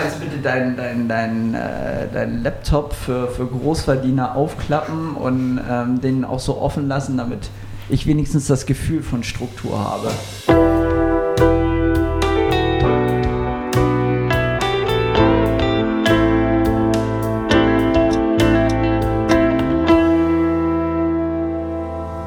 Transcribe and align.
Kannst 0.00 0.16
du 0.16 0.24
bitte 0.24 0.38
deinen 0.38 0.78
dein, 0.78 1.08
dein, 1.08 1.54
äh, 1.54 2.08
dein 2.10 2.42
Laptop 2.42 2.94
für, 2.94 3.28
für 3.28 3.44
Großverdiener 3.44 4.34
aufklappen 4.34 5.14
und 5.14 5.60
ähm, 5.70 6.00
den 6.00 6.24
auch 6.24 6.40
so 6.40 6.58
offen 6.58 6.88
lassen, 6.88 7.18
damit 7.18 7.50
ich 7.90 8.06
wenigstens 8.06 8.46
das 8.46 8.64
Gefühl 8.64 9.02
von 9.02 9.22
Struktur 9.22 9.78
habe? 9.78 10.10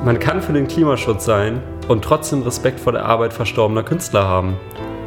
Man 0.05 0.19
kann 0.19 0.43
für 0.43 0.53
den 0.53 0.67
Klimaschutz 0.67 1.25
sein 1.25 1.59
und 1.87 2.03
trotzdem 2.03 2.43
Respekt 2.43 2.79
vor 2.79 2.93
der 2.93 3.05
Arbeit 3.05 3.33
verstorbener 3.33 3.81
Künstler 3.81 4.27
haben. 4.27 4.57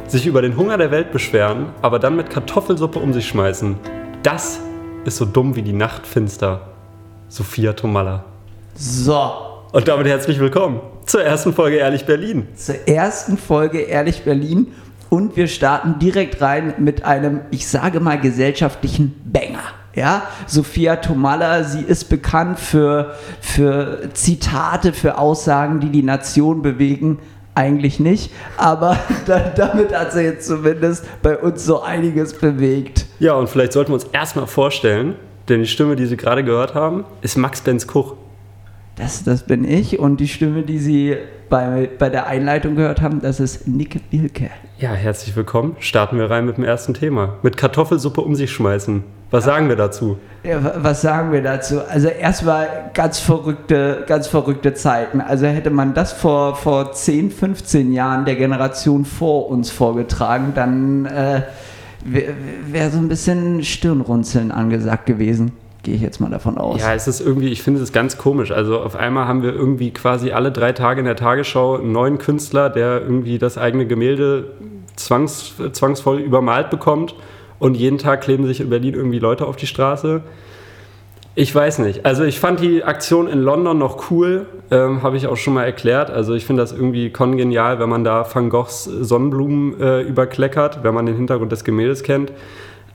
Sich 0.07 0.25
über 0.25 0.41
den 0.41 0.55
Hunger 0.55 0.77
der 0.77 0.89
Welt 0.89 1.11
beschweren, 1.11 1.65
aber 1.81 1.99
dann 1.99 2.15
mit 2.15 2.29
Kartoffelsuppe 2.29 2.97
um 2.97 3.11
sich 3.11 3.27
schmeißen. 3.27 3.75
Das 4.23 4.61
ist 5.03 5.17
so 5.17 5.25
dumm 5.25 5.57
wie 5.57 5.61
die 5.61 5.73
Nacht 5.73 6.07
finster. 6.07 6.61
Sophia 7.27 7.73
Tomalla. 7.73 8.23
So. 8.73 9.19
Und 9.73 9.89
damit 9.89 10.07
herzlich 10.07 10.39
willkommen 10.39 10.79
zur 11.05 11.23
ersten 11.23 11.51
Folge 11.51 11.75
Ehrlich 11.75 12.05
Berlin. 12.05 12.47
Zur 12.55 12.87
ersten 12.87 13.37
Folge 13.37 13.79
Ehrlich 13.79 14.23
Berlin. 14.23 14.67
Und 15.09 15.35
wir 15.35 15.49
starten 15.49 15.99
direkt 15.99 16.41
rein 16.41 16.75
mit 16.77 17.03
einem, 17.03 17.41
ich 17.51 17.67
sage 17.67 17.99
mal, 17.99 18.17
gesellschaftlichen 18.17 19.13
Banger. 19.25 19.59
Ja, 19.93 20.21
Sophia 20.45 20.97
Tomalla, 20.97 21.63
sie 21.63 21.81
ist 21.81 22.05
bekannt 22.05 22.59
für, 22.59 23.15
für 23.41 24.09
Zitate, 24.13 24.93
für 24.93 25.17
Aussagen, 25.17 25.81
die 25.81 25.89
die 25.89 26.03
Nation 26.03 26.61
bewegen. 26.61 27.19
Eigentlich 27.57 27.99
nicht, 27.99 28.31
aber 28.55 28.99
da, 29.25 29.39
damit 29.39 29.91
hat 29.91 30.13
sie 30.13 30.21
jetzt 30.21 30.45
zumindest 30.45 31.03
bei 31.23 31.35
uns 31.35 31.65
so 31.65 31.81
einiges 31.81 32.35
bewegt. 32.35 33.07
Ja, 33.17 33.33
und 33.33 33.49
vielleicht 33.49 33.73
sollten 33.73 33.89
wir 33.89 33.95
uns 33.95 34.03
erstmal 34.03 34.45
vorstellen, 34.45 35.15
denn 35.49 35.61
die 35.61 35.67
Stimme, 35.67 35.95
die 35.95 36.05
Sie 36.05 36.17
gerade 36.17 36.43
gehört 36.43 36.75
haben, 36.75 37.03
ist 37.21 37.35
Max 37.35 37.61
Benz 37.61 37.87
Kuch. 37.87 38.13
Das, 38.95 39.23
das 39.23 39.41
bin 39.41 39.63
ich 39.63 39.97
und 39.97 40.19
die 40.19 40.27
Stimme, 40.27 40.61
die 40.61 40.77
Sie 40.77 41.17
bei, 41.49 41.89
bei 41.97 42.09
der 42.09 42.27
Einleitung 42.27 42.75
gehört 42.75 43.01
haben, 43.01 43.21
das 43.21 43.39
ist 43.39 43.67
Nick 43.67 44.01
Wilke. 44.11 44.51
Ja, 44.77 44.93
herzlich 44.93 45.35
willkommen. 45.35 45.77
Starten 45.79 46.19
wir 46.19 46.29
rein 46.29 46.45
mit 46.45 46.57
dem 46.57 46.63
ersten 46.63 46.93
Thema. 46.93 47.39
Mit 47.41 47.57
Kartoffelsuppe 47.57 48.21
um 48.21 48.35
sich 48.35 48.51
schmeißen. 48.51 49.03
Was 49.29 49.43
sagen 49.43 49.67
wir 49.67 49.75
dazu? 49.75 50.17
Ja, 50.43 50.59
was 50.77 51.01
sagen 51.01 51.33
wir 51.33 51.43
dazu? 51.43 51.81
Also 51.81 52.07
erstmal 52.07 52.91
ganz 52.93 53.19
verrückte, 53.19 54.05
ganz 54.07 54.27
verrückte 54.27 54.73
Zeiten. 54.73 55.19
Also 55.19 55.45
hätte 55.47 55.69
man 55.69 55.93
das 55.93 56.13
vor, 56.13 56.55
vor 56.55 56.93
10, 56.93 57.31
15 57.31 57.91
Jahren 57.91 58.23
der 58.23 58.35
Generation 58.35 59.03
vor 59.03 59.49
uns 59.49 59.69
vorgetragen, 59.69 60.53
dann 60.55 61.05
äh, 61.05 61.41
wäre 62.05 62.33
wär 62.71 62.89
so 62.89 62.99
ein 62.99 63.09
bisschen 63.09 63.63
Stirnrunzeln 63.63 64.51
angesagt 64.51 65.05
gewesen. 65.05 65.51
Gehe 65.83 65.95
ich 65.95 66.01
jetzt 66.01 66.21
mal 66.21 66.29
davon 66.29 66.57
aus. 66.57 66.81
Ja, 66.81 66.93
es 66.93 67.07
ist 67.07 67.19
irgendwie, 67.19 67.49
ich 67.49 67.61
finde 67.61 67.81
es 67.81 67.91
ganz 67.91 68.17
komisch. 68.17 68.51
Also 68.51 68.79
auf 68.79 68.95
einmal 68.95 69.27
haben 69.27 69.43
wir 69.43 69.53
irgendwie 69.53 69.91
quasi 69.91 70.31
alle 70.31 70.53
drei 70.53 70.71
Tage 70.71 70.99
in 70.99 71.05
der 71.05 71.17
Tagesschau 71.17 71.77
einen 71.77 71.91
neuen 71.91 72.17
Künstler, 72.17 72.69
der 72.69 73.01
irgendwie 73.01 73.37
das 73.37 73.57
eigene 73.57 73.87
Gemälde 73.87 74.53
zwangs, 74.95 75.53
zwangsvoll 75.73 76.19
übermalt 76.19 76.69
bekommt 76.69 77.13
und 77.59 77.75
jeden 77.75 77.97
Tag 77.97 78.21
kleben 78.21 78.45
sich 78.45 78.59
in 78.61 78.69
Berlin 78.69 78.93
irgendwie 78.93 79.19
Leute 79.19 79.45
auf 79.45 79.55
die 79.55 79.67
Straße. 79.67 80.21
Ich 81.39 81.53
weiß 81.53 81.79
nicht. 81.79 82.03
Also 82.03 82.23
ich 82.23 82.39
fand 82.39 82.61
die 82.61 82.83
Aktion 82.83 83.27
in 83.27 83.39
London 83.39 83.77
noch 83.77 84.09
cool, 84.09 84.47
ähm, 84.71 85.03
habe 85.03 85.17
ich 85.17 85.27
auch 85.27 85.37
schon 85.37 85.53
mal 85.53 85.65
erklärt. 85.65 86.09
Also 86.09 86.33
ich 86.33 86.47
finde 86.47 86.63
das 86.63 86.71
irgendwie 86.71 87.11
kongenial, 87.11 87.79
wenn 87.79 87.89
man 87.89 88.03
da 88.03 88.25
Van 88.33 88.49
Goghs 88.49 88.85
Sonnenblumen 88.85 89.79
äh, 89.79 90.01
überkleckert, 90.01 90.83
wenn 90.83 90.95
man 90.95 91.05
den 91.05 91.15
Hintergrund 91.15 91.51
des 91.51 91.63
Gemäldes 91.63 92.01
kennt. 92.01 92.33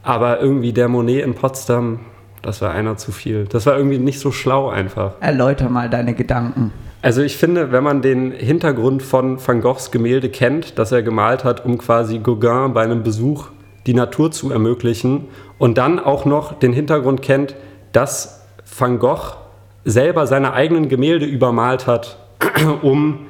Aber 0.02 0.40
irgendwie 0.40 0.72
der 0.72 0.88
Monet 0.88 1.24
in 1.24 1.34
Potsdam, 1.34 2.00
das 2.42 2.60
war 2.60 2.72
einer 2.72 2.96
zu 2.96 3.12
viel. 3.12 3.44
Das 3.44 3.64
war 3.66 3.76
irgendwie 3.76 3.98
nicht 3.98 4.18
so 4.18 4.32
schlau 4.32 4.70
einfach. 4.70 5.12
Erläuter 5.20 5.68
mal 5.68 5.88
deine 5.88 6.12
Gedanken. 6.12 6.72
Also 7.00 7.22
ich 7.22 7.36
finde, 7.36 7.70
wenn 7.70 7.84
man 7.84 8.02
den 8.02 8.32
Hintergrund 8.32 9.04
von 9.04 9.38
Van 9.44 9.60
Goghs 9.60 9.92
Gemälde 9.92 10.28
kennt, 10.28 10.80
das 10.80 10.90
er 10.90 11.02
gemalt 11.02 11.44
hat, 11.44 11.64
um 11.64 11.78
quasi 11.78 12.18
Gauguin 12.18 12.72
bei 12.72 12.82
einem 12.82 13.04
Besuch 13.04 13.50
die 13.86 13.94
Natur 13.94 14.30
zu 14.30 14.50
ermöglichen 14.50 15.28
und 15.58 15.78
dann 15.78 15.98
auch 15.98 16.24
noch 16.24 16.58
den 16.58 16.72
Hintergrund 16.72 17.22
kennt, 17.22 17.56
dass 17.92 18.44
Van 18.78 18.98
Gogh 18.98 19.36
selber 19.84 20.26
seine 20.26 20.52
eigenen 20.52 20.88
Gemälde 20.88 21.26
übermalt 21.26 21.86
hat, 21.86 22.18
um 22.82 23.26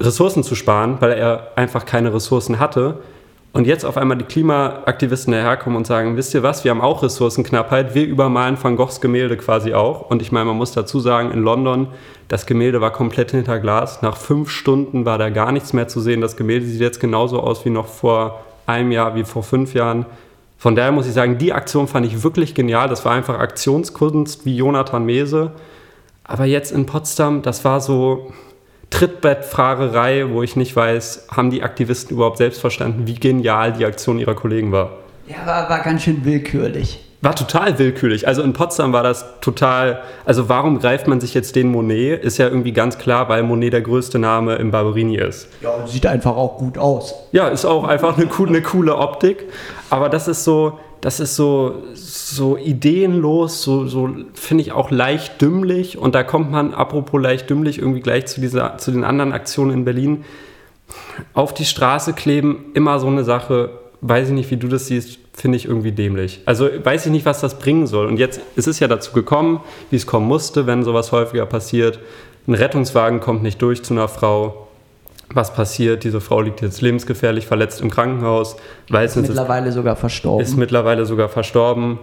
Ressourcen 0.00 0.42
zu 0.42 0.54
sparen, 0.54 0.96
weil 1.00 1.12
er 1.12 1.52
einfach 1.56 1.84
keine 1.84 2.14
Ressourcen 2.14 2.58
hatte. 2.58 2.98
Und 3.52 3.66
jetzt 3.66 3.84
auf 3.84 3.96
einmal 3.96 4.18
die 4.18 4.24
Klimaaktivisten 4.24 5.32
daherkommen 5.32 5.76
und 5.76 5.86
sagen, 5.86 6.16
wisst 6.16 6.34
ihr 6.34 6.42
was, 6.42 6.64
wir 6.64 6.70
haben 6.70 6.82
auch 6.82 7.02
Ressourcenknappheit, 7.02 7.94
wir 7.94 8.06
übermalen 8.06 8.62
Van 8.62 8.76
Goghs 8.76 9.00
Gemälde 9.00 9.36
quasi 9.36 9.72
auch. 9.72 10.10
Und 10.10 10.22
ich 10.22 10.30
meine, 10.30 10.44
man 10.44 10.56
muss 10.56 10.72
dazu 10.72 11.00
sagen, 11.00 11.32
in 11.32 11.42
London, 11.42 11.88
das 12.28 12.46
Gemälde 12.46 12.80
war 12.80 12.92
komplett 12.92 13.30
hinter 13.30 13.58
Glas. 13.58 14.02
Nach 14.02 14.16
fünf 14.16 14.50
Stunden 14.50 15.06
war 15.06 15.18
da 15.18 15.30
gar 15.30 15.50
nichts 15.50 15.72
mehr 15.72 15.88
zu 15.88 16.00
sehen. 16.00 16.20
Das 16.20 16.36
Gemälde 16.36 16.66
sieht 16.66 16.80
jetzt 16.80 17.00
genauso 17.00 17.40
aus 17.40 17.64
wie 17.64 17.70
noch 17.70 17.86
vor 17.86 18.44
einem 18.68 18.92
Jahr 18.92 19.14
wie 19.14 19.24
vor 19.24 19.42
fünf 19.42 19.74
Jahren. 19.74 20.06
Von 20.56 20.74
daher 20.74 20.92
muss 20.92 21.06
ich 21.06 21.12
sagen, 21.12 21.38
die 21.38 21.52
Aktion 21.52 21.88
fand 21.88 22.06
ich 22.06 22.22
wirklich 22.22 22.54
genial. 22.54 22.88
Das 22.88 23.04
war 23.04 23.12
einfach 23.12 23.38
Aktionskunst 23.38 24.44
wie 24.44 24.56
Jonathan 24.56 25.04
Mese. 25.04 25.52
Aber 26.24 26.44
jetzt 26.44 26.72
in 26.72 26.86
Potsdam, 26.86 27.42
das 27.42 27.64
war 27.64 27.80
so 27.80 28.32
Trittbettfahrerei, 28.90 30.30
wo 30.30 30.42
ich 30.42 30.56
nicht 30.56 30.74
weiß, 30.74 31.28
haben 31.30 31.50
die 31.50 31.62
Aktivisten 31.62 32.16
überhaupt 32.16 32.38
selbst 32.38 32.60
verstanden, 32.60 33.06
wie 33.06 33.14
genial 33.14 33.72
die 33.72 33.84
Aktion 33.84 34.18
ihrer 34.18 34.34
Kollegen 34.34 34.72
war. 34.72 34.90
Ja, 35.26 35.46
war, 35.46 35.68
war 35.68 35.80
ganz 35.80 36.02
schön 36.02 36.24
willkürlich 36.24 37.07
war 37.20 37.34
total 37.34 37.78
willkürlich. 37.78 38.28
Also 38.28 38.42
in 38.42 38.52
Potsdam 38.52 38.92
war 38.92 39.02
das 39.02 39.26
total. 39.40 40.02
Also 40.24 40.48
warum 40.48 40.78
greift 40.78 41.08
man 41.08 41.20
sich 41.20 41.34
jetzt 41.34 41.56
den 41.56 41.70
Monet? 41.72 42.22
Ist 42.22 42.38
ja 42.38 42.46
irgendwie 42.46 42.72
ganz 42.72 42.98
klar, 42.98 43.28
weil 43.28 43.42
Monet 43.42 43.72
der 43.72 43.80
größte 43.80 44.18
Name 44.18 44.56
im 44.56 44.70
Barberini 44.70 45.16
ist. 45.16 45.48
Ja, 45.60 45.70
und 45.70 45.88
sieht 45.88 46.06
einfach 46.06 46.36
auch 46.36 46.58
gut 46.58 46.78
aus. 46.78 47.14
Ja, 47.32 47.48
ist 47.48 47.64
auch 47.64 47.84
einfach 47.84 48.16
eine, 48.16 48.30
eine 48.30 48.62
coole 48.62 48.96
Optik. 48.96 49.46
Aber 49.90 50.08
das 50.08 50.28
ist 50.28 50.44
so, 50.44 50.78
das 51.00 51.18
ist 51.18 51.34
so, 51.34 51.82
so 51.94 52.56
ideenlos, 52.56 53.62
so, 53.62 53.86
so 53.86 54.10
finde 54.34 54.62
ich 54.62 54.70
auch 54.70 54.92
leicht 54.92 55.40
dümmlich. 55.40 55.98
Und 55.98 56.14
da 56.14 56.22
kommt 56.22 56.52
man, 56.52 56.72
apropos 56.72 57.20
leicht 57.20 57.50
dümmlich, 57.50 57.80
irgendwie 57.80 58.00
gleich 58.00 58.26
zu, 58.26 58.40
dieser, 58.40 58.78
zu 58.78 58.92
den 58.92 59.02
anderen 59.02 59.32
Aktionen 59.32 59.72
in 59.72 59.84
Berlin. 59.84 60.24
Auf 61.34 61.52
die 61.52 61.64
Straße 61.64 62.12
kleben, 62.12 62.66
immer 62.74 63.00
so 63.00 63.08
eine 63.08 63.24
Sache 63.24 63.70
weiß 64.00 64.28
ich 64.28 64.34
nicht, 64.34 64.50
wie 64.50 64.56
du 64.56 64.68
das 64.68 64.86
siehst, 64.86 65.18
finde 65.40 65.56
ich 65.56 65.66
irgendwie 65.66 65.92
dämlich. 65.92 66.40
Also 66.46 66.68
weiß 66.82 67.06
ich 67.06 67.12
nicht, 67.12 67.24
was 67.24 67.40
das 67.40 67.58
bringen 67.58 67.86
soll. 67.86 68.06
Und 68.06 68.18
jetzt 68.18 68.40
ist 68.56 68.66
es 68.66 68.80
ja 68.80 68.88
dazu 68.88 69.12
gekommen, 69.12 69.60
wie 69.90 69.96
es 69.96 70.06
kommen 70.06 70.26
musste, 70.26 70.66
wenn 70.66 70.82
sowas 70.82 71.12
häufiger 71.12 71.46
passiert. 71.46 71.98
Ein 72.46 72.54
Rettungswagen 72.54 73.20
kommt 73.20 73.42
nicht 73.42 73.60
durch 73.62 73.82
zu 73.82 73.94
einer 73.94 74.08
Frau. 74.08 74.68
Was 75.30 75.52
passiert? 75.52 76.04
Diese 76.04 76.20
Frau 76.20 76.40
liegt 76.40 76.62
jetzt 76.62 76.80
lebensgefährlich 76.80 77.46
verletzt 77.46 77.80
im 77.80 77.90
Krankenhaus. 77.90 78.56
Weiß 78.88 79.16
ist 79.16 79.28
mittlerweile 79.28 79.68
ist, 79.68 79.74
sogar 79.74 79.96
verstorben. 79.96 80.42
Ist 80.42 80.56
mittlerweile 80.56 81.04
sogar 81.04 81.28
verstorben. 81.28 81.98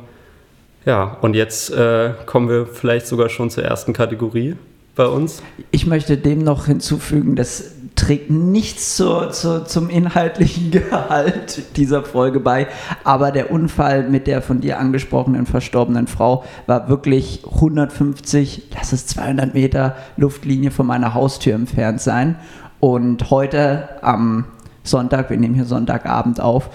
Ja, 0.85 1.17
und 1.21 1.35
jetzt 1.35 1.71
äh, 1.71 2.11
kommen 2.27 2.47
wir 2.47 2.67
vielleicht 2.67 3.07
sogar 3.07 3.29
schon 3.29 3.49
zur 3.49 3.63
ersten 3.63 3.93
Kategorie 3.93 4.55
bei 4.95 5.07
uns. 5.07 5.41
Ich 5.71 5.87
möchte 5.87 6.17
dem 6.17 6.43
noch 6.43 6.67
hinzufügen, 6.67 7.35
dass 7.35 7.71
trägt 7.95 8.29
nichts 8.29 8.95
zur, 8.95 9.31
zur, 9.31 9.65
zum 9.65 9.89
inhaltlichen 9.89 10.71
Gehalt 10.71 11.77
dieser 11.77 12.03
Folge 12.03 12.39
bei. 12.39 12.67
Aber 13.03 13.31
der 13.31 13.51
Unfall 13.51 14.09
mit 14.09 14.27
der 14.27 14.41
von 14.41 14.61
dir 14.61 14.79
angesprochenen 14.79 15.45
verstorbenen 15.45 16.07
Frau 16.07 16.43
war 16.67 16.89
wirklich 16.89 17.43
150, 17.45 18.69
lass 18.75 18.91
es 18.91 19.07
200 19.07 19.53
Meter 19.53 19.95
Luftlinie 20.17 20.71
von 20.71 20.87
meiner 20.87 21.13
Haustür 21.13 21.55
entfernt 21.55 22.01
sein. 22.01 22.35
Und 22.79 23.31
heute 23.31 23.89
am 24.01 24.45
Sonntag, 24.83 25.29
wir 25.29 25.37
nehmen 25.37 25.55
hier 25.55 25.65
Sonntagabend 25.65 26.39
auf, 26.39 26.69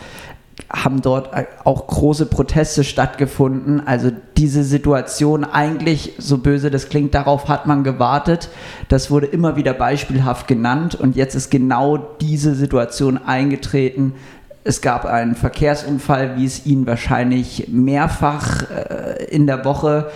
haben 0.68 1.02
dort 1.02 1.30
auch 1.64 1.86
große 1.86 2.26
Proteste 2.26 2.84
stattgefunden. 2.84 3.86
Also 3.86 4.10
diese 4.36 4.64
Situation 4.64 5.44
eigentlich, 5.44 6.14
so 6.18 6.38
böse 6.38 6.70
das 6.70 6.88
klingt, 6.88 7.14
darauf 7.14 7.48
hat 7.48 7.66
man 7.66 7.84
gewartet. 7.84 8.50
Das 8.88 9.10
wurde 9.10 9.26
immer 9.26 9.56
wieder 9.56 9.72
beispielhaft 9.72 10.46
genannt 10.46 10.94
und 10.94 11.16
jetzt 11.16 11.34
ist 11.34 11.50
genau 11.50 11.96
diese 11.96 12.54
Situation 12.54 13.18
eingetreten. 13.18 14.14
Es 14.62 14.80
gab 14.80 15.06
einen 15.06 15.34
Verkehrsunfall, 15.34 16.36
wie 16.36 16.44
es 16.44 16.66
ihn 16.66 16.86
wahrscheinlich 16.86 17.68
mehrfach 17.68 18.70
äh, 18.70 19.24
in 19.24 19.46
der 19.46 19.64
Woche 19.64 20.10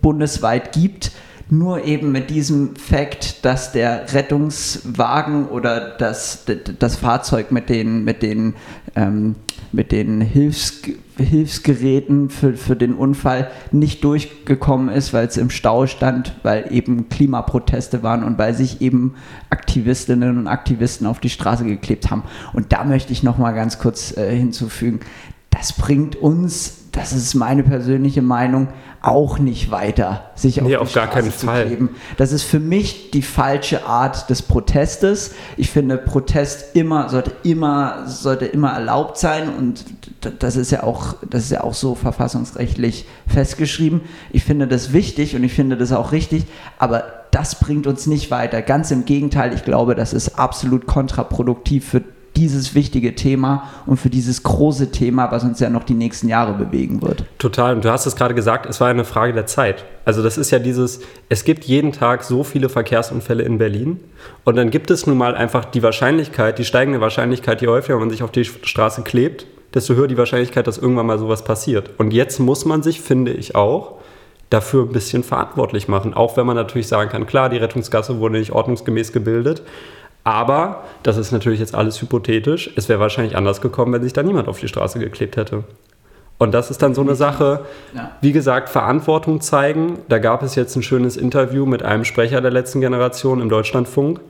bundesweit 0.00 0.72
gibt 0.72 1.12
nur 1.50 1.84
eben 1.84 2.12
mit 2.12 2.30
diesem 2.30 2.76
Fakt, 2.76 3.44
dass 3.44 3.72
der 3.72 4.12
Rettungswagen 4.12 5.48
oder 5.48 5.96
das, 5.96 6.44
das 6.78 6.96
Fahrzeug 6.96 7.50
mit 7.50 7.68
den, 7.68 8.04
mit 8.04 8.22
den 8.22 8.54
ähm, 8.94 9.34
mit 9.72 9.92
den 9.92 10.20
Hilfs 10.20 10.82
Hilfsgeräten 11.20 12.30
für, 12.30 12.54
für 12.54 12.76
den 12.76 12.94
Unfall 12.94 13.50
nicht 13.72 14.02
durchgekommen 14.04 14.88
ist, 14.88 15.12
weil 15.12 15.26
es 15.26 15.36
im 15.36 15.50
Stau 15.50 15.86
stand, 15.86 16.34
weil 16.42 16.72
eben 16.72 17.10
Klimaproteste 17.10 18.02
waren 18.02 18.24
und 18.24 18.38
weil 18.38 18.54
sich 18.54 18.80
eben 18.80 19.14
Aktivistinnen 19.50 20.38
und 20.38 20.46
Aktivisten 20.46 21.06
auf 21.06 21.20
die 21.20 21.28
Straße 21.28 21.64
geklebt 21.64 22.10
haben. 22.10 22.22
Und 22.54 22.72
da 22.72 22.84
möchte 22.84 23.12
ich 23.12 23.22
noch 23.22 23.36
mal 23.36 23.52
ganz 23.52 23.78
kurz 23.78 24.16
äh, 24.16 24.34
hinzufügen, 24.34 25.00
das 25.50 25.74
bringt 25.74 26.16
uns, 26.16 26.79
das 26.92 27.12
ist 27.12 27.34
meine 27.34 27.62
persönliche 27.62 28.22
Meinung, 28.22 28.68
auch 29.02 29.38
nicht 29.38 29.70
weiter, 29.70 30.30
sich 30.34 30.60
nee, 30.60 30.76
auf, 30.76 30.82
auf 30.82 30.92
gar 30.92 31.06
keinen 31.06 31.30
Fall. 31.30 31.66
kleben. 31.66 31.90
Das 32.16 32.32
ist 32.32 32.42
für 32.42 32.60
mich 32.60 33.10
die 33.12 33.22
falsche 33.22 33.86
Art 33.86 34.28
des 34.28 34.42
Protestes. 34.42 35.32
Ich 35.56 35.70
finde, 35.70 35.96
Protest 35.96 36.76
immer 36.76 37.08
sollte 37.08 37.32
immer 37.42 38.06
sollte 38.06 38.44
immer 38.44 38.72
erlaubt 38.72 39.16
sein 39.18 39.48
und 39.48 39.84
das 40.38 40.56
ist 40.56 40.70
ja 40.70 40.82
auch 40.82 41.14
das 41.28 41.44
ist 41.44 41.50
ja 41.50 41.64
auch 41.64 41.74
so 41.74 41.94
verfassungsrechtlich 41.94 43.06
festgeschrieben. 43.26 44.02
Ich 44.30 44.44
finde 44.44 44.66
das 44.66 44.92
wichtig 44.92 45.34
und 45.34 45.44
ich 45.44 45.52
finde 45.52 45.76
das 45.76 45.92
auch 45.92 46.12
richtig, 46.12 46.44
aber 46.78 47.04
das 47.30 47.54
bringt 47.54 47.86
uns 47.86 48.06
nicht 48.06 48.30
weiter. 48.30 48.60
Ganz 48.60 48.90
im 48.90 49.04
Gegenteil, 49.04 49.54
ich 49.54 49.64
glaube, 49.64 49.94
das 49.94 50.12
ist 50.12 50.38
absolut 50.38 50.86
kontraproduktiv 50.86 51.88
für 51.88 52.02
dieses 52.40 52.74
wichtige 52.74 53.14
Thema 53.14 53.70
und 53.86 53.98
für 53.98 54.08
dieses 54.08 54.42
große 54.42 54.90
Thema, 54.90 55.30
was 55.30 55.44
uns 55.44 55.60
ja 55.60 55.68
noch 55.68 55.84
die 55.84 55.94
nächsten 55.94 56.28
Jahre 56.28 56.54
bewegen 56.54 57.02
wird. 57.02 57.24
Total. 57.38 57.74
Und 57.74 57.84
du 57.84 57.90
hast 57.92 58.06
es 58.06 58.16
gerade 58.16 58.34
gesagt, 58.34 58.66
es 58.66 58.80
war 58.80 58.88
eine 58.88 59.04
Frage 59.04 59.34
der 59.34 59.46
Zeit. 59.46 59.84
Also 60.06 60.22
das 60.22 60.38
ist 60.38 60.50
ja 60.50 60.58
dieses, 60.58 61.00
es 61.28 61.44
gibt 61.44 61.64
jeden 61.64 61.92
Tag 61.92 62.24
so 62.24 62.42
viele 62.42 62.70
Verkehrsunfälle 62.70 63.42
in 63.42 63.58
Berlin 63.58 64.00
und 64.44 64.56
dann 64.56 64.70
gibt 64.70 64.90
es 64.90 65.06
nun 65.06 65.18
mal 65.18 65.34
einfach 65.34 65.66
die 65.66 65.82
Wahrscheinlichkeit, 65.82 66.58
die 66.58 66.64
steigende 66.64 67.00
Wahrscheinlichkeit, 67.00 67.60
je 67.60 67.68
häufiger 67.68 67.98
man 67.98 68.10
sich 68.10 68.22
auf 68.22 68.32
die 68.32 68.44
Straße 68.44 69.02
klebt, 69.02 69.46
desto 69.74 69.94
höher 69.94 70.08
die 70.08 70.16
Wahrscheinlichkeit, 70.16 70.66
dass 70.66 70.78
irgendwann 70.78 71.06
mal 71.06 71.18
sowas 71.18 71.44
passiert. 71.44 71.90
Und 71.98 72.12
jetzt 72.12 72.40
muss 72.40 72.64
man 72.64 72.82
sich, 72.82 73.02
finde 73.02 73.32
ich 73.32 73.54
auch, 73.54 73.98
dafür 74.48 74.82
ein 74.82 74.92
bisschen 74.92 75.22
verantwortlich 75.22 75.86
machen. 75.86 76.12
Auch 76.12 76.36
wenn 76.36 76.46
man 76.46 76.56
natürlich 76.56 76.88
sagen 76.88 77.10
kann, 77.10 77.26
klar, 77.26 77.48
die 77.48 77.58
Rettungsgasse 77.58 78.18
wurde 78.18 78.38
nicht 78.38 78.50
ordnungsgemäß 78.50 79.12
gebildet. 79.12 79.62
Aber, 80.24 80.84
das 81.02 81.16
ist 81.16 81.32
natürlich 81.32 81.60
jetzt 81.60 81.74
alles 81.74 82.00
hypothetisch, 82.00 82.70
es 82.76 82.88
wäre 82.88 83.00
wahrscheinlich 83.00 83.36
anders 83.36 83.60
gekommen, 83.60 83.92
wenn 83.92 84.02
sich 84.02 84.12
da 84.12 84.22
niemand 84.22 84.48
auf 84.48 84.60
die 84.60 84.68
Straße 84.68 84.98
geklebt 84.98 85.36
hätte. 85.36 85.64
Und 86.40 86.52
das 86.52 86.70
ist 86.70 86.80
dann 86.82 86.94
so 86.94 87.02
eine 87.02 87.14
Sache, 87.16 87.66
wie 88.22 88.32
gesagt, 88.32 88.70
Verantwortung 88.70 89.42
zeigen. 89.42 89.98
Da 90.08 90.18
gab 90.18 90.42
es 90.42 90.54
jetzt 90.54 90.74
ein 90.74 90.82
schönes 90.82 91.18
Interview 91.18 91.66
mit 91.66 91.82
einem 91.82 92.06
Sprecher 92.06 92.40
der 92.40 92.50
letzten 92.50 92.80
Generation 92.80 93.42
im 93.42 93.50
Deutschlandfunk. 93.50 94.20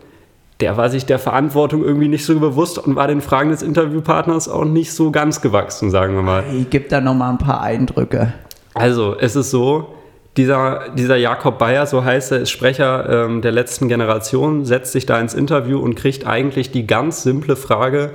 Der 0.59 0.77
war 0.77 0.91
sich 0.91 1.07
der 1.07 1.21
Verantwortung 1.21 1.85
irgendwie 1.85 2.09
nicht 2.09 2.27
so 2.27 2.39
bewusst 2.41 2.79
und 2.79 2.97
war 2.97 3.07
den 3.07 3.21
Fragen 3.21 3.51
des 3.51 3.63
Interviewpartners 3.63 4.49
auch 4.49 4.65
nicht 4.65 4.93
so 4.93 5.13
ganz 5.13 5.41
gewachsen, 5.41 5.91
sagen 5.91 6.17
wir 6.17 6.23
mal. 6.23 6.45
Ich 6.53 6.69
gebe 6.69 6.89
da 6.89 7.01
nochmal 7.01 7.31
ein 7.31 7.39
paar 7.39 7.61
Eindrücke. 7.63 8.33
Also, 8.75 9.17
es 9.17 9.37
ist 9.37 9.53
so, 9.53 9.95
dieser, 10.41 10.89
dieser 10.97 11.17
Jakob 11.17 11.59
Bayer, 11.59 11.85
so 11.85 12.03
heißt 12.03 12.33
er, 12.33 12.39
ist 12.39 12.51
Sprecher 12.51 13.27
ähm, 13.27 13.43
der 13.43 13.53
letzten 13.53 13.89
Generation, 13.89 14.65
setzt 14.65 14.93
sich 14.93 15.05
da 15.05 15.21
ins 15.21 15.35
Interview 15.35 15.79
und 15.79 15.97
kriegt 15.97 16.27
eigentlich 16.27 16.71
die 16.71 16.87
ganz 16.87 17.23
simple 17.23 17.57
Frage, 17.57 18.13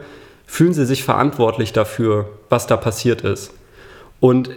fühlen 0.47 0.73
Sie 0.73 0.87
sich 0.87 1.03
verantwortlich 1.03 1.71
dafür, 1.71 2.27
was 2.49 2.65
da 2.65 2.77
passiert 2.77 3.21
ist? 3.21 3.53
Und 4.19 4.49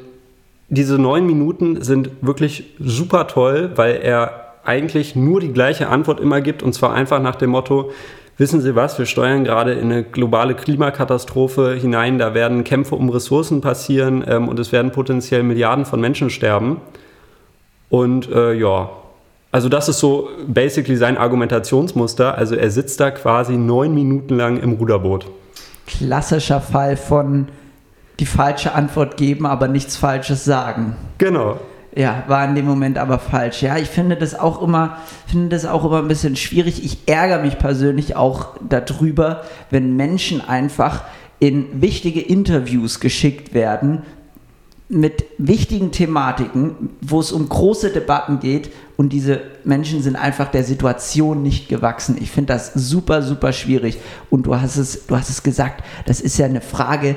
diese 0.70 0.98
neun 0.98 1.26
Minuten 1.26 1.82
sind 1.82 2.10
wirklich 2.22 2.74
super 2.78 3.26
toll, 3.26 3.72
weil 3.74 3.96
er 3.96 4.54
eigentlich 4.64 5.14
nur 5.14 5.40
die 5.40 5.52
gleiche 5.52 5.88
Antwort 5.88 6.20
immer 6.20 6.40
gibt 6.40 6.62
und 6.62 6.72
zwar 6.72 6.94
einfach 6.94 7.20
nach 7.20 7.36
dem 7.36 7.50
Motto, 7.50 7.90
wissen 8.38 8.62
Sie 8.62 8.74
was, 8.74 8.98
wir 8.98 9.04
steuern 9.04 9.44
gerade 9.44 9.72
in 9.72 9.92
eine 9.92 10.04
globale 10.04 10.54
Klimakatastrophe 10.54 11.74
hinein, 11.74 12.18
da 12.18 12.32
werden 12.32 12.64
Kämpfe 12.64 12.94
um 12.94 13.10
Ressourcen 13.10 13.60
passieren 13.60 14.24
ähm, 14.26 14.48
und 14.48 14.58
es 14.58 14.72
werden 14.72 14.90
potenziell 14.90 15.42
Milliarden 15.42 15.84
von 15.84 16.00
Menschen 16.00 16.30
sterben. 16.30 16.80
Und 17.90 18.31
äh, 18.31 18.52
ja, 18.55 18.90
also 19.50 19.69
das 19.69 19.88
ist 19.88 19.99
so 19.99 20.29
basically 20.46 20.96
sein 20.96 21.17
Argumentationsmuster. 21.17 22.37
Also 22.37 22.55
er 22.55 22.70
sitzt 22.70 23.00
da 23.00 23.11
quasi 23.11 23.56
neun 23.56 23.94
Minuten 23.94 24.37
lang 24.37 24.61
im 24.61 24.73
Ruderboot. 24.73 25.26
Klassischer 25.87 26.61
Fall 26.61 26.96
von 26.96 27.49
die 28.20 28.26
falsche 28.26 28.75
Antwort 28.75 29.17
geben, 29.17 29.46
aber 29.46 29.69
nichts 29.69 29.96
Falsches 29.96 30.44
sagen. 30.44 30.96
Genau. 31.19 31.58
Ja, 31.96 32.25
war 32.26 32.44
in 32.44 32.55
dem 32.55 32.67
Moment 32.67 32.99
aber 32.99 33.19
falsch. 33.19 33.62
Ja, 33.62 33.76
ich 33.76 33.88
finde 33.88 34.17
das 34.17 34.38
auch 34.38 34.62
immer, 34.62 34.99
finde 35.26 35.49
das 35.49 35.64
auch 35.64 35.85
immer 35.85 35.99
ein 35.99 36.08
bisschen 36.08 36.37
schwierig. 36.37 36.85
Ich 36.85 36.99
ärgere 37.06 37.40
mich 37.40 37.58
persönlich 37.58 38.14
auch 38.14 38.56
darüber, 38.69 39.43
wenn 39.70 39.96
Menschen 39.96 40.46
einfach 40.46 41.05
in 41.40 41.81
wichtige 41.81 42.20
Interviews 42.20 43.00
geschickt 43.00 43.55
werden, 43.55 44.02
mit 44.88 45.25
wichtigen 45.37 45.93
Thematiken, 45.93 46.90
wo 47.02 47.20
es 47.20 47.31
um 47.31 47.49
große 47.49 47.90
Debatten 47.90 48.40
geht 48.40 48.70
und 48.96 49.12
diese 49.12 49.43
Menschen 49.64 50.02
sind 50.02 50.17
einfach 50.17 50.50
der 50.50 50.64
Situation 50.64 51.43
nicht 51.43 51.69
gewachsen. 51.69 52.17
Ich 52.20 52.31
finde 52.31 52.55
das 52.55 52.73
super, 52.75 53.23
super 53.23 53.52
schwierig. 53.52 53.99
Und 54.31 54.46
du 54.46 54.58
hast 54.58 54.76
es, 54.76 55.06
du 55.06 55.17
hast 55.17 55.29
es 55.29 55.43
gesagt, 55.43 55.85
das 56.06 56.20
ist 56.20 56.38
ja 56.38 56.46
eine 56.46 56.62
Frage, 56.62 57.17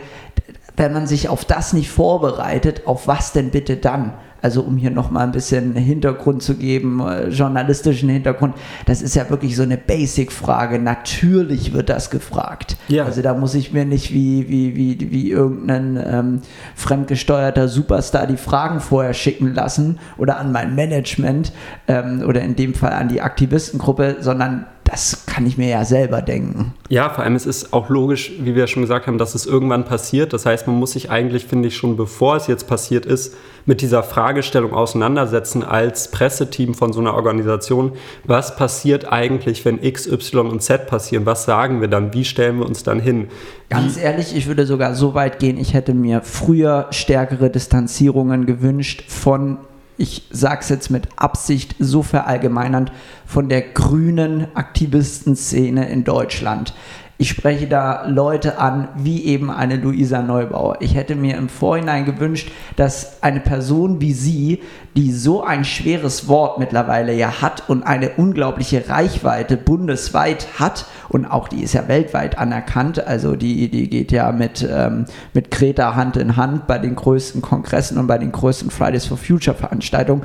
wenn 0.76 0.94
man 0.94 1.08
sich 1.08 1.30
auf 1.30 1.46
das 1.46 1.74
nicht 1.74 1.90
vorbereitet, 1.90 2.84
auf 2.86 3.08
was 3.08 3.32
denn 3.32 3.52
bitte 3.52 3.78
dann? 3.78 4.14
Also 4.42 4.62
um 4.62 4.78
hier 4.78 4.92
nochmal 4.92 5.24
ein 5.24 5.32
bisschen 5.32 5.76
Hintergrund 5.76 6.42
zu 6.42 6.56
geben, 6.56 7.00
äh, 7.00 7.30
journalistischen 7.30 8.10
Hintergrund, 8.10 8.56
das 8.86 9.02
ist 9.02 9.16
ja 9.16 9.30
wirklich 9.30 9.56
so 9.56 9.64
eine 9.64 9.78
Basic-Frage. 9.78 10.80
Natürlich 10.80 11.74
wird 11.74 11.90
das 11.90 12.10
gefragt. 12.10 12.78
Ja. 12.88 13.06
Also 13.06 13.22
da 13.22 13.34
muss 13.34 13.54
ich 13.56 13.72
mir 13.72 13.86
nicht 13.86 14.14
wie, 14.14 14.50
wie, 14.50 14.76
wie, 14.76 15.12
wie 15.12 15.30
irgendein 15.30 16.02
ähm, 16.04 16.42
fremdgesteuerter 16.76 17.68
Superstar 17.68 18.28
die 18.28 18.38
Fragen 18.38 18.80
vorher 18.80 19.14
schicken 19.14 19.54
lassen 19.54 20.00
oder 20.18 20.38
an 20.38 20.52
mein 20.52 20.76
Management 20.76 21.52
ähm, 21.88 22.24
oder 22.28 22.42
in 22.42 22.56
dem 22.56 22.74
Fall 22.74 22.94
an 22.94 23.10
die 23.10 23.22
Aktivistengruppe, 23.22 24.18
sondern 24.20 24.66
das 24.92 25.26
kann 25.26 25.46
ich 25.46 25.58
mir 25.58 25.70
ja 25.70 25.86
selber 25.86 26.22
denken. 26.22 26.74
Ja, 26.90 27.10
vor 27.10 27.24
allem 27.24 27.36
es 27.36 27.46
ist 27.46 27.72
auch 27.72 27.88
logisch, 27.90 28.34
wie 28.42 28.56
wir 28.56 28.68
schon 28.68 28.82
gesagt 28.82 29.08
haben, 29.08 29.18
dass 29.18 29.36
es 29.36 29.46
irgendwann 29.46 29.86
passiert. 29.86 30.34
Das 30.34 30.46
heißt, 30.46 30.68
man 30.68 30.76
muss 30.76 30.92
sich 30.92 31.10
eigentlich, 31.10 31.46
finde 31.46 31.70
ich, 31.70 31.78
schon 31.78 31.96
bevor 31.96 32.36
es 32.36 32.48
jetzt 32.48 32.68
passiert 32.68 33.06
ist, 33.06 33.34
mit 33.66 33.80
dieser 33.80 34.04
Fragestellung 34.04 34.74
auseinandersetzen 34.74 35.64
als 35.64 36.12
Presseteam 36.12 36.74
von 36.74 36.92
so 36.92 37.00
einer 37.00 37.14
Organisation. 37.14 37.94
Was 38.26 38.58
passiert 38.58 39.10
eigentlich, 39.10 39.64
wenn 39.64 39.82
X, 39.82 40.08
Y 40.08 40.50
und 40.50 40.62
Z 40.62 40.88
passieren? 40.88 41.26
Was 41.26 41.46
sagen 41.46 41.80
wir 41.80 41.88
dann? 41.88 42.14
Wie 42.14 42.26
stellen 42.26 42.60
wir 42.60 42.66
uns 42.66 42.84
dann 42.84 43.00
hin? 43.00 43.30
Ganz 43.70 43.96
ehrlich, 43.98 44.36
ich 44.36 44.48
würde 44.48 44.66
sogar 44.66 44.94
so 44.96 45.14
weit 45.14 45.40
gehen, 45.40 45.58
ich 45.58 45.74
hätte 45.74 45.94
mir 45.94 46.20
früher 46.22 46.88
stärkere 46.92 47.50
Distanzierungen 47.50 48.46
gewünscht 48.46 49.06
von 49.08 49.58
ich 50.02 50.24
sage 50.32 50.62
es 50.62 50.70
jetzt 50.70 50.90
mit 50.90 51.10
Absicht 51.16 51.76
so 51.78 52.02
verallgemeinernd, 52.02 52.92
von 53.24 53.50
der 53.50 53.62
grünen 53.62 54.48
Aktivistenszene 54.56 55.88
in 55.90 56.04
Deutschland. 56.04 56.74
Ich 57.22 57.30
spreche 57.30 57.68
da 57.68 58.08
Leute 58.08 58.58
an, 58.58 58.88
wie 58.96 59.26
eben 59.26 59.52
eine 59.52 59.76
Luisa 59.76 60.24
Neubauer. 60.24 60.78
Ich 60.80 60.96
hätte 60.96 61.14
mir 61.14 61.38
im 61.38 61.50
Vorhinein 61.50 62.04
gewünscht, 62.04 62.50
dass 62.78 63.22
eine 63.22 63.42
Person 63.42 64.02
wie 64.02 64.14
sie, 64.14 64.64
die 64.98 65.12
so 65.12 65.44
ein 65.44 65.64
schweres 65.64 66.28
Wort 66.28 66.58
mittlerweile 66.58 67.14
ja 67.14 67.40
hat 67.40 67.70
und 67.70 67.84
eine 67.84 68.10
unglaubliche 68.18 68.90
Reichweite 68.90 69.56
bundesweit 69.56 70.48
hat 70.58 70.88
und 71.10 71.28
auch 71.28 71.48
die 71.48 71.62
ist 71.62 71.74
ja 71.74 71.88
weltweit 71.88 72.40
anerkannt, 72.40 73.06
also 73.06 73.36
die, 73.36 73.70
die 73.70 73.88
geht 73.88 74.12
ja 74.12 74.32
mit, 74.32 74.68
ähm, 74.68 75.06
mit 75.36 75.52
Greta 75.52 75.94
Hand 75.94 76.18
in 76.18 76.38
Hand 76.38 76.66
bei 76.66 76.80
den 76.80 76.96
größten 76.96 77.44
Kongressen 77.44 78.00
und 78.00 78.08
bei 78.08 78.18
den 78.18 78.32
größten 78.32 78.72
Fridays 78.72 79.06
for 79.06 79.18
Future 79.18 79.56
Veranstaltungen. 79.56 80.24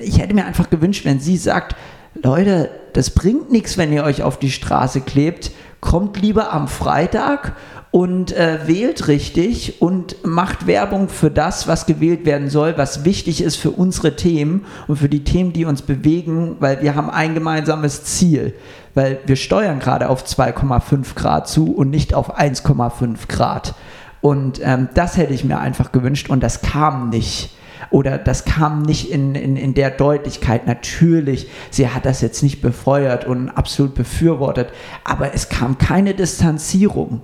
Ich 0.00 0.18
hätte 0.18 0.34
mir 0.34 0.44
einfach 0.44 0.70
gewünscht, 0.70 1.04
wenn 1.04 1.20
sie 1.20 1.36
sagt, 1.36 1.76
Leute, 2.20 2.68
das 2.94 3.10
bringt 3.10 3.52
nichts, 3.52 3.78
wenn 3.78 3.92
ihr 3.92 4.02
euch 4.02 4.24
auf 4.24 4.38
die 4.38 4.50
Straße 4.50 5.02
klebt 5.02 5.52
kommt 5.82 6.16
lieber 6.22 6.52
am 6.52 6.68
Freitag 6.68 7.54
und 7.90 8.32
äh, 8.32 8.60
wählt 8.66 9.08
richtig 9.08 9.82
und 9.82 10.24
macht 10.24 10.66
Werbung 10.66 11.10
für 11.10 11.30
das, 11.30 11.68
was 11.68 11.84
gewählt 11.84 12.24
werden 12.24 12.48
soll, 12.48 12.78
was 12.78 13.04
wichtig 13.04 13.42
ist 13.42 13.56
für 13.56 13.72
unsere 13.72 14.16
Themen 14.16 14.64
und 14.86 14.96
für 14.96 15.10
die 15.10 15.24
Themen, 15.24 15.52
die 15.52 15.66
uns 15.66 15.82
bewegen, 15.82 16.56
weil 16.60 16.80
wir 16.80 16.94
haben 16.94 17.10
ein 17.10 17.34
gemeinsames 17.34 18.04
Ziel, 18.04 18.54
weil 18.94 19.18
wir 19.26 19.36
steuern 19.36 19.80
gerade 19.80 20.08
auf 20.08 20.24
2,5 20.24 21.14
Grad 21.16 21.48
zu 21.48 21.74
und 21.74 21.90
nicht 21.90 22.14
auf 22.14 22.38
1,5 22.38 23.28
Grad. 23.28 23.74
Und 24.22 24.60
ähm, 24.62 24.88
das 24.94 25.16
hätte 25.16 25.34
ich 25.34 25.44
mir 25.44 25.58
einfach 25.58 25.90
gewünscht 25.90 26.30
und 26.30 26.42
das 26.42 26.62
kam 26.62 27.10
nicht 27.10 27.50
oder 27.90 28.18
das 28.18 28.44
kam 28.44 28.82
nicht 28.82 29.10
in, 29.10 29.34
in, 29.34 29.56
in 29.56 29.74
der 29.74 29.90
Deutlichkeit. 29.90 30.66
Natürlich, 30.66 31.48
sie 31.70 31.88
hat 31.88 32.06
das 32.06 32.20
jetzt 32.20 32.42
nicht 32.42 32.62
befeuert 32.62 33.24
und 33.24 33.48
absolut 33.50 33.94
befürwortet, 33.94 34.68
aber 35.04 35.34
es 35.34 35.48
kam 35.48 35.78
keine 35.78 36.14
Distanzierung. 36.14 37.22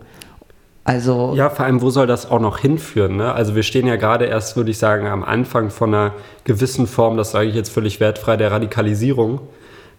Also 0.89 1.35
ja, 1.37 1.51
vor 1.51 1.67
allem, 1.67 1.83
wo 1.83 1.91
soll 1.91 2.07
das 2.07 2.31
auch 2.31 2.41
noch 2.41 2.61
hinführen? 2.61 3.17
Ne? 3.17 3.31
Also 3.31 3.55
wir 3.55 3.63
stehen 3.63 3.87
ja 3.87 3.97
gerade 3.97 4.25
erst, 4.25 4.57
würde 4.57 4.71
ich 4.71 4.79
sagen, 4.79 5.07
am 5.07 5.23
Anfang 5.23 5.69
von 5.69 5.93
einer 5.93 6.15
gewissen 6.45 6.87
Form, 6.87 7.19
das 7.19 7.33
sage 7.33 7.47
ich 7.47 7.55
jetzt 7.55 7.69
völlig 7.69 8.01
wertfrei, 8.01 8.39
der 8.39 8.53
Radikalisierung. 8.53 9.41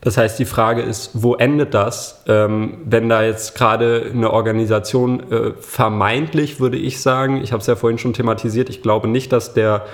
Das 0.01 0.17
heißt, 0.17 0.39
die 0.39 0.45
Frage 0.45 0.81
ist, 0.81 1.11
wo 1.13 1.35
endet 1.35 1.75
das, 1.75 2.23
ähm, 2.27 2.79
wenn 2.85 3.07
da 3.07 3.21
jetzt 3.21 3.53
gerade 3.55 4.09
eine 4.11 4.31
Organisation 4.31 5.31
äh, 5.31 5.51
vermeintlich, 5.59 6.59
würde 6.59 6.77
ich 6.77 7.01
sagen, 7.01 7.41
ich 7.43 7.51
habe 7.51 7.61
es 7.61 7.67
ja 7.67 7.75
vorhin 7.75 7.99
schon 7.99 8.13
thematisiert, 8.13 8.69
ich 8.69 8.81
glaube 8.81 9.09
nicht, 9.09 9.31
dass 9.33 9.53
der 9.53 9.85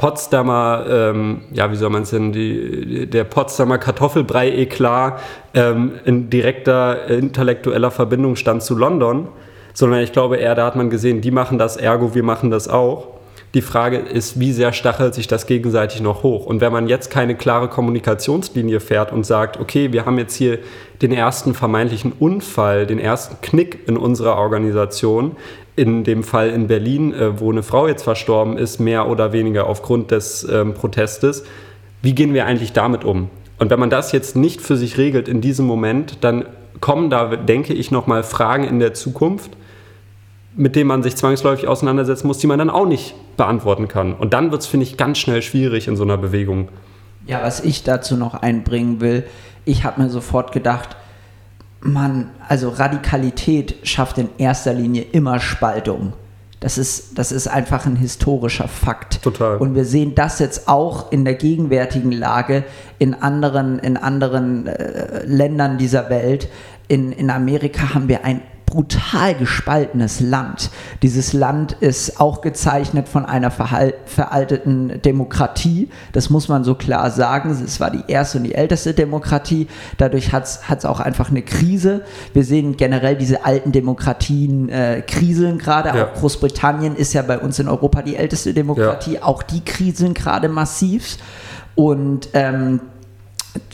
Potsdamer, 0.00 0.86
ähm, 0.88 1.42
ja, 1.52 1.70
wie 1.70 1.76
soll 1.76 1.90
man 1.90 2.04
es 2.04 2.10
denn, 2.10 2.32
die, 2.32 3.06
der 3.06 3.24
Potsdamer 3.24 3.76
Kartoffelbrei-Eklat 3.76 5.20
ähm, 5.52 5.92
in 6.06 6.30
direkter 6.30 7.06
intellektueller 7.08 7.90
Verbindung 7.90 8.34
stand 8.36 8.62
zu 8.62 8.74
London. 8.74 9.28
sondern 9.74 10.00
ich 10.00 10.12
glaube 10.12 10.38
eher, 10.38 10.54
da 10.54 10.64
hat 10.64 10.74
man 10.74 10.88
gesehen, 10.88 11.20
die 11.20 11.30
machen 11.30 11.58
das, 11.58 11.76
ergo 11.76 12.14
wir 12.14 12.22
machen 12.22 12.50
das 12.50 12.66
auch. 12.66 13.08
Die 13.52 13.60
Frage 13.60 13.98
ist, 13.98 14.40
wie 14.40 14.52
sehr 14.52 14.72
stachelt 14.72 15.12
sich 15.12 15.26
das 15.26 15.46
gegenseitig 15.46 16.00
noch 16.00 16.22
hoch? 16.22 16.46
Und 16.46 16.62
wenn 16.62 16.72
man 16.72 16.88
jetzt 16.88 17.10
keine 17.10 17.34
klare 17.34 17.68
Kommunikationslinie 17.68 18.80
fährt 18.80 19.12
und 19.12 19.26
sagt, 19.26 19.60
okay, 19.60 19.92
wir 19.92 20.06
haben 20.06 20.16
jetzt 20.16 20.34
hier 20.34 20.60
den 21.02 21.12
ersten 21.12 21.52
vermeintlichen 21.52 22.12
Unfall, 22.18 22.86
den 22.86 22.98
ersten 22.98 23.36
Knick 23.42 23.86
in 23.86 23.98
unserer 23.98 24.36
Organisation, 24.36 25.36
in 25.76 26.04
dem 26.04 26.22
Fall 26.22 26.50
in 26.50 26.66
Berlin, 26.66 27.12
äh, 27.14 27.40
wo 27.40 27.50
eine 27.50 27.62
Frau 27.62 27.86
jetzt 27.86 28.02
verstorben 28.02 28.56
ist, 28.56 28.80
mehr 28.80 29.08
oder 29.08 29.32
weniger 29.32 29.66
aufgrund 29.66 30.10
des 30.10 30.44
ähm, 30.44 30.74
Protestes, 30.74 31.44
wie 32.02 32.14
gehen 32.14 32.34
wir 32.34 32.46
eigentlich 32.46 32.72
damit 32.72 33.04
um? 33.04 33.30
Und 33.58 33.70
wenn 33.70 33.78
man 33.78 33.90
das 33.90 34.12
jetzt 34.12 34.36
nicht 34.36 34.60
für 34.62 34.76
sich 34.76 34.96
regelt 34.96 35.28
in 35.28 35.40
diesem 35.40 35.66
Moment, 35.66 36.18
dann 36.22 36.46
kommen 36.80 37.10
da, 37.10 37.36
denke 37.36 37.74
ich, 37.74 37.90
nochmal 37.90 38.22
Fragen 38.22 38.64
in 38.64 38.78
der 38.78 38.94
Zukunft, 38.94 39.50
mit 40.56 40.76
denen 40.76 40.88
man 40.88 41.02
sich 41.02 41.16
zwangsläufig 41.16 41.68
auseinandersetzen 41.68 42.26
muss, 42.26 42.38
die 42.38 42.46
man 42.46 42.58
dann 42.58 42.70
auch 42.70 42.86
nicht 42.86 43.14
beantworten 43.36 43.86
kann. 43.86 44.14
Und 44.14 44.32
dann 44.32 44.50
wird 44.50 44.62
es, 44.62 44.66
finde 44.66 44.84
ich, 44.84 44.96
ganz 44.96 45.18
schnell 45.18 45.42
schwierig 45.42 45.88
in 45.88 45.96
so 45.96 46.02
einer 46.04 46.16
Bewegung. 46.16 46.68
Ja, 47.26 47.42
was 47.42 47.60
ich 47.60 47.84
dazu 47.84 48.16
noch 48.16 48.34
einbringen 48.34 49.00
will, 49.00 49.24
ich 49.64 49.84
habe 49.84 50.02
mir 50.02 50.08
sofort 50.08 50.52
gedacht, 50.52 50.96
Mann, 51.80 52.30
also 52.48 52.68
Radikalität 52.68 53.76
schafft 53.82 54.18
in 54.18 54.28
erster 54.38 54.74
Linie 54.74 55.02
immer 55.12 55.40
Spaltung. 55.40 56.12
Das 56.60 56.76
ist, 56.76 57.18
das 57.18 57.32
ist 57.32 57.48
einfach 57.48 57.86
ein 57.86 57.96
historischer 57.96 58.68
Fakt. 58.68 59.22
Total. 59.22 59.56
Und 59.56 59.74
wir 59.74 59.86
sehen 59.86 60.14
das 60.14 60.38
jetzt 60.40 60.68
auch 60.68 61.10
in 61.10 61.24
der 61.24 61.34
gegenwärtigen 61.34 62.12
Lage 62.12 62.64
in 62.98 63.14
anderen, 63.14 63.78
in 63.78 63.96
anderen 63.96 64.66
äh, 64.66 65.24
Ländern 65.24 65.78
dieser 65.78 66.10
Welt. 66.10 66.48
In, 66.86 67.12
in 67.12 67.30
Amerika 67.30 67.94
haben 67.94 68.08
wir 68.08 68.26
ein 68.26 68.42
brutal 68.70 69.34
gespaltenes 69.34 70.20
Land. 70.20 70.70
Dieses 71.02 71.32
Land 71.32 71.72
ist 71.80 72.20
auch 72.20 72.40
gezeichnet 72.40 73.08
von 73.08 73.26
einer 73.26 73.50
veralteten 73.50 75.02
Demokratie. 75.02 75.90
Das 76.12 76.30
muss 76.30 76.48
man 76.48 76.64
so 76.64 76.74
klar 76.74 77.10
sagen. 77.10 77.50
Es 77.50 77.80
war 77.80 77.90
die 77.90 78.04
erste 78.06 78.38
und 78.38 78.44
die 78.44 78.54
älteste 78.54 78.94
Demokratie. 78.94 79.66
Dadurch 79.98 80.32
hat 80.32 80.44
es 80.44 80.84
auch 80.84 81.00
einfach 81.00 81.30
eine 81.30 81.42
Krise. 81.42 82.02
Wir 82.32 82.44
sehen 82.44 82.76
generell 82.76 83.16
diese 83.16 83.44
alten 83.44 83.72
Demokratien 83.72 84.68
äh, 84.68 85.02
kriseln 85.06 85.58
gerade. 85.58 85.90
Ja. 85.90 86.06
Auch 86.06 86.14
Großbritannien 86.14 86.94
ist 86.94 87.12
ja 87.12 87.22
bei 87.22 87.38
uns 87.38 87.58
in 87.58 87.68
Europa 87.68 88.02
die 88.02 88.16
älteste 88.16 88.54
Demokratie. 88.54 89.14
Ja. 89.14 89.24
Auch 89.24 89.42
die 89.42 89.64
kriseln 89.64 90.14
gerade 90.14 90.48
massiv. 90.48 91.18
Und 91.74 92.28
ähm, 92.34 92.80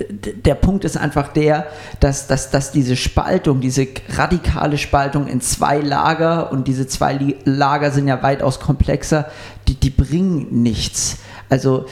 der 0.00 0.54
Punkt 0.54 0.84
ist 0.84 0.96
einfach 0.96 1.28
der, 1.28 1.66
dass, 2.00 2.26
dass, 2.26 2.50
dass 2.50 2.72
diese 2.72 2.96
Spaltung, 2.96 3.60
diese 3.60 3.86
radikale 4.10 4.78
Spaltung 4.78 5.26
in 5.26 5.40
zwei 5.40 5.78
Lager 5.78 6.50
und 6.50 6.66
diese 6.66 6.86
zwei 6.86 7.36
Lager 7.44 7.90
sind 7.90 8.08
ja 8.08 8.22
weitaus 8.22 8.60
komplexer, 8.60 9.26
die, 9.68 9.74
die 9.74 9.90
bringen 9.90 10.62
nichts. 10.62 11.18
Also 11.48 11.86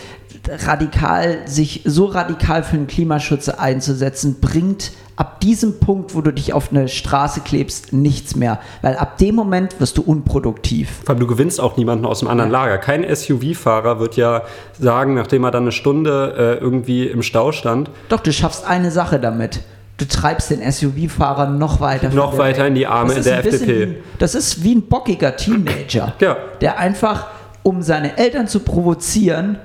radikal, 0.49 1.47
sich 1.47 1.83
so 1.85 2.07
radikal 2.07 2.63
für 2.63 2.77
den 2.77 2.87
Klimaschutz 2.87 3.49
einzusetzen, 3.49 4.41
bringt 4.41 4.93
ab 5.17 5.41
diesem 5.41 5.79
Punkt, 5.79 6.15
wo 6.15 6.21
du 6.21 6.33
dich 6.33 6.53
auf 6.53 6.71
eine 6.71 6.89
Straße 6.89 7.41
klebst, 7.41 7.93
nichts 7.93 8.35
mehr. 8.37 8.61
Weil 8.83 8.97
ab 8.97 9.19
dem 9.19 9.35
Moment 9.35 9.81
wirst 9.81 9.99
du 9.99 10.03
unproduktiv. 10.03 10.91
Vor 11.05 11.11
allem, 11.11 11.21
du 11.21 11.27
gewinnst 11.27 11.61
auch 11.61 11.77
niemanden 11.77 12.05
aus 12.05 12.21
dem 12.21 12.29
anderen 12.29 12.51
Lager. 12.51 12.79
Kein 12.79 13.05
SUV-Fahrer 13.05 14.01
wird 14.01 14.17
ja 14.17 14.43
sagen, 14.79 15.15
nachdem 15.15 15.45
er 15.45 15.51
dann 15.51 15.65
eine 15.65 15.73
Stunde 15.73 16.59
äh, 16.61 16.63
irgendwie 16.63 17.07
im 17.07 17.23
Stau 17.23 17.53
stand. 17.53 17.91
Doch, 18.09 18.21
du 18.21 18.33
schaffst 18.33 18.67
eine 18.67 18.91
Sache 18.91 19.21
damit. 19.21 19.61
Du 19.97 20.09
treibst 20.09 20.51
den 20.51 20.61
SUV-Fahrer 20.61 21.47
noch 21.47 21.81
weiter. 21.81 22.09
Noch 22.11 22.37
weiter 22.37 22.67
in 22.67 22.75
die 22.75 22.87
Arme 22.87 23.15
der 23.21 23.45
FDP. 23.45 23.89
Wie, 23.89 23.97
das 24.19 24.35
ist 24.35 24.65
wie 24.65 24.75
ein 24.75 24.83
bockiger 24.83 25.37
Teenager, 25.37 26.15
ja. 26.19 26.37
der 26.61 26.79
einfach, 26.79 27.29
um 27.63 27.81
seine 27.81 28.19
Eltern 28.19 28.49
zu 28.49 28.61
provozieren, 28.61 29.59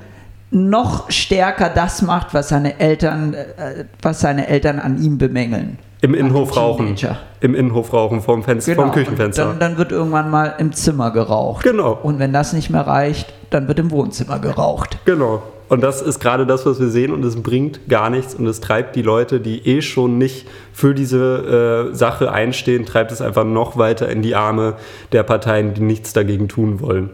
noch 0.52 1.12
stärker 1.12 1.70
das 1.70 2.02
macht, 2.02 2.34
was 2.34 2.50
seine 2.50 2.80
Eltern, 2.80 3.34
äh, 3.34 3.86
was 4.02 4.20
seine 4.20 4.48
Eltern 4.48 4.80
an 4.80 5.02
ihm 5.02 5.18
bemängeln. 5.18 5.78
Im 6.02 6.14
Innenhof 6.14 6.56
rauchen. 6.56 6.96
Im 7.42 7.56
Innenhof 7.56 7.92
rauchen 7.92 8.22
vom, 8.22 8.42
Fenster, 8.42 8.72
genau. 8.72 8.84
vom 8.84 8.94
Küchenfenster. 8.94 9.46
Dann, 9.46 9.60
dann, 9.60 9.78
wird 9.78 9.92
irgendwann 9.92 10.30
mal 10.32 10.56
im 10.58 10.72
Zimmer 10.72 11.12
geraucht. 11.12 11.64
Genau. 11.64 12.00
Und 12.02 12.20
wenn 12.20 12.32
das 12.32 12.54
nicht 12.54 12.70
mehr 12.70 12.88
reicht, 12.88 13.34
dann 13.50 13.68
wird 13.68 13.80
im 13.80 13.92
Wohnzimmer 13.92 14.40
geraucht. 14.40 14.98
Genau. 15.04 15.44
Und 15.68 15.82
das 15.82 16.02
ist 16.02 16.20
gerade 16.20 16.48
das, 16.48 16.66
was 16.66 16.80
wir 16.80 16.88
sehen 16.88 17.14
und 17.14 17.24
es 17.24 17.44
bringt 17.44 17.88
gar 17.90 18.10
nichts 18.10 18.34
und 18.34 18.48
es 18.48 18.60
treibt 18.60 18.96
die 18.96 19.04
Leute, 19.04 19.40
die 19.40 19.68
eh 19.68 19.82
schon 19.82 20.18
nicht 20.18 20.48
für 20.74 20.96
diese 20.96 21.90
äh, 21.92 21.96
Sache 21.96 22.32
einstehen, 22.32 22.86
treibt 22.86 23.12
es 23.12 23.22
einfach 23.22 23.44
noch 23.44 23.78
weiter 23.78 24.10
in 24.10 24.24
die 24.24 24.36
Arme 24.36 24.76
der 25.12 25.22
Parteien, 25.24 25.76
die 25.76 25.82
nichts 25.82 26.12
dagegen 26.12 26.48
tun 26.48 26.82
wollen. 26.82 27.12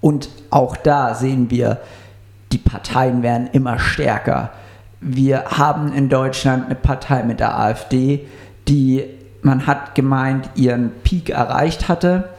Und 0.00 0.30
auch 0.50 0.76
da 0.76 1.14
sehen 1.14 1.50
wir, 1.50 1.78
die 2.54 2.58
Parteien 2.58 3.22
werden 3.22 3.48
immer 3.52 3.78
stärker. 3.78 4.52
Wir 5.00 5.44
haben 5.46 5.92
in 5.92 6.08
Deutschland 6.08 6.66
eine 6.66 6.76
Partei 6.76 7.24
mit 7.24 7.40
der 7.40 7.58
AfD, 7.58 8.26
die 8.68 9.04
man 9.42 9.66
hat 9.66 9.94
gemeint, 9.94 10.48
ihren 10.54 10.92
Peak 11.02 11.28
erreicht 11.28 11.88
hatte 11.88 12.30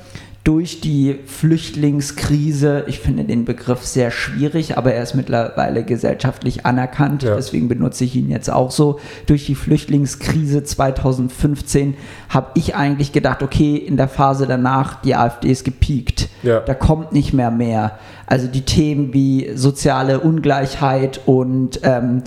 durch 0.45 0.79
die 0.79 1.17
Flüchtlingskrise, 1.25 2.84
ich 2.86 3.00
finde 3.00 3.24
den 3.24 3.45
Begriff 3.45 3.84
sehr 3.84 4.12
schwierig, 4.12 4.77
aber 4.77 4.93
er 4.93 5.01
ist 5.01 5.15
mittlerweile 5.15 5.84
gesellschaftlich 5.84 6.67
anerkannt, 6.67 7.24
ja. 7.24 7.36
deswegen 7.36 7.67
benutze 7.67 8.03
ich 8.03 8.15
ihn 8.15 8.29
jetzt 8.29 8.51
auch 8.51 8.69
so. 8.69 9.00
Durch 9.25 9.48
die 9.48 9.55
Flüchtlingskrise 9.55 10.63
2015 10.63 11.95
habe 12.29 12.51
ich 12.53 12.75
eigentlich 12.75 13.12
gedacht, 13.12 13.41
okay, 13.41 13.75
in 13.75 13.98
der 13.98 14.07
Phase 14.07 14.45
danach, 14.45 15.01
die 15.01 15.15
AfD 15.15 15.50
ist 15.50 15.63
gepiekt. 15.63 16.25
Ja. 16.45 16.59
Da 16.59 16.73
kommt 16.73 17.11
nicht 17.11 17.33
mehr 17.33 17.51
mehr. 17.51 17.97
Also 18.27 18.47
die 18.47 18.61
Themen 18.61 19.13
wie 19.13 19.51
soziale 19.55 20.19
Ungleichheit 20.19 21.21
und 21.25 21.79
ähm, 21.83 22.23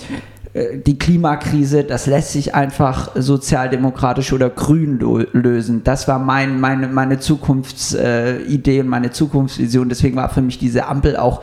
äh, 0.55 0.79
die 0.79 0.99
Klimakrise, 0.99 1.85
das 1.85 2.07
lässt 2.07 2.33
sich 2.33 2.55
einfach 2.55 3.11
sozialdemokratisch 3.15 4.33
oder 4.33 4.51
grün 4.51 4.99
lösen. 5.33 5.83
Das 5.85 6.09
war 6.09 6.19
mein, 6.19 6.61
meine, 6.61 6.89
meine 6.89 7.19
Zukunftsidee 7.19 8.81
und 8.81 8.89
meine 8.89 9.11
Zukunftsvision. 9.11 9.89
Deswegen 9.89 10.17
war 10.17 10.29
für 10.29 10.43
mich 10.43 10.59
diese 10.59 10.87
Ampel 10.87 11.17
auch 11.17 11.43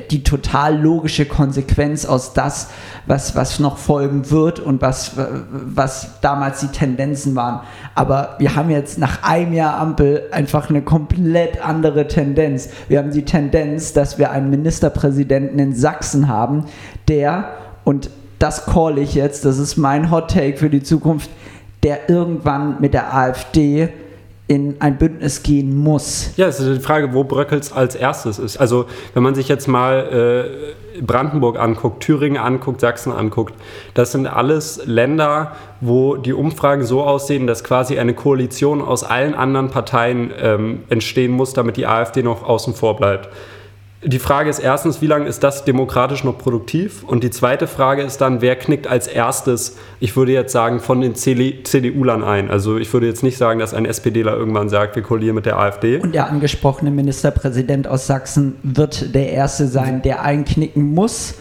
die, 0.00 0.22
total 0.22 0.80
logische 0.80 1.26
Konsequenz 1.26 2.04
aus 2.04 2.32
das, 2.32 2.68
was, 3.06 3.36
was 3.36 3.58
noch 3.58 3.78
folgen 3.78 4.30
wird 4.30 4.60
und 4.60 4.82
was, 4.82 5.12
was 5.16 6.20
damals 6.20 6.60
die 6.60 6.68
Tendenzen 6.68 7.34
waren. 7.34 7.60
Aber 7.94 8.36
wir 8.38 8.54
haben 8.56 8.70
jetzt 8.70 8.98
nach 8.98 9.22
einem 9.22 9.52
Jahr 9.52 9.78
Ampel 9.78 10.24
einfach 10.32 10.70
eine 10.70 10.82
komplett 10.82 11.64
andere 11.64 12.08
Tendenz. 12.08 12.68
Wir 12.88 12.98
haben 12.98 13.10
die 13.10 13.24
Tendenz, 13.24 13.92
dass 13.92 14.18
wir 14.18 14.30
einen 14.30 14.50
Ministerpräsidenten 14.50 15.58
in 15.58 15.74
Sachsen 15.74 16.28
haben, 16.28 16.66
der 17.08 17.48
und 17.84 18.10
das 18.38 18.66
call 18.66 18.98
ich 18.98 19.14
jetzt, 19.14 19.44
das 19.44 19.58
ist 19.58 19.76
mein 19.76 20.10
Hot 20.10 20.30
Take 20.32 20.56
für 20.56 20.70
die 20.70 20.82
Zukunft, 20.82 21.30
der 21.82 22.08
irgendwann 22.08 22.80
mit 22.80 22.94
der 22.94 23.14
AfD 23.14 23.88
in 24.48 24.76
ein 24.80 24.98
Bündnis 24.98 25.42
gehen 25.42 25.74
muss. 25.74 26.32
Ja, 26.36 26.46
es 26.46 26.60
ist 26.60 26.76
die 26.78 26.82
Frage, 26.82 27.14
wo 27.14 27.24
Bröckels 27.24 27.72
als 27.72 27.94
erstes 27.94 28.38
ist. 28.38 28.58
Also 28.58 28.86
wenn 29.14 29.22
man 29.22 29.34
sich 29.34 29.48
jetzt 29.48 29.66
mal 29.66 30.44
äh, 30.98 31.00
Brandenburg 31.00 31.58
anguckt, 31.58 32.02
Thüringen 32.02 32.36
anguckt, 32.36 32.80
Sachsen 32.80 33.12
anguckt, 33.12 33.54
das 33.94 34.12
sind 34.12 34.26
alles 34.26 34.82
Länder, 34.84 35.52
wo 35.80 36.16
die 36.16 36.32
Umfragen 36.32 36.84
so 36.84 37.02
aussehen, 37.02 37.46
dass 37.46 37.64
quasi 37.64 37.98
eine 37.98 38.14
Koalition 38.14 38.82
aus 38.82 39.04
allen 39.04 39.34
anderen 39.34 39.70
Parteien 39.70 40.32
ähm, 40.38 40.82
entstehen 40.90 41.32
muss, 41.32 41.54
damit 41.54 41.76
die 41.76 41.86
AfD 41.86 42.22
noch 42.22 42.42
außen 42.42 42.74
vor 42.74 42.96
bleibt. 42.96 43.30
Die 44.04 44.18
Frage 44.18 44.50
ist 44.50 44.58
erstens, 44.58 45.00
wie 45.00 45.06
lange 45.06 45.26
ist 45.26 45.44
das 45.44 45.64
demokratisch 45.64 46.24
noch 46.24 46.36
produktiv? 46.36 47.04
Und 47.04 47.22
die 47.22 47.30
zweite 47.30 47.68
Frage 47.68 48.02
ist 48.02 48.20
dann, 48.20 48.40
wer 48.40 48.56
knickt 48.56 48.88
als 48.88 49.06
erstes, 49.06 49.76
ich 50.00 50.16
würde 50.16 50.32
jetzt 50.32 50.52
sagen, 50.52 50.80
von 50.80 51.00
den 51.00 51.14
CDU-Lern 51.14 52.24
ein? 52.24 52.50
Also 52.50 52.78
ich 52.78 52.92
würde 52.92 53.06
jetzt 53.06 53.22
nicht 53.22 53.38
sagen, 53.38 53.60
dass 53.60 53.74
ein 53.74 53.84
SPDler 53.84 54.36
irgendwann 54.36 54.68
sagt, 54.68 54.96
wir 54.96 55.04
koalieren 55.04 55.36
mit 55.36 55.46
der 55.46 55.56
AfD. 55.56 55.98
Und 55.98 56.16
der 56.16 56.28
angesprochene 56.28 56.90
Ministerpräsident 56.90 57.86
aus 57.86 58.08
Sachsen 58.08 58.56
wird 58.64 59.14
der 59.14 59.30
Erste 59.30 59.68
sein, 59.68 60.02
der 60.02 60.22
einknicken 60.22 60.94
muss 60.94 61.34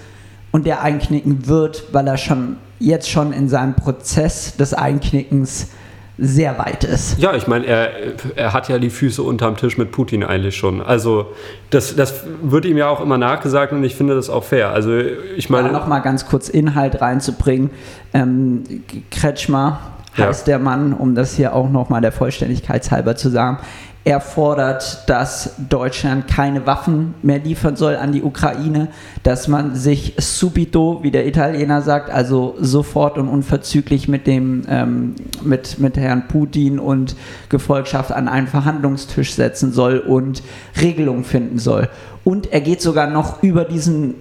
und 0.52 0.68
der 0.68 0.84
einknicken 0.84 1.48
wird, 1.48 1.86
weil 1.94 2.08
er 2.08 2.18
schon 2.18 2.58
jetzt 2.78 3.10
schon 3.10 3.34
in 3.34 3.50
seinem 3.50 3.76
Prozess 3.76 4.56
des 4.56 4.74
Einknickens 4.74 5.70
sehr 6.18 6.58
weit 6.60 6.84
ist. 6.84 7.18
Ja, 7.20 7.34
ich 7.34 7.48
meine, 7.48 7.66
er, 7.66 7.90
er 8.36 8.54
hat 8.54 8.70
ja 8.70 8.78
die 8.80 8.90
Füße 8.90 9.24
unterm 9.24 9.58
Tisch 9.58 9.78
mit 9.78 9.92
Putin 9.92 10.24
eigentlich 10.24 10.56
schon. 10.56 10.82
Also 10.82 11.28
das, 11.70 11.96
das 11.96 12.26
wird 12.42 12.66
ihm 12.66 12.78
ja 12.78 12.90
auch 12.90 13.02
immer 13.02 13.18
nachgesagt 13.18 13.74
und 13.74 13.84
ich 13.84 13.96
finde 13.96 14.16
das 14.16 14.30
auch 14.30 14.44
fair. 14.44 14.70
Also 14.72 14.98
ich 14.98 15.50
meine... 15.50 15.68
Ja, 15.68 15.74
Nochmal 15.74 16.02
ganz 16.02 16.28
kurz 16.28 16.50
Inhalt 16.50 17.02
reinzubringen. 17.02 17.72
Ähm, 18.14 18.64
Kretschmer 19.10 19.80
heißt 20.18 20.48
ja. 20.48 20.58
der 20.58 20.60
Mann, 20.60 20.94
um 20.94 21.16
das 21.16 21.36
hier 21.36 21.56
auch 21.56 21.70
nochmal 21.70 22.02
der 22.02 22.12
Vollständigkeit 22.12 22.90
halber 22.92 23.16
zu 23.16 23.30
sagen, 23.30 23.60
Er 24.04 24.20
fordert, 24.20 25.08
dass 25.08 25.54
Deutschland 25.70 26.28
keine 26.28 26.66
Waffen 26.66 27.14
mehr 27.22 27.38
liefern 27.38 27.76
soll 27.76 27.96
an 27.96 28.12
die 28.12 28.24
Ukraine, 28.24 28.88
dass 29.22 29.48
man 29.48 29.76
sich 29.76 30.16
subito, 30.18 31.04
wie 31.04 31.12
der 31.12 31.28
Italiener 31.28 31.84
sagt, 31.84 32.10
also 32.10 32.56
sofort 32.60 33.20
und 33.20 33.28
unverzüglich 33.28 34.08
mit 34.08 34.26
dem 34.26 34.64
ähm, 34.68 35.14
mit, 35.44 35.78
mit 35.78 35.98
Herrn 35.98 36.28
Putin 36.28 36.80
und 36.80 37.16
Gefolgschaft 37.50 38.12
an 38.12 38.28
einen 38.28 38.48
Verhandlungstisch 38.48 39.34
setzen 39.34 39.72
soll 39.72 40.00
und 40.00 40.42
Regelungen 40.82 41.24
finden 41.24 41.60
soll. 41.60 41.88
Und 42.24 42.52
er 42.52 42.62
geht 42.62 42.82
sogar 42.82 43.08
noch 43.08 43.44
über 43.44 43.66
diesen 43.66 44.16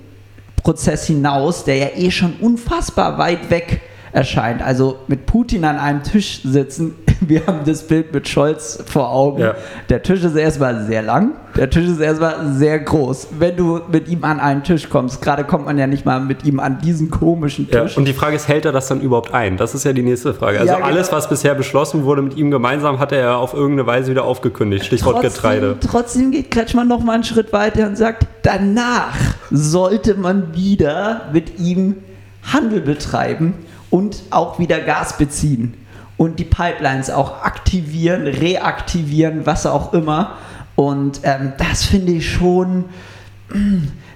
Prozess 0.63 1.07
hinaus, 1.07 1.65
der 1.65 1.77
ja 1.77 1.89
eh 1.97 2.11
schon 2.11 2.35
unfassbar 2.41 3.17
weit 3.17 3.49
weg 3.49 3.81
erscheint. 4.13 4.63
Also 4.63 4.99
mit 5.07 5.27
Putin 5.27 5.65
an 5.65 5.79
einem 5.79 6.03
Tisch 6.03 6.41
sitzen, 6.45 6.95
wir 7.21 7.47
haben 7.47 7.61
das 7.65 7.83
Bild 7.87 8.13
mit 8.13 8.29
Scholz 8.29 8.83
vor 8.87 9.11
Augen. 9.11 9.41
Ja. 9.41 9.55
Der 9.89 10.03
Tisch 10.03 10.23
ist 10.25 10.37
erstmal 10.37 10.85
sehr 10.87 11.03
lang, 11.03 11.33
der 11.57 11.69
Tisch 11.71 11.87
ist 11.87 12.01
erstmal 12.01 12.53
sehr 12.53 12.79
groß. 12.79 13.29
Wenn 13.39 13.57
du 13.57 13.81
mit 13.91 14.09
ihm 14.09 14.25
an 14.25 14.41
einen 14.41 14.63
Tisch 14.63 14.89
kommst, 14.89 15.21
gerade 15.23 15.45
kommt 15.45 15.67
man 15.67 15.79
ja 15.79 15.87
nicht 15.87 16.05
mal 16.05 16.21
mit 16.21 16.45
ihm 16.45 16.61
an 16.61 16.79
diesen 16.79 17.11
komischen 17.11 17.71
Tisch. 17.71 17.93
Ja, 17.93 17.99
und 17.99 18.07
die 18.07 18.13
Frage 18.13 18.37
ist, 18.37 18.49
hält 18.49 18.65
er 18.65 18.73
das 18.73 18.89
dann 18.89 19.01
überhaupt 19.01 19.35
ein? 19.35 19.57
Das 19.57 19.75
ist 19.75 19.85
ja 19.85 19.93
die 19.93 20.03
nächste 20.03 20.35
Frage. 20.35 20.59
Also 20.59 20.73
ja, 20.73 20.77
genau. 20.77 20.89
alles, 20.89 21.13
was 21.13 21.29
bisher 21.29 21.55
beschlossen 21.55 22.05
wurde 22.05 22.23
mit 22.23 22.37
ihm 22.37 22.51
gemeinsam, 22.51 22.99
hat 22.99 23.13
er 23.13 23.21
ja 23.21 23.37
auf 23.37 23.55
irgendeine 23.55 23.87
Weise 23.87 24.11
wieder 24.11 24.25
aufgekündigt. 24.25 24.87
Stichwort 24.87 25.17
trotzdem, 25.17 25.33
Getreide. 25.33 25.77
Trotzdem 25.81 26.31
geht 26.31 26.51
Kretschmann 26.51 26.89
noch 26.89 27.03
mal 27.03 27.15
einen 27.15 27.25
Schritt 27.25 27.53
weiter 27.53 27.87
und 27.87 27.97
sagt, 27.97 28.27
danach 28.43 29.17
sollte 29.51 30.15
man 30.15 30.55
wieder 30.55 31.29
mit 31.33 31.59
ihm 31.59 31.97
Handel 32.43 32.81
betreiben 32.81 33.55
und 33.91 34.23
auch 34.31 34.59
wieder 34.59 34.81
Gas 34.81 35.19
beziehen 35.19 35.75
und 36.17 36.39
die 36.39 36.45
Pipelines 36.45 37.11
auch 37.11 37.43
aktivieren, 37.43 38.27
reaktivieren, 38.27 39.47
was 39.47 39.67
auch 39.67 39.93
immer. 39.95 40.37
Und 40.77 41.21
ähm, 41.25 41.55
das 41.57 41.85
finde 41.85 42.13
ich 42.13 42.31
schon, 42.31 42.85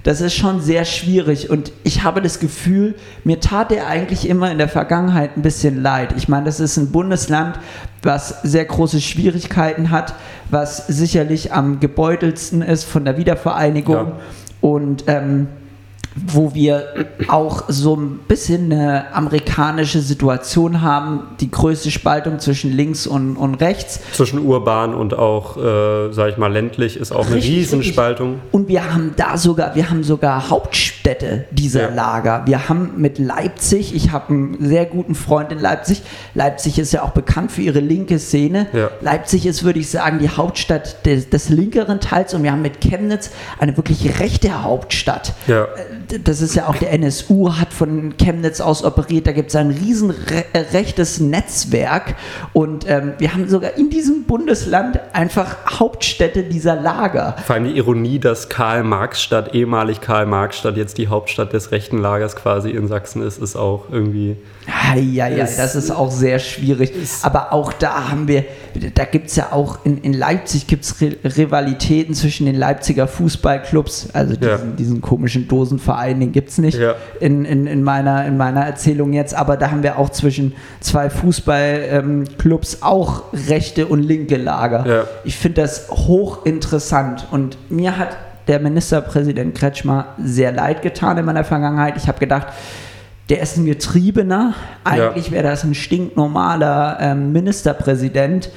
das 0.03 0.21
ist 0.21 0.35
schon 0.35 0.61
sehr 0.61 0.85
schwierig. 0.85 1.49
Und 1.49 1.71
ich 1.83 2.03
habe 2.03 2.21
das 2.21 2.39
Gefühl, 2.39 2.93
mir 3.23 3.39
tat 3.39 3.71
er 3.71 3.87
eigentlich 3.87 4.29
immer 4.29 4.51
in 4.51 4.59
der 4.59 4.69
Vergangenheit 4.69 5.35
ein 5.35 5.41
bisschen 5.41 5.81
leid. 5.81 6.13
Ich 6.15 6.27
meine, 6.27 6.45
das 6.45 6.59
ist 6.59 6.77
ein 6.77 6.91
Bundesland, 6.91 7.59
was 8.03 8.41
sehr 8.43 8.65
große 8.65 9.01
Schwierigkeiten 9.01 9.89
hat, 9.89 10.13
was 10.51 10.85
sicherlich 10.85 11.53
am 11.53 11.79
gebeutelsten 11.79 12.61
ist 12.61 12.83
von 12.83 13.03
der 13.03 13.17
Wiedervereinigung. 13.17 13.95
Ja. 13.95 14.19
Und 14.61 15.05
ähm, 15.07 15.47
wo 16.15 16.53
wir 16.53 17.07
auch 17.27 17.65
so 17.67 17.95
ein 17.95 18.19
bisschen 18.27 18.71
eine 18.71 19.13
amerikanische 19.13 19.99
Situation 19.99 20.81
haben, 20.81 21.23
die 21.41 21.51
größte 21.51 21.91
Spaltung 21.91 22.39
zwischen 22.39 22.71
links 22.71 23.05
und, 23.05 23.35
und 23.35 23.55
rechts. 23.55 23.99
Zwischen 24.13 24.39
urban 24.39 24.93
und 24.93 25.13
auch, 25.13 25.57
äh, 25.57 26.13
sag 26.13 26.29
ich 26.29 26.37
mal, 26.37 26.51
ländlich 26.51 26.95
ist 26.95 27.11
auch 27.11 27.25
eine 27.25 27.35
richtig, 27.35 27.55
Riesenspaltung. 27.55 28.39
Und 28.51 28.69
wir 28.69 28.93
haben 28.93 29.13
da 29.17 29.37
sogar, 29.37 29.75
wir 29.75 29.89
haben 29.89 30.03
sogar 30.03 30.49
Hauptstädte 30.49 31.45
dieser 31.51 31.89
ja. 31.89 31.95
Lager. 31.95 32.43
Wir 32.45 32.69
haben 32.69 32.93
mit 32.95 33.19
Leipzig, 33.19 33.93
ich 33.93 34.11
habe 34.11 34.29
einen 34.29 34.57
sehr 34.65 34.85
guten 34.85 35.15
Freund 35.15 35.51
in 35.51 35.59
Leipzig. 35.59 36.01
Leipzig 36.33 36.79
ist 36.79 36.93
ja 36.93 37.03
auch 37.03 37.11
bekannt 37.11 37.51
für 37.51 37.61
ihre 37.61 37.81
linke 37.81 38.19
Szene. 38.19 38.67
Ja. 38.71 38.89
Leipzig 39.01 39.45
ist, 39.45 39.65
würde 39.65 39.79
ich 39.79 39.89
sagen, 39.89 40.19
die 40.19 40.29
Hauptstadt 40.29 41.05
des, 41.05 41.29
des 41.29 41.49
linkeren 41.49 41.99
Teils 41.99 42.33
und 42.33 42.43
wir 42.43 42.53
haben 42.53 42.61
mit 42.61 42.79
Chemnitz 42.79 43.31
eine 43.59 43.75
wirklich 43.75 44.19
rechte 44.19 44.63
Hauptstadt. 44.63 45.33
Ja 45.47 45.65
äh, 45.75 46.04
das 46.23 46.41
ist 46.41 46.55
ja 46.55 46.67
auch 46.67 46.75
der 46.75 46.91
NSU, 46.93 47.53
hat 47.53 47.73
von 47.73 48.15
Chemnitz 48.17 48.61
aus 48.61 48.83
operiert, 48.83 49.27
da 49.27 49.31
gibt 49.31 49.49
es 49.49 49.55
ein 49.55 49.71
riesen 49.71 50.13
äh, 50.53 50.59
rechtes 50.73 51.19
Netzwerk 51.19 52.15
und 52.53 52.89
ähm, 52.89 53.13
wir 53.17 53.33
haben 53.33 53.47
sogar 53.47 53.77
in 53.77 53.89
diesem 53.89 54.23
Bundesland 54.23 54.99
einfach 55.13 55.79
Hauptstädte 55.79 56.43
dieser 56.43 56.75
Lager. 56.75 57.35
Vor 57.45 57.55
allem 57.55 57.65
die 57.65 57.77
Ironie, 57.77 58.19
dass 58.19 58.49
Karl-Marx-Stadt, 58.49 59.53
ehemalig 59.53 60.01
Karl-Marx-Stadt, 60.01 60.77
jetzt 60.77 60.97
die 60.97 61.07
Hauptstadt 61.07 61.53
des 61.53 61.71
rechten 61.71 61.97
Lagers 61.97 62.35
quasi 62.35 62.71
in 62.71 62.87
Sachsen 62.87 63.21
ist, 63.21 63.41
ist 63.41 63.55
auch 63.55 63.85
irgendwie 63.91 64.37
ja, 64.67 64.95
ja, 64.95 65.27
ja, 65.27 65.45
das 65.45 65.75
ist 65.75 65.91
auch 65.91 66.11
sehr 66.11 66.39
schwierig. 66.39 66.91
Aber 67.21 67.53
auch 67.53 67.71
da 67.73 68.09
haben 68.09 68.27
wir, 68.27 68.45
da 68.93 69.05
gibt 69.05 69.27
es 69.27 69.35
ja 69.35 69.51
auch, 69.51 69.85
in, 69.85 69.99
in 69.99 70.13
Leipzig 70.13 70.67
gibt 70.67 70.83
es 70.83 70.95
Rivalitäten 71.01 72.13
zwischen 72.13 72.45
den 72.45 72.55
Leipziger 72.55 73.07
Fußballclubs, 73.07 74.09
also 74.13 74.35
diesen, 74.35 74.49
ja. 74.49 74.75
diesen 74.77 75.01
komischen 75.01 75.47
Dosenverein, 75.47 76.19
den 76.19 76.31
gibt 76.31 76.49
es 76.49 76.57
nicht 76.57 76.77
ja. 76.77 76.95
in, 77.19 77.45
in, 77.45 77.67
in, 77.67 77.83
meiner, 77.83 78.25
in 78.25 78.37
meiner 78.37 78.65
Erzählung 78.65 79.13
jetzt, 79.13 79.33
aber 79.33 79.57
da 79.57 79.71
haben 79.71 79.83
wir 79.83 79.97
auch 79.97 80.09
zwischen 80.09 80.53
zwei 80.79 81.09
Fußballclubs 81.09 82.73
ähm, 82.75 82.79
auch 82.81 83.23
rechte 83.47 83.87
und 83.87 84.03
linke 84.03 84.37
Lager. 84.37 84.85
Ja. 84.87 85.03
Ich 85.23 85.37
finde 85.37 85.61
das 85.61 85.89
hochinteressant 85.89 87.27
und 87.31 87.57
mir 87.69 87.97
hat 87.97 88.17
der 88.47 88.59
Ministerpräsident 88.59 89.55
Kretschmer 89.55 90.15
sehr 90.23 90.51
leid 90.51 90.81
getan 90.81 91.17
in 91.17 91.25
meiner 91.25 91.43
Vergangenheit. 91.43 91.97
Ich 91.97 92.07
habe 92.07 92.19
gedacht, 92.19 92.47
der 93.29 93.41
ist 93.41 93.57
ein 93.57 93.65
Getriebener. 93.65 94.53
Eigentlich 94.83 95.27
ja. 95.27 95.33
wäre 95.33 95.43
das 95.43 95.63
ein 95.63 95.73
stinknormaler 95.73 96.97
ähm, 96.99 97.31
Ministerpräsident. 97.31 98.51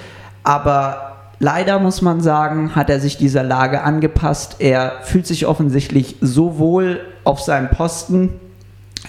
Aber 0.49 1.17
leider 1.41 1.79
muss 1.79 2.01
man 2.01 2.23
sagen, 2.23 2.75
hat 2.75 2.89
er 2.89 3.01
sich 3.01 3.19
dieser 3.19 3.43
Lage 3.43 3.83
angepasst. 3.83 4.57
Er 4.61 4.93
fühlt 5.03 5.27
sich 5.27 5.45
offensichtlich 5.45 6.17
so 6.23 6.57
wohl 6.57 7.01
auf 7.23 7.43
seinem 7.43 7.69
Posten. 7.69 8.31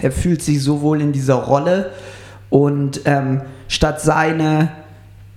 Er 0.02 0.12
fühlt 0.12 0.42
sich 0.42 0.62
so 0.62 0.82
wohl 0.82 1.00
in 1.00 1.12
dieser 1.12 1.36
Rolle. 1.36 1.92
Und 2.50 3.00
ähm, 3.06 3.40
statt 3.68 4.02
seine 4.02 4.68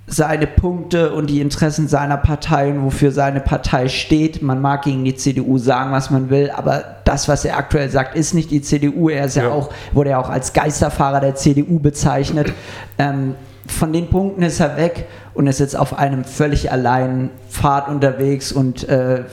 seine 0.06 0.46
Punkte 0.46 1.14
und 1.14 1.30
die 1.30 1.40
Interessen 1.40 1.88
seiner 1.88 2.18
Partei 2.18 2.70
und 2.72 2.84
wofür 2.84 3.14
seine 3.14 3.40
Partei 3.40 3.88
steht. 3.88 4.42
Man 4.42 4.62
mag 4.62 4.82
gegen 4.82 5.06
die 5.06 5.16
CDU 5.16 5.58
sagen, 5.58 5.94
was 5.94 6.12
man 6.12 6.30
will, 6.30 6.52
aber 6.54 6.84
das, 7.06 7.30
was 7.30 7.46
er 7.46 7.58
aktuell 7.58 7.90
sagt, 7.90 8.18
ist 8.18 8.34
nicht 8.34 8.52
die 8.52 8.62
CDU. 8.62 9.08
Er 9.08 9.24
ist 9.24 9.38
ja, 9.38 9.44
ja 9.44 9.52
auch, 9.52 9.70
wurde 9.94 10.10
ja 10.10 10.20
auch 10.20 10.30
als 10.30 10.52
Geisterfahrer 10.52 11.22
der 11.22 11.36
CDU 11.36 11.80
bezeichnet. 11.80 12.52
Ähm, 12.98 13.36
von 13.68 13.94
den 13.94 14.08
Punkten 14.08 14.44
ist 14.44 14.60
er 14.60 14.76
weg 14.76 15.06
und 15.34 15.48
ist 15.48 15.60
jetzt 15.60 15.76
auf 15.76 15.98
einem 15.98 16.26
völlig 16.26 16.72
alleinen 16.72 17.30
Pfad 17.50 17.88
unterwegs 17.88 18.52
und 18.52 18.88
äh, 18.90 19.24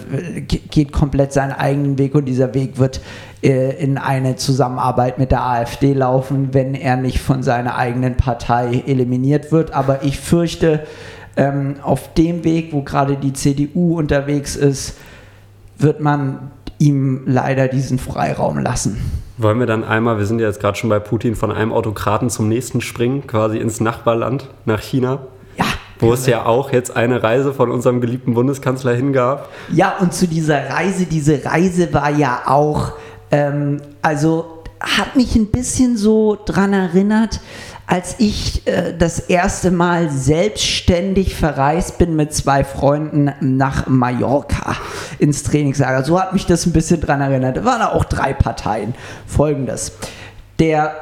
geht 0.46 0.92
komplett 0.92 1.32
seinen 1.32 1.52
eigenen 1.52 1.98
Weg 1.98 2.14
und 2.14 2.26
dieser 2.26 2.54
Weg 2.54 2.78
wird 2.78 3.00
äh, 3.42 3.82
in 3.82 3.98
eine 3.98 4.36
Zusammenarbeit 4.36 5.18
mit 5.18 5.32
der 5.32 5.42
AfD 5.42 5.94
laufen, 5.94 6.50
wenn 6.52 6.74
er 6.74 6.96
nicht 6.96 7.20
von 7.20 7.42
seiner 7.42 7.76
eigenen 7.76 8.16
Partei 8.16 8.84
eliminiert 8.86 9.50
wird. 9.50 9.72
Aber 9.72 10.04
ich 10.04 10.20
fürchte, 10.20 10.86
ähm, 11.36 11.76
auf 11.82 12.12
dem 12.14 12.44
Weg, 12.44 12.72
wo 12.72 12.82
gerade 12.82 13.16
die 13.16 13.32
CDU 13.32 13.98
unterwegs 13.98 14.56
ist, 14.56 14.96
wird 15.78 16.00
man 16.00 16.50
ihm 16.80 17.22
leider 17.26 17.68
diesen 17.68 18.00
Freiraum 18.00 18.58
lassen. 18.58 18.98
Wollen 19.38 19.60
wir 19.60 19.66
dann 19.66 19.84
einmal, 19.84 20.18
wir 20.18 20.26
sind 20.26 20.40
ja 20.40 20.48
jetzt 20.48 20.60
gerade 20.60 20.76
schon 20.76 20.90
bei 20.90 20.98
Putin, 20.98 21.36
von 21.36 21.52
einem 21.52 21.72
Autokraten 21.72 22.28
zum 22.28 22.48
nächsten 22.48 22.80
springen, 22.80 23.28
quasi 23.28 23.58
ins 23.58 23.80
Nachbarland, 23.80 24.48
nach 24.64 24.80
China? 24.80 25.20
Ja. 25.56 25.66
Wo 26.00 26.12
es 26.12 26.26
ja 26.26 26.44
auch 26.44 26.72
jetzt 26.72 26.96
eine 26.96 27.22
Reise 27.22 27.54
von 27.54 27.70
unserem 27.70 28.00
geliebten 28.00 28.34
Bundeskanzler 28.34 28.94
hingab. 28.94 29.48
Ja, 29.70 29.94
und 30.00 30.12
zu 30.12 30.26
dieser 30.26 30.70
Reise, 30.70 31.06
diese 31.06 31.44
Reise 31.44 31.92
war 31.94 32.10
ja 32.10 32.42
auch 32.46 32.94
ähm, 33.30 33.80
also 34.02 34.62
hat 34.80 35.14
mich 35.14 35.36
ein 35.36 35.46
bisschen 35.46 35.96
so 35.96 36.38
dran 36.46 36.72
erinnert, 36.72 37.40
als 37.90 38.14
ich 38.18 38.66
äh, 38.68 38.94
das 38.96 39.18
erste 39.18 39.72
Mal 39.72 40.10
selbstständig 40.10 41.34
verreist 41.34 41.98
bin 41.98 42.14
mit 42.14 42.32
zwei 42.32 42.62
Freunden 42.62 43.32
nach 43.40 43.88
Mallorca 43.88 44.76
ins 45.18 45.42
Trainingslager. 45.42 46.04
So 46.04 46.20
hat 46.20 46.32
mich 46.32 46.46
das 46.46 46.66
ein 46.66 46.72
bisschen 46.72 47.00
dran 47.00 47.20
erinnert. 47.20 47.56
Da 47.56 47.64
waren 47.64 47.82
auch 47.82 48.04
drei 48.04 48.32
Parteien. 48.32 48.94
Folgendes. 49.26 49.92
Der 50.60 50.94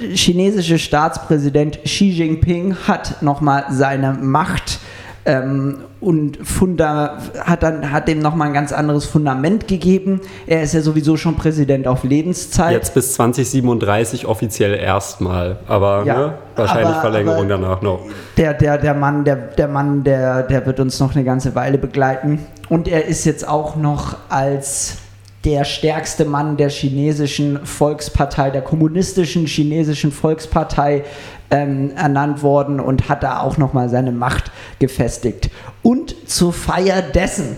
chinesische 0.00 0.80
Staatspräsident 0.80 1.84
Xi 1.84 2.10
Jinping 2.10 2.78
hat 2.88 3.22
nochmal 3.22 3.66
seine 3.70 4.12
Macht 4.12 4.80
ähm, 5.26 5.78
und 6.00 6.38
Funda 6.46 7.18
hat, 7.40 7.62
dann, 7.62 7.90
hat 7.90 8.08
dem 8.08 8.18
nochmal 8.18 8.48
ein 8.48 8.54
ganz 8.54 8.72
anderes 8.72 9.06
Fundament 9.06 9.66
gegeben. 9.66 10.20
Er 10.46 10.62
ist 10.62 10.74
ja 10.74 10.82
sowieso 10.82 11.16
schon 11.16 11.36
Präsident 11.36 11.86
auf 11.86 12.04
Lebenszeit. 12.04 12.72
Jetzt 12.72 12.92
bis 12.92 13.14
2037 13.14 14.26
offiziell 14.26 14.74
erstmal, 14.74 15.56
aber 15.66 16.04
ja, 16.04 16.18
ne, 16.18 16.34
wahrscheinlich 16.56 16.88
aber, 16.88 17.00
Verlängerung 17.00 17.38
aber 17.38 17.48
danach 17.48 17.80
noch. 17.80 18.00
Der, 18.36 18.52
der, 18.52 18.76
der 18.76 18.94
Mann, 18.94 19.24
der, 19.24 19.36
der 19.36 19.68
Mann, 19.68 20.04
der, 20.04 20.42
der 20.42 20.66
wird 20.66 20.78
uns 20.80 21.00
noch 21.00 21.14
eine 21.14 21.24
ganze 21.24 21.54
Weile 21.54 21.78
begleiten. 21.78 22.46
Und 22.68 22.88
er 22.88 23.06
ist 23.06 23.24
jetzt 23.24 23.48
auch 23.48 23.76
noch 23.76 24.16
als 24.28 24.98
der 25.44 25.64
stärkste 25.64 26.24
Mann 26.24 26.56
der 26.56 26.70
chinesischen 26.70 27.64
Volkspartei, 27.66 28.50
der 28.50 28.62
kommunistischen 28.62 29.46
chinesischen 29.46 30.10
Volkspartei 30.10 31.04
ähm, 31.50 31.92
ernannt 31.96 32.42
worden 32.42 32.80
und 32.80 33.08
hat 33.08 33.22
da 33.22 33.40
auch 33.40 33.58
nochmal 33.58 33.88
seine 33.88 34.12
Macht 34.12 34.50
gefestigt. 34.78 35.50
Und 35.82 36.28
zur 36.28 36.52
Feier 36.54 37.02
dessen, 37.02 37.56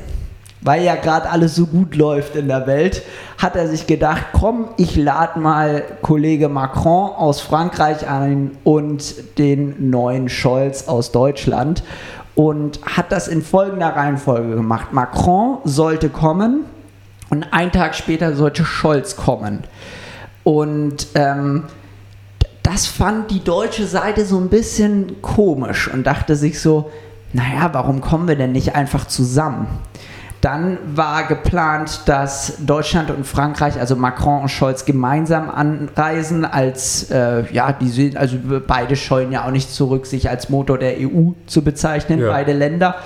weil 0.63 0.83
ja 0.83 0.97
gerade 0.97 1.31
alles 1.31 1.55
so 1.55 1.67
gut 1.67 1.95
läuft 1.95 2.35
in 2.35 2.49
der 2.49 2.67
Welt, 2.67 3.03
hat 3.39 3.55
er 3.55 3.69
sich 3.69 3.87
gedacht, 3.87 4.27
komm, 4.33 4.71
ich 4.79 4.97
lade 4.97 5.39
mal 5.39 5.85
Kollege 6.03 6.49
Macron 6.49 7.11
aus 7.11 7.41
Frankreich 7.41 8.09
ein 8.09 8.51
und 8.65 9.39
den 9.39 9.91
neuen 9.91 10.29
Scholz 10.29 10.89
aus 10.89 11.13
Deutschland. 11.13 11.85
und 12.35 12.81
hat 12.85 13.13
das 13.13 13.29
in 13.29 13.41
folgender 13.41 13.97
Reihenfolge 13.97 14.57
gemacht. 14.57 14.93
Macron 14.93 15.57
sollte 15.65 16.11
kommen 16.11 16.67
und 17.31 17.53
einen 17.53 17.73
Tag 17.73 17.95
später 17.95 18.35
sollte 18.35 18.65
Scholz 18.65 19.17
kommen. 19.17 19.65
Und 20.45 21.09
ähm, 21.15 21.65
das 22.63 22.87
fand 22.87 23.31
die 23.31 23.43
deutsche 23.43 23.87
Seite 23.87 24.25
so 24.25 24.39
ein 24.39 24.49
bisschen 24.49 25.23
komisch 25.23 25.89
und 25.93 26.07
dachte 26.07 26.37
sich 26.37 26.61
so, 26.61 26.91
naja, 27.33 27.71
warum 27.73 28.01
kommen 28.01 28.29
wir 28.29 28.37
denn 28.37 28.53
nicht 28.53 28.75
einfach 28.75 29.07
zusammen? 29.07 29.67
Dann 30.41 30.79
war 30.95 31.25
geplant, 31.25 32.03
dass 32.07 32.59
Deutschland 32.65 33.11
und 33.11 33.27
Frankreich, 33.27 33.81
also 33.81 33.97
Macron 33.97 34.43
und 34.43 34.49
Scholz, 34.49 34.85
gemeinsam 34.85 35.51
anreisen, 35.51 36.45
als 36.45 37.11
äh, 37.11 37.45
ja, 37.53 37.73
die 37.73 37.89
sind, 37.89 38.17
also 38.17 38.37
beide 38.67 38.97
scheuen 38.97 39.33
ja 39.33 39.45
auch 39.47 39.51
nicht 39.51 39.73
zurück, 39.73 40.07
sich 40.07 40.29
als 40.29 40.51
Motor 40.51 40.79
der 40.79 40.99
EU 40.99 41.33
zu 41.47 41.63
bezeichnen, 41.63 42.21
ja. 42.21 42.29
beide 42.29 42.53
Länder. 42.53 42.97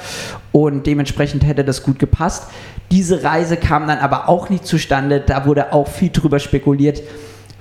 Und 0.53 0.87
dementsprechend 0.87 1.47
hätte 1.47 1.65
das 1.65 1.83
gut 1.83 1.99
gepasst. 1.99 2.51
Diese 2.91 3.23
Reise 3.23 3.57
kam 3.57 3.87
dann 3.87 3.99
aber 3.99 4.29
auch 4.29 4.49
nicht 4.49 4.67
zustande. 4.67 5.21
Da 5.21 5.47
wurde 5.47 5.73
auch 5.73 5.89
viel 5.89 6.11
drüber 6.11 6.39
spekuliert 6.39 7.03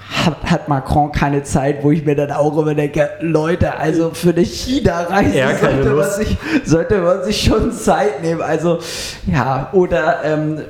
hat, 0.09 0.51
hat, 0.51 0.69
Macron 0.69 1.11
keine 1.11 1.43
Zeit, 1.43 1.83
wo 1.83 1.91
ich 1.91 2.03
mir 2.03 2.15
dann 2.15 2.31
auch 2.31 2.57
immer 2.57 2.73
denke, 2.73 3.09
Leute, 3.21 3.77
also 3.77 4.11
für 4.11 4.31
eine 4.31 4.41
China-Reise 4.41 5.55
sollte, 5.59 5.89
man 5.91 6.09
sich, 6.09 6.37
sollte 6.65 6.97
man 6.99 7.23
sich 7.23 7.43
schon 7.43 7.71
Zeit 7.71 8.21
nehmen. 8.23 8.41
Also 8.41 8.79
ja, 9.27 9.69
oder 9.71 10.23
ähm, 10.23 10.61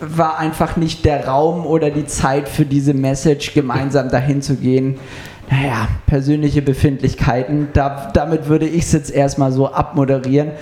war 0.00 0.38
einfach 0.38 0.76
nicht 0.76 1.04
der 1.04 1.26
Raum 1.26 1.66
oder 1.66 1.90
die 1.90 2.06
Zeit 2.06 2.48
für 2.48 2.64
diese 2.64 2.94
Message, 2.94 3.54
gemeinsam 3.54 4.08
dahin 4.08 4.40
zu 4.40 4.56
gehen. 4.56 4.98
Naja, 5.50 5.88
persönliche 6.06 6.62
Befindlichkeiten, 6.62 7.68
da, 7.72 8.10
damit 8.14 8.48
würde 8.48 8.66
ich 8.66 8.84
es 8.84 8.92
jetzt 8.92 9.10
erstmal 9.10 9.50
so 9.50 9.72
abmoderieren. 9.72 10.52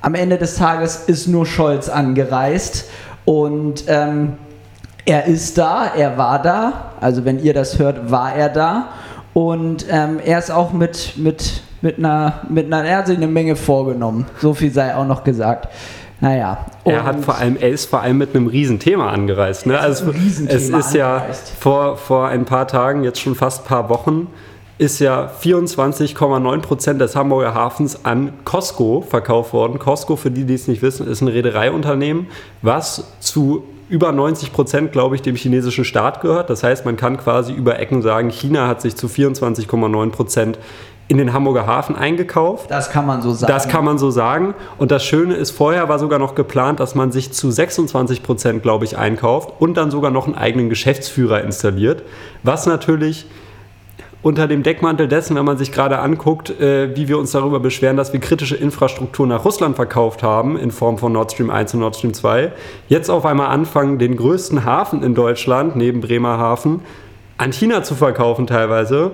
Am 0.00 0.14
Ende 0.14 0.38
des 0.38 0.56
Tages 0.56 1.04
ist 1.06 1.26
nur 1.26 1.44
Scholz 1.46 1.88
angereist 1.88 2.88
und 3.24 3.84
ähm, 3.88 4.34
er 5.04 5.26
ist 5.26 5.58
da, 5.58 5.86
er 5.96 6.18
war 6.18 6.40
da. 6.40 6.92
Also 7.00 7.24
wenn 7.24 7.42
ihr 7.42 7.54
das 7.54 7.78
hört, 7.78 8.10
war 8.10 8.34
er 8.34 8.48
da. 8.48 8.88
Und 9.34 9.86
ähm, 9.90 10.18
er 10.24 10.38
ist 10.38 10.50
auch 10.50 10.72
mit, 10.72 11.14
mit, 11.16 11.62
mit, 11.80 11.98
einer, 11.98 12.42
mit 12.48 12.66
einer, 12.66 12.84
er 12.84 12.98
hat 12.98 13.06
sich 13.06 13.16
eine 13.16 13.26
Menge 13.26 13.56
vorgenommen. 13.56 14.26
So 14.40 14.54
viel 14.54 14.70
sei 14.70 14.94
auch 14.94 15.06
noch 15.06 15.24
gesagt. 15.24 15.68
Naja. 16.20 16.58
Er 16.84 17.04
hat 17.04 17.20
vor 17.20 17.36
allem, 17.36 17.56
er 17.56 17.70
ist 17.70 17.86
vor 17.88 18.02
allem 18.02 18.18
mit 18.18 18.34
einem 18.34 18.48
Riesenthema 18.48 19.10
angereist. 19.10 19.66
Ne? 19.66 19.78
Also 19.78 20.12
es 20.12 20.68
ist 20.68 20.94
ja 20.94 21.24
vor, 21.58 21.96
vor 21.96 22.28
ein 22.28 22.44
paar 22.44 22.66
Tagen, 22.66 23.04
jetzt 23.04 23.20
schon 23.20 23.34
fast 23.34 23.62
ein 23.62 23.68
paar 23.68 23.88
Wochen, 23.88 24.26
ist 24.78 25.00
ja 25.00 25.30
24,9 25.42 26.60
Prozent 26.60 27.00
des 27.00 27.16
Hamburger 27.16 27.52
Hafens 27.52 28.04
an 28.04 28.32
Costco 28.44 29.00
verkauft 29.00 29.52
worden. 29.52 29.78
Costco, 29.80 30.14
für 30.14 30.30
die, 30.30 30.44
die 30.44 30.54
es 30.54 30.68
nicht 30.68 30.82
wissen, 30.82 31.06
ist 31.08 31.20
ein 31.20 31.28
Reedereiunternehmen, 31.28 32.28
was 32.62 33.12
zu 33.18 33.64
über 33.88 34.12
90 34.12 34.52
Prozent, 34.52 34.92
glaube 34.92 35.16
ich, 35.16 35.22
dem 35.22 35.34
chinesischen 35.34 35.84
Staat 35.84 36.20
gehört. 36.20 36.50
Das 36.50 36.62
heißt, 36.62 36.84
man 36.84 36.96
kann 36.96 37.16
quasi 37.16 37.52
über 37.52 37.78
Ecken 37.78 38.02
sagen, 38.02 38.30
China 38.30 38.68
hat 38.68 38.80
sich 38.80 38.96
zu 38.96 39.08
24,9 39.08 40.10
Prozent 40.10 40.58
in 41.08 41.16
den 41.16 41.32
Hamburger 41.32 41.66
Hafen 41.66 41.96
eingekauft. 41.96 42.70
Das 42.70 42.90
kann 42.90 43.06
man 43.06 43.22
so 43.22 43.32
sagen. 43.32 43.50
Das 43.50 43.66
kann 43.68 43.84
man 43.84 43.96
so 43.98 44.10
sagen. 44.10 44.54
Und 44.76 44.90
das 44.90 45.04
Schöne 45.04 45.34
ist, 45.34 45.50
vorher 45.52 45.88
war 45.88 45.98
sogar 45.98 46.18
noch 46.18 46.34
geplant, 46.34 46.80
dass 46.80 46.94
man 46.94 47.10
sich 47.12 47.32
zu 47.32 47.50
26 47.50 48.22
Prozent, 48.22 48.62
glaube 48.62 48.84
ich, 48.84 48.98
einkauft 48.98 49.54
und 49.58 49.74
dann 49.78 49.90
sogar 49.90 50.10
noch 50.10 50.26
einen 50.26 50.34
eigenen 50.34 50.68
Geschäftsführer 50.68 51.42
installiert. 51.42 52.02
Was 52.42 52.66
natürlich 52.66 53.24
unter 54.22 54.48
dem 54.48 54.62
Deckmantel 54.62 55.06
dessen, 55.06 55.36
wenn 55.36 55.44
man 55.44 55.58
sich 55.58 55.70
gerade 55.70 55.98
anguckt, 55.98 56.50
äh, 56.60 56.96
wie 56.96 57.08
wir 57.08 57.18
uns 57.18 57.30
darüber 57.30 57.60
beschweren, 57.60 57.96
dass 57.96 58.12
wir 58.12 58.20
kritische 58.20 58.56
Infrastruktur 58.56 59.26
nach 59.26 59.44
Russland 59.44 59.76
verkauft 59.76 60.22
haben, 60.22 60.58
in 60.58 60.70
Form 60.70 60.98
von 60.98 61.12
Nord 61.12 61.32
Stream 61.32 61.50
1 61.50 61.74
und 61.74 61.80
Nord 61.80 61.96
Stream 61.96 62.14
2, 62.14 62.52
jetzt 62.88 63.10
auf 63.10 63.24
einmal 63.24 63.48
anfangen, 63.48 63.98
den 63.98 64.16
größten 64.16 64.64
Hafen 64.64 65.02
in 65.02 65.14
Deutschland, 65.14 65.76
neben 65.76 66.00
Bremerhaven, 66.00 66.80
an 67.36 67.52
China 67.52 67.84
zu 67.84 67.94
verkaufen 67.94 68.48
teilweise 68.48 69.12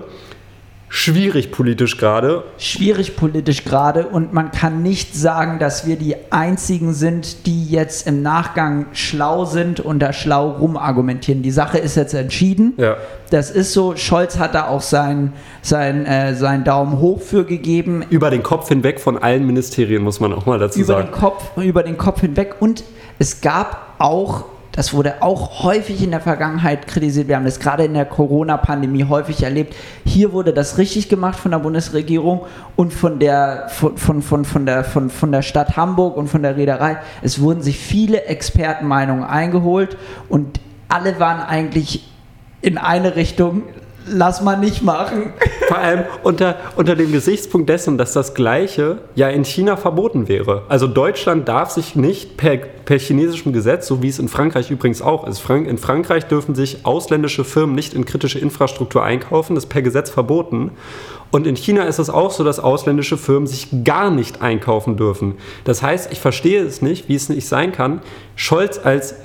schwierig 0.95 1.51
politisch 1.51 1.97
gerade. 1.97 2.43
Schwierig 2.57 3.17
politisch 3.17 3.65
gerade 3.65 4.07
und 4.07 4.33
man 4.33 4.51
kann 4.51 4.81
nicht 4.81 5.13
sagen, 5.13 5.59
dass 5.59 5.85
wir 5.85 5.97
die 5.97 6.15
Einzigen 6.31 6.93
sind, 6.93 7.45
die 7.45 7.65
jetzt 7.65 8.07
im 8.07 8.21
Nachgang 8.21 8.85
schlau 8.93 9.43
sind 9.43 9.81
und 9.81 9.99
da 9.99 10.13
schlau 10.13 10.51
rumargumentieren. 10.51 11.41
Die 11.41 11.51
Sache 11.51 11.77
ist 11.79 11.95
jetzt 11.95 12.13
entschieden. 12.13 12.73
Ja. 12.77 12.95
Das 13.29 13.51
ist 13.51 13.73
so. 13.73 13.95
Scholz 13.97 14.39
hat 14.39 14.55
da 14.55 14.67
auch 14.67 14.81
seinen 14.81 15.33
sein, 15.61 16.05
äh, 16.05 16.33
sein 16.35 16.63
Daumen 16.63 16.99
hoch 16.99 17.21
für 17.21 17.43
gegeben. 17.43 18.03
Über 18.09 18.29
den 18.29 18.41
Kopf 18.43 18.69
hinweg 18.69 19.01
von 19.01 19.17
allen 19.17 19.45
Ministerien, 19.45 20.01
muss 20.01 20.21
man 20.21 20.31
auch 20.31 20.45
mal 20.45 20.59
dazu 20.59 20.79
über 20.79 20.93
sagen. 20.93 21.07
Den 21.07 21.19
Kopf, 21.19 21.57
über 21.57 21.83
den 21.83 21.97
Kopf 21.97 22.21
hinweg 22.21 22.55
und 22.59 22.83
es 23.19 23.41
gab 23.41 23.95
auch 23.97 24.45
das 24.75 24.93
wurde 24.93 25.21
auch 25.21 25.63
häufig 25.63 26.03
in 26.03 26.11
der 26.11 26.19
Vergangenheit 26.19 26.85
kritisiert. 26.85 27.29
Wir 27.29 27.37
haben 27.37 27.45
das 27.45 27.61
gerade 27.61 27.85
in 27.85 27.93
der 27.93 28.03
Corona-Pandemie 28.05 29.05
häufig 29.05 29.41
erlebt. 29.41 29.73
Hier 30.03 30.33
wurde 30.33 30.51
das 30.51 30.77
richtig 30.77 31.07
gemacht 31.07 31.39
von 31.39 31.51
der 31.51 31.59
Bundesregierung 31.59 32.41
und 32.75 32.93
von 32.93 33.17
der, 33.17 33.69
von, 33.69 33.97
von, 33.97 34.21
von, 34.21 34.43
von, 34.43 34.65
der, 34.65 34.83
von, 34.83 35.09
von 35.09 35.31
der 35.31 35.43
Stadt 35.43 35.77
Hamburg 35.77 36.17
und 36.17 36.27
von 36.27 36.43
der 36.43 36.57
Reederei. 36.57 36.97
Es 37.21 37.39
wurden 37.39 37.61
sich 37.61 37.79
viele 37.79 38.25
Expertenmeinungen 38.25 39.23
eingeholt 39.23 39.95
und 40.27 40.59
alle 40.89 41.21
waren 41.21 41.41
eigentlich 41.41 42.11
in 42.61 42.77
eine 42.77 43.15
Richtung, 43.15 43.63
lass 44.07 44.41
mal 44.41 44.57
nicht 44.57 44.83
machen. 44.83 45.33
Vor 45.67 45.77
allem 45.77 46.03
unter, 46.23 46.57
unter 46.75 46.95
dem 46.95 47.11
Gesichtspunkt 47.11 47.69
dessen, 47.69 47.97
dass 47.97 48.13
das 48.13 48.33
Gleiche 48.33 48.99
ja 49.15 49.29
in 49.29 49.45
China 49.45 49.77
verboten 49.77 50.27
wäre. 50.27 50.63
Also 50.69 50.87
Deutschland 50.87 51.47
darf 51.47 51.71
sich 51.71 51.95
nicht 51.95 52.37
per, 52.37 52.57
per 52.57 52.99
chinesischem 52.99 53.53
Gesetz, 53.53 53.87
so 53.87 54.01
wie 54.01 54.09
es 54.09 54.19
in 54.19 54.27
Frankreich 54.27 54.69
übrigens 54.71 55.01
auch 55.01 55.27
ist, 55.27 55.49
in 55.49 55.77
Frankreich 55.77 56.25
dürfen 56.25 56.55
sich 56.55 56.85
ausländische 56.85 57.43
Firmen 57.43 57.75
nicht 57.75 57.93
in 57.93 58.05
kritische 58.05 58.39
Infrastruktur 58.39 59.03
einkaufen, 59.03 59.55
das 59.55 59.65
ist 59.65 59.69
per 59.69 59.81
Gesetz 59.81 60.09
verboten. 60.09 60.71
Und 61.31 61.47
in 61.47 61.55
China 61.55 61.83
ist 61.83 61.99
es 61.99 62.09
auch 62.09 62.31
so, 62.31 62.43
dass 62.43 62.59
ausländische 62.59 63.17
Firmen 63.17 63.47
sich 63.47 63.67
gar 63.83 64.11
nicht 64.11 64.41
einkaufen 64.41 64.95
dürfen. 64.95 65.35
Das 65.63 65.81
heißt, 65.81 66.11
ich 66.11 66.19
verstehe 66.19 66.63
es 66.63 66.81
nicht, 66.81 67.09
wie 67.09 67.15
es 67.15 67.29
nicht 67.29 67.47
sein 67.47 67.71
kann, 67.71 68.01
Scholz 68.35 68.79
als 68.83 69.15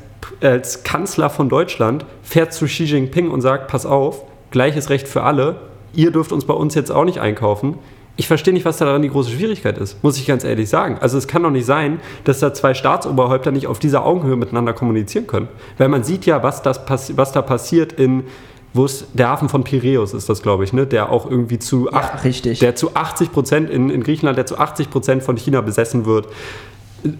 als 0.43 0.85
Kanzler 0.85 1.31
von 1.31 1.49
Deutschland 1.49 2.05
fährt 2.23 2.53
zu 2.53 2.67
Xi 2.67 2.85
Jinping 2.85 3.31
und 3.31 3.41
sagt, 3.41 3.69
pass 3.69 3.87
auf, 3.87 4.25
gleiches 4.51 4.91
Recht 4.91 5.09
für 5.09 5.23
alle. 5.23 5.57
Ihr 5.93 6.11
dürft 6.11 6.33
uns 6.33 6.45
bei 6.45 6.55
uns 6.55 6.75
jetzt 6.75 6.91
auch 6.91 7.05
nicht 7.05 7.21
einkaufen. 7.21 7.79
Ich 8.17 8.27
verstehe 8.27 8.53
nicht, 8.53 8.65
was 8.65 8.77
daran 8.77 9.03
die 9.03 9.09
große 9.09 9.31
Schwierigkeit 9.31 9.79
ist, 9.79 10.03
muss 10.05 10.19
ich 10.19 10.27
ganz 10.27 10.45
ehrlich 10.45 10.69
sagen. 10.69 10.99
Also 11.01 11.17
es 11.17 11.27
kann 11.27 11.43
doch 11.43 11.51
nicht 11.51 11.65
sein, 11.65 12.01
dass 12.25 12.41
da 12.41 12.53
zwei 12.53 12.75
Staatsoberhäupter 12.75 13.51
nicht 13.51 13.67
auf 13.67 13.79
dieser 13.79 14.05
Augenhöhe 14.05 14.37
miteinander 14.37 14.75
kommunizieren 14.75 15.27
können. 15.27 15.49
Weil 15.79 15.89
man 15.89 16.05
sieht 16.05 16.27
ja, 16.27 16.43
was, 16.43 16.63
das 16.63 16.81
was 17.17 17.33
da 17.33 17.41
passiert 17.41 17.95
in, 17.95 18.25
wo 18.75 18.85
es 18.85 19.07
der 19.15 19.29
Hafen 19.29 19.49
von 19.49 19.65
Piräus 19.65 20.13
ist 20.13 20.29
das, 20.29 20.43
glaube 20.43 20.65
ich, 20.65 20.73
ne? 20.73 20.87
der 20.87 21.11
auch 21.11 21.29
irgendwie 21.29 21.59
zu, 21.59 21.87
ja, 21.87 21.97
acht, 21.97 22.61
der 22.61 22.77
zu 22.77 22.95
80 22.95 23.33
Prozent 23.33 23.71
in, 23.71 23.91
in 23.91 24.03
Griechenland, 24.03 24.37
der 24.37 24.47
zu 24.47 24.59
80 24.59 24.91
Prozent 24.91 25.23
von 25.23 25.37
China 25.37 25.61
besessen 25.61 26.05
wird 26.05 26.29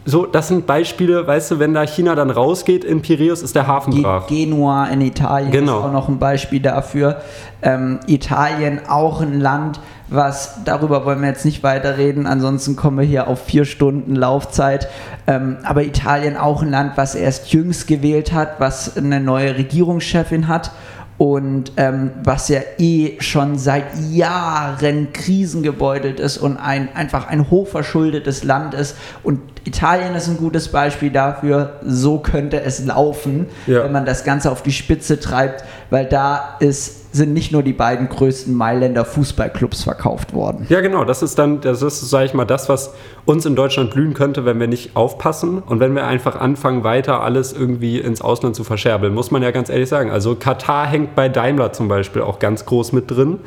so, 0.05 0.27
das 0.27 0.49
sind 0.49 0.67
Beispiele, 0.67 1.27
weißt 1.27 1.53
du, 1.53 1.59
wenn 1.59 1.75
da 1.75 1.87
China 1.87 2.15
dann 2.15 2.31
rausgeht 2.31 2.85
in 2.85 3.03
Piräus, 3.03 3.43
ist 3.43 3.55
der 3.55 3.67
Hafen 3.67 4.03
brach. 4.03 4.27
Genua 4.27 4.87
in 4.87 5.01
Italien 5.01 5.51
genau. 5.51 5.79
ist 5.79 5.85
auch 5.85 5.93
noch 5.93 6.09
ein 6.09 6.19
Beispiel 6.19 6.61
dafür. 6.61 7.21
Ähm, 7.63 8.01
Italien 8.07 8.81
auch 8.89 9.21
ein 9.21 9.41
Land, 9.41 9.81
was, 10.09 10.65
darüber 10.65 11.05
wollen 11.05 11.21
wir 11.21 11.29
jetzt 11.29 11.45
nicht 11.45 11.63
weiterreden, 11.63 12.27
ansonsten 12.27 12.77
kommen 12.77 12.99
wir 12.99 13.05
hier 13.05 13.29
auf 13.29 13.45
vier 13.45 13.65
Stunden 13.65 14.17
Laufzeit. 14.17 14.89
Ähm, 15.27 15.59
aber 15.63 15.85
Italien 15.85 16.37
auch 16.37 16.63
ein 16.63 16.71
Land, 16.71 16.93
was 16.97 17.15
erst 17.15 17.53
jüngst 17.53 17.87
gewählt 17.87 18.33
hat, 18.33 18.61
was 18.61 18.97
eine 18.97 19.21
neue 19.21 19.57
Regierungschefin 19.57 20.49
hat 20.49 20.73
und 21.21 21.73
ähm, 21.77 22.13
was 22.25 22.49
ja 22.49 22.61
eh 22.79 23.21
schon 23.21 23.59
seit 23.59 23.85
Jahren 24.11 25.13
krisengebeutelt 25.13 26.19
ist 26.19 26.39
und 26.39 26.57
ein, 26.57 26.89
einfach 26.97 27.29
ein 27.29 27.51
hochverschuldetes 27.51 28.43
Land 28.43 28.73
ist. 28.73 28.97
Und 29.23 29.43
Italien 29.65 30.15
ist 30.15 30.29
ein 30.29 30.39
gutes 30.39 30.69
Beispiel 30.69 31.11
dafür, 31.11 31.75
so 31.85 32.21
könnte 32.21 32.63
es 32.63 32.87
laufen, 32.87 33.49
ja. 33.67 33.85
wenn 33.85 33.93
man 33.93 34.07
das 34.07 34.25
Ganze 34.25 34.51
auf 34.51 34.63
die 34.63 34.73
Spitze 34.73 35.21
treibt, 35.21 35.63
weil 35.91 36.07
da 36.07 36.57
ist 36.59 37.00
sind 37.13 37.33
nicht 37.33 37.51
nur 37.53 37.63
die 37.63 37.73
beiden 37.73 38.09
größten 38.09 38.55
Mailänder 38.55 39.05
Fußballclubs 39.05 39.83
verkauft 39.83 40.33
worden. 40.33 40.67
Ja, 40.69 40.81
genau. 40.81 41.05
Das 41.05 41.23
ist 41.23 41.39
dann, 41.39 41.61
das 41.61 41.83
ist, 41.83 42.09
sage 42.09 42.27
ich 42.27 42.35
mal, 42.35 42.45
das, 42.45 42.69
was 42.69 42.95
uns 43.25 43.47
in 43.47 43.57
Deutschland 43.57 43.91
blühen 43.91 44.15
könnte, 44.15 44.45
wenn 44.45 44.61
wir 44.61 44.69
nicht 44.69 44.95
aufpassen 44.95 45.59
und 45.59 45.81
wenn 45.81 45.95
wir 45.95 46.07
einfach 46.07 46.41
anfangen, 46.41 46.85
weiter 46.85 47.23
alles 47.23 47.53
irgendwie 47.53 47.99
ins 47.99 48.21
Ausland 48.21 48.55
zu 48.55 48.63
verscherbeln. 48.63 49.13
Muss 49.13 49.31
man 49.31 49.43
ja 49.43 49.51
ganz 49.51 49.69
ehrlich 49.69 49.89
sagen. 49.89 50.11
Also 50.11 50.37
Katar 50.37 50.87
hängt 50.87 51.17
bei 51.17 51.29
Daimler 51.29 51.73
zum 51.73 51.89
Beispiel 51.89 52.23
auch 52.23 52.39
ganz 52.39 52.65
groß 52.65 52.93
mit 52.93 53.11
drin. 53.11 53.39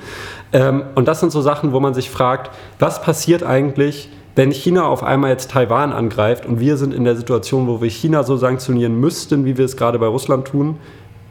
Ähm, 0.52 0.84
und 0.95 1.08
das 1.08 1.21
sind 1.21 1.32
so 1.32 1.41
Sachen, 1.41 1.71
wo 1.71 1.80
man 1.80 1.93
sich 1.93 2.10
fragt, 2.10 2.52
was 2.80 3.02
passiert 3.02 3.43
eigentlich, 3.43 4.10
wenn 4.36 4.52
China 4.52 4.88
auf 4.88 5.04
einmal 5.04 5.30
jetzt 5.30 5.52
Taiwan 5.52 5.93
angreift 5.93 6.45
und 6.45 6.60
wir 6.60 6.78
sind 6.78 6.93
in 6.93 7.04
der 7.04 7.15
Situation, 7.15 7.67
wo 7.67 7.82
wir 7.82 7.89
China 7.89 8.23
so 8.23 8.36
sanktionieren 8.36 8.99
müssten, 8.99 9.45
wie 9.45 9.58
wir 9.58 9.65
es 9.65 9.78
gerade 9.78 9.99
bei 9.99 10.08
Russland 10.08 10.47
tun, 10.47 10.78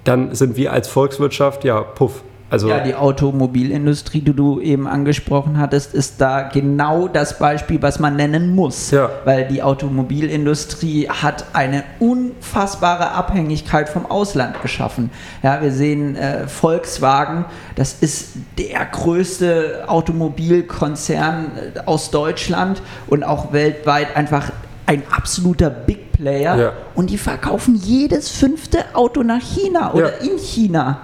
dann 0.05 0.35
sind 0.35 0.57
wir 0.57 0.73
als 0.73 0.89
Volkswirtschaft, 0.89 1.65
ja, 1.65 1.81
puff. 1.81 2.23
Also 2.53 2.69
ja, 2.69 2.81
die 2.81 2.95
Automobilindustrie, 2.95 4.21
die 4.21 4.35
du 4.35 4.61
eben 4.61 4.87
angesprochen 4.87 5.59
hattest, 5.59 5.95
ist 5.95 6.21
da 6.21 6.43
genau 6.43 7.09
das 7.09 7.39
Beispiel, 7.39 7.81
was 7.81 7.99
man 7.99 8.17
nennen 8.17 8.55
muss. 8.55 8.91
Ja. 8.91 9.09
Weil 9.25 9.49
die 9.49 9.63
Automobilindustrie 9.63 11.09
hat 11.09 11.47
eine 11.55 11.83
unfassbare 11.99 13.13
Abhängigkeit 13.13 13.89
vom 13.89 14.05
Ausland 14.05 14.61
geschaffen. 14.61 15.09
Ja, 15.43 15.63
wir 15.63 15.73
sehen 15.73 16.15
äh, 16.15 16.47
Volkswagen, 16.47 17.47
das 17.75 17.95
ist 18.03 18.33
der 18.59 18.85
größte 18.85 19.85
Automobilkonzern 19.87 21.53
äh, 21.75 21.81
aus 21.87 22.11
Deutschland 22.11 22.83
und 23.07 23.25
auch 23.25 23.55
weltweit 23.55 24.15
einfach 24.15 24.53
ein 24.87 25.03
absoluter 25.11 25.71
Big 25.71 26.13
Player. 26.13 26.57
Ja. 26.57 26.73
Und 26.95 27.11
die 27.11 27.19
verkaufen 27.19 27.75
jedes 27.75 28.29
fünfte 28.31 28.85
Auto 28.95 29.23
nach 29.23 29.41
China 29.41 29.93
oder 29.95 30.23
Ja. 30.23 30.31
in 30.33 30.39
China. 30.39 31.01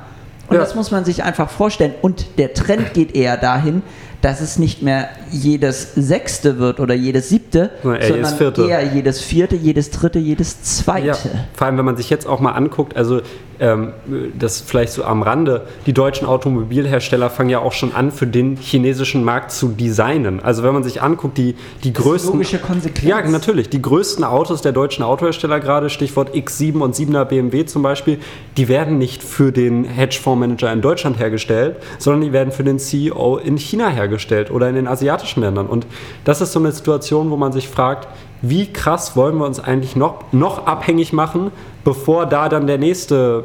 Und 0.49 0.55
Ja. 0.57 0.61
das 0.62 0.75
muss 0.75 0.91
man 0.91 1.05
sich 1.05 1.23
einfach 1.23 1.51
vorstellen. 1.51 1.95
Und 2.03 2.38
der 2.38 2.55
Trend 2.55 2.95
geht 2.95 3.14
eher 3.14 3.37
dahin, 3.37 3.83
dass 4.21 4.41
es 4.41 4.59
nicht 4.59 4.83
mehr 4.83 5.11
jedes 5.31 5.95
sechste 5.95 6.59
wird 6.59 6.81
oder 6.81 6.95
jedes 6.95 7.29
siebte, 7.29 7.71
jedes 7.85 8.09
sondern 8.09 8.37
vierte. 8.37 8.67
eher 8.67 8.83
jedes 8.83 9.21
vierte, 9.21 9.55
jedes 9.55 9.91
dritte, 9.91 10.19
jedes 10.19 10.63
zweite. 10.63 11.07
Ja, 11.07 11.17
vor 11.55 11.67
allem, 11.67 11.79
wenn 11.79 11.85
man 11.85 11.97
sich 11.97 12.11
jetzt 12.11 12.27
auch 12.27 12.41
mal 12.41 12.53
anguckt, 12.53 12.97
also 12.97 13.21
ähm, 13.61 13.93
das 14.39 14.61
vielleicht 14.61 14.93
so 14.93 15.05
am 15.05 15.23
Rande, 15.23 15.67
die 15.87 15.93
deutschen 15.93 16.27
Automobilhersteller 16.27 17.31
fangen 17.31 17.51
ja 17.51 17.61
auch 17.61 17.73
schon 17.73 17.95
an, 17.95 18.11
für 18.11 18.27
den 18.27 18.57
chinesischen 18.57 19.23
Markt 19.25 19.53
zu 19.53 19.69
designen. 19.69 20.41
Also 20.41 20.63
wenn 20.63 20.75
man 20.75 20.83
sich 20.83 21.01
anguckt, 21.03 21.39
die, 21.39 21.55
die 21.85 21.93
Das 21.93 22.03
größten... 22.03 22.33
logische 22.33 22.59
Konsequenz. 22.59 23.09
Ja, 23.09 23.21
natürlich. 23.29 23.69
Die 23.69 23.83
größten 23.83 24.25
Autos 24.25 24.63
der 24.63 24.73
deutschen 24.73 25.05
Autohersteller 25.05 25.61
gerade, 25.61 25.91
Stichwort 25.91 26.35
X7 26.35 26.79
und 26.81 26.95
7er 26.95 27.25
BMW 27.25 27.67
zum 27.67 27.83
Beispiel, 27.83 28.19
die 28.57 28.69
werden 28.69 28.99
nicht 28.99 29.23
für 29.23 29.53
den 29.53 29.85
Hedgefondsmanager 29.85 30.73
in 30.73 30.81
Deutschland 30.81 31.19
hergestellt, 31.19 31.77
sondern 31.99 32.23
die 32.23 32.33
werden 32.33 32.53
für 32.53 32.65
den 32.65 32.79
CEO 32.79 33.39
in 33.39 33.59
China 33.59 33.89
hergestellt 33.89 34.08
oder 34.51 34.68
in 34.68 34.75
den 34.75 34.87
asiatischen 34.88 35.42
Ländern. 35.42 35.66
Und 35.66 35.87
das 36.25 36.40
ist 36.40 36.53
so 36.53 36.59
eine 36.59 36.73
Situation, 36.73 37.31
wo 37.31 37.37
man 37.37 37.53
sich 37.53 37.68
fragt, 37.68 38.09
wie 38.42 38.73
krass 38.73 39.16
wollen 39.16 39.37
wir 39.38 39.47
uns 39.47 39.61
eigentlich 39.61 39.97
noch, 39.97 40.25
noch 40.33 40.66
abhängig 40.66 41.12
machen, 41.12 41.51
bevor 41.85 42.27
da 42.27 42.49
dann 42.49 42.66
der 42.66 42.79
nächste 42.79 43.44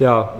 ja, 0.00 0.34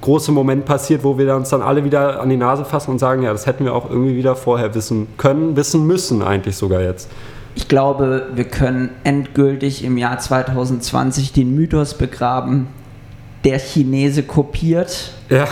große 0.00 0.32
Moment 0.32 0.64
passiert, 0.64 1.04
wo 1.04 1.16
wir 1.16 1.36
uns 1.36 1.50
dann 1.50 1.62
alle 1.62 1.84
wieder 1.84 2.20
an 2.20 2.28
die 2.28 2.36
Nase 2.36 2.64
fassen 2.64 2.90
und 2.90 2.98
sagen, 2.98 3.22
ja, 3.22 3.30
das 3.32 3.46
hätten 3.46 3.64
wir 3.64 3.72
auch 3.74 3.88
irgendwie 3.88 4.16
wieder 4.16 4.34
vorher 4.34 4.74
wissen 4.74 5.06
können, 5.16 5.54
wissen 5.56 5.86
müssen 5.86 6.22
eigentlich 6.22 6.56
sogar 6.56 6.82
jetzt. 6.82 7.08
Ich 7.54 7.68
glaube, 7.68 8.26
wir 8.34 8.44
können 8.44 8.90
endgültig 9.04 9.84
im 9.84 9.96
Jahr 9.96 10.18
2020 10.18 11.32
den 11.32 11.54
Mythos 11.54 11.94
begraben, 11.94 12.66
der 13.44 13.58
Chinese 13.60 14.24
kopiert, 14.24 15.12
Ja, 15.30 15.46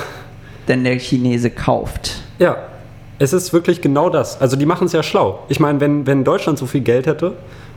denn 0.67 0.83
der 0.83 0.99
Chinese 0.99 1.51
kauft. 1.51 2.17
ja. 2.39 2.57
Es 3.19 3.33
ist 3.33 3.53
wirklich 3.53 3.81
genau 3.81 4.11
das. 4.11 4.41
Also 4.41 4.57
die 4.57 4.67
machen 4.67 4.87
es 4.87 4.93
ja 4.93 5.03
schlau. 5.03 5.41
Ich 5.49 5.61
meine, 5.61 5.81
wenn, 5.81 6.07
wenn 6.07 6.25
Deutschland 6.25 6.59
so 6.59 6.67
viel 6.67 6.81
Geld 6.81 7.07
hätte 7.07 7.35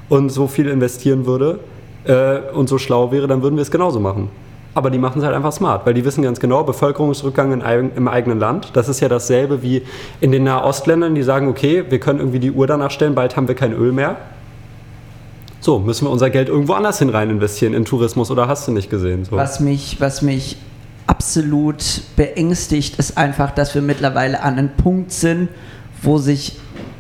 und 0.09 0.29
so 0.29 0.47
viel 0.47 0.67
investieren 0.67 1.25
würde 1.25 1.59
äh, 2.05 2.39
und 2.53 2.67
so 2.67 2.77
schlau 2.77 3.11
wäre, 3.11 3.27
dann 3.27 3.43
würden 3.43 3.55
wir 3.55 3.61
es 3.61 3.71
genauso 3.71 3.99
machen. 3.99 4.29
Aber 4.73 4.91
die 4.91 4.99
machen 4.99 5.19
es 5.19 5.25
halt 5.25 5.35
einfach 5.35 5.51
smart, 5.51 5.87
weil 5.87 5.95
die 5.95 6.05
wissen 6.05 6.21
ganz 6.21 6.39
genau, 6.39 6.63
Bevölkerungsrückgang 6.63 7.51
in, 7.51 7.91
im 7.95 8.07
eigenen 8.07 8.39
Land, 8.39 8.71
das 8.73 8.87
ist 8.89 8.99
ja 8.99 9.09
dasselbe 9.09 9.63
wie 9.63 9.81
in 10.21 10.31
den 10.31 10.43
Nahostländern, 10.43 11.15
die 11.15 11.23
sagen, 11.23 11.47
okay, 11.47 11.85
wir 11.89 11.99
können 11.99 12.19
irgendwie 12.19 12.39
die 12.39 12.51
Uhr 12.51 12.67
danach 12.67 12.91
stellen, 12.91 13.15
bald 13.15 13.35
haben 13.35 13.47
wir 13.47 13.55
kein 13.55 13.73
Öl 13.73 13.91
mehr. 13.91 14.17
So, 15.61 15.79
müssen 15.79 16.05
wir 16.05 16.11
unser 16.11 16.29
Geld 16.29 16.47
irgendwo 16.47 16.73
anders 16.73 16.99
hin 16.99 17.09
rein 17.09 17.31
investieren, 17.31 17.73
in 17.73 17.85
Tourismus 17.85 18.29
oder 18.29 18.47
hast 18.47 18.67
du 18.67 18.71
nicht 18.71 18.89
gesehen? 18.91 19.25
So. 19.25 19.35
Was 19.35 19.59
mich, 19.59 19.99
was 19.99 20.21
mich 20.21 20.57
absolut 21.07 22.01
beängstigt, 22.15 22.99
ist 22.99 23.17
einfach, 23.17 23.51
dass 23.51 23.73
wir 23.75 23.81
mittlerweile 23.81 24.43
an 24.43 24.57
einem 24.57 24.69
Punkt 24.69 25.11
sind, 25.11 25.49
wo 26.01 26.17
sich 26.17 26.59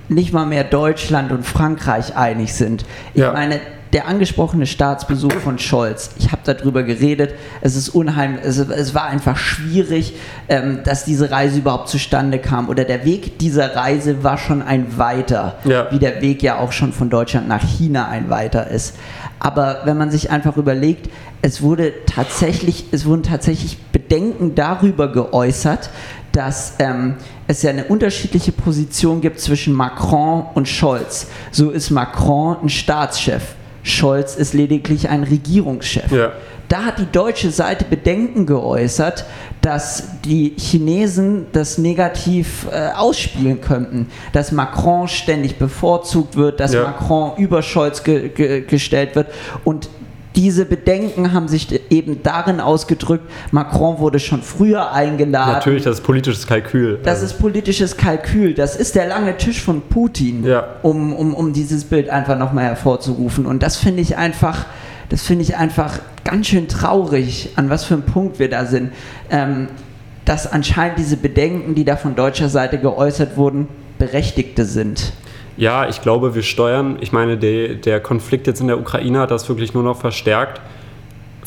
nicht 0.09 0.33
mal 0.33 0.45
mehr 0.45 0.63
Deutschland 0.63 1.31
und 1.31 1.45
Frankreich 1.45 2.15
einig 2.15 2.53
sind. 2.53 2.85
Ich 3.13 3.21
Ja. 3.21 3.33
meine, 3.33 3.59
der 3.93 4.07
angesprochene 4.07 4.65
Staatsbesuch 4.65 5.31
von 5.33 5.59
Scholz, 5.59 6.11
ich 6.17 6.31
habe 6.31 6.41
darüber 6.45 6.83
geredet, 6.83 7.33
es 7.61 7.75
ist 7.75 7.89
unheimlich, 7.89 8.43
es, 8.43 8.57
es 8.57 8.93
war 8.95 9.05
einfach 9.05 9.37
schwierig, 9.37 10.13
ähm, 10.49 10.79
dass 10.83 11.05
diese 11.05 11.31
Reise 11.31 11.59
überhaupt 11.59 11.87
zustande 11.89 12.39
kam. 12.39 12.67
Oder 12.69 12.83
der 12.83 13.05
Weg 13.05 13.39
dieser 13.39 13.75
Reise 13.75 14.23
war 14.23 14.37
schon 14.37 14.61
ein 14.61 14.97
weiter, 14.97 15.55
Ja. 15.63 15.87
wie 15.91 15.99
der 15.99 16.21
Weg 16.21 16.41
ja 16.43 16.57
auch 16.57 16.71
schon 16.73 16.91
von 16.91 17.09
Deutschland 17.09 17.47
nach 17.47 17.63
China 17.63 18.07
ein 18.09 18.29
weiter 18.29 18.67
ist. 18.69 18.95
Aber 19.39 19.81
wenn 19.85 19.97
man 19.97 20.11
sich 20.11 20.31
einfach 20.31 20.57
überlegt, 20.57 21.09
es 21.41 21.61
wurde 21.61 21.93
tatsächlich, 22.05 22.85
es 22.91 23.05
wurden 23.05 23.23
tatsächlich 23.23 23.77
Bedenken 23.91 24.55
darüber 24.55 25.11
geäußert, 25.11 25.89
dass 26.31 26.75
ähm, 26.79 27.15
es 27.47 27.63
ja 27.63 27.69
eine 27.71 27.85
unterschiedliche 27.85 28.51
Position 28.51 29.21
gibt 29.21 29.39
zwischen 29.39 29.73
Macron 29.73 30.45
und 30.53 30.67
Scholz. 30.67 31.27
So 31.51 31.71
ist 31.71 31.89
Macron 31.89 32.57
ein 32.63 32.69
Staatschef. 32.69 33.55
Scholz 33.83 34.35
ist 34.35 34.53
lediglich 34.53 35.09
ein 35.09 35.23
Regierungschef. 35.23 36.11
Ja. 36.11 36.33
Da 36.69 36.83
hat 36.83 36.99
die 36.99 37.09
deutsche 37.11 37.49
Seite 37.49 37.85
Bedenken 37.85 38.45
geäußert, 38.45 39.25
dass 39.61 40.03
die 40.25 40.53
Chinesen 40.57 41.45
das 41.53 41.77
negativ 41.77 42.67
äh, 42.71 42.89
ausspielen 42.95 43.61
könnten, 43.61 44.07
dass 44.33 44.51
Macron 44.51 45.07
ständig 45.07 45.57
bevorzugt 45.57 46.35
wird, 46.35 46.59
dass 46.59 46.73
Ja. 46.73 46.83
Macron 46.83 47.31
über 47.37 47.61
Scholz 47.61 48.03
ge 48.03 48.29
ge 48.29 48.61
gestellt 48.61 49.15
wird 49.15 49.27
und 49.63 49.89
diese 50.35 50.65
Bedenken 50.65 51.33
haben 51.33 51.47
sich 51.47 51.67
eben 51.89 52.21
darin 52.21 52.59
ausgedrückt, 52.59 53.27
Macron 53.51 53.97
wurde 53.97 54.19
schon 54.19 54.43
früher 54.43 54.91
eingeladen. 54.91 55.53
Natürlich, 55.53 55.83
das 55.83 55.95
ist 55.97 56.03
politisches 56.03 56.45
Kalkül. 56.45 56.99
Das 57.01 57.23
ist 57.23 57.39
politisches 57.39 57.97
Kalkül. 57.97 58.53
Das 58.53 58.75
ist 58.75 58.93
der 58.93 59.07
lange 59.07 59.35
Tisch 59.37 59.63
von 59.63 59.81
Putin, 59.81 60.43
Ja. 60.45 60.63
um, 60.83 61.11
um, 61.13 61.33
um 61.33 61.53
dieses 61.53 61.85
Bild 61.85 62.09
einfach 62.09 62.37
nochmal 62.37 62.65
hervorzurufen. 62.65 63.47
Und 63.47 63.63
das 63.63 63.77
finde 63.77 64.01
ich 64.03 64.15
einfach, 64.17 64.67
das 65.09 65.23
finde 65.23 65.43
ich 65.43 65.55
einfach 65.55 65.99
ganz 66.23 66.47
schön 66.47 66.67
traurig, 66.67 67.49
an 67.55 67.69
was 67.69 67.85
für 67.85 67.95
einem 67.95 68.03
Punkt 68.03 68.39
wir 68.39 68.49
da 68.49 68.65
sind. 68.65 68.91
Ähm, 69.29 69.69
dass 70.25 70.51
anscheinend 70.51 70.97
diese 70.97 71.15
Bedenken, 71.15 71.73
die 71.73 71.85
da 71.85 71.95
von 71.95 72.15
deutscher 72.15 72.49
Seite 72.49 72.77
geäußert 72.77 73.37
wurden, 73.37 73.69
berechtigte 73.97 74.65
sind. 74.65 75.13
Ja, 75.55 75.87
ich 75.87 76.01
glaube, 76.01 76.35
wir 76.35 76.43
steuern, 76.43 76.97
ich 76.99 77.13
meine, 77.13 77.37
der, 77.37 77.75
der 77.75 78.01
Konflikt 78.01 78.45
jetzt 78.45 78.59
in 78.59 78.67
der 78.67 78.77
Ukraine 78.77 79.21
hat 79.21 79.31
das 79.31 79.47
wirklich 79.47 79.73
nur 79.73 79.83
noch 79.83 79.97
verstärkt. 79.97 80.61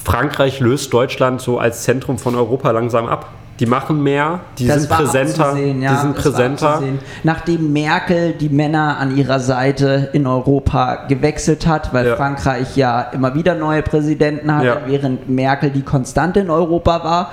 Frankreich 0.02 0.60
löst 0.60 0.92
Deutschland 0.94 1.42
so 1.42 1.58
als 1.58 1.82
Zentrum 1.82 2.18
von 2.18 2.34
Europa 2.34 2.70
langsam 2.70 3.06
ab. 3.06 3.30
Die 3.60 3.66
machen 3.66 4.02
mehr, 4.02 4.40
die 4.58 4.66
Das 4.66 4.82
sind 4.82 4.90
präsenter, 4.90 5.54
ja, 5.56 5.92
die 5.92 6.00
sind 6.00 6.16
präsenter. 6.16 6.82
Nachdem 7.24 7.72
Merkel 7.74 8.32
die 8.32 8.48
Männer 8.48 8.96
an 8.98 9.16
ihrer 9.18 9.38
Seite 9.38 10.08
in 10.14 10.26
Europa 10.26 11.04
gewechselt 11.08 11.66
hat, 11.66 11.92
weil 11.92 12.06
Ja. 12.06 12.16
Frankreich 12.16 12.74
ja 12.76 13.02
immer 13.12 13.34
wieder 13.34 13.54
neue 13.54 13.82
Präsidenten 13.82 14.54
hatte, 14.54 14.66
Ja. 14.66 14.78
während 14.86 15.28
Merkel 15.28 15.68
die 15.70 15.82
Konstante 15.82 16.40
in 16.40 16.48
Europa 16.48 17.04
war, 17.04 17.30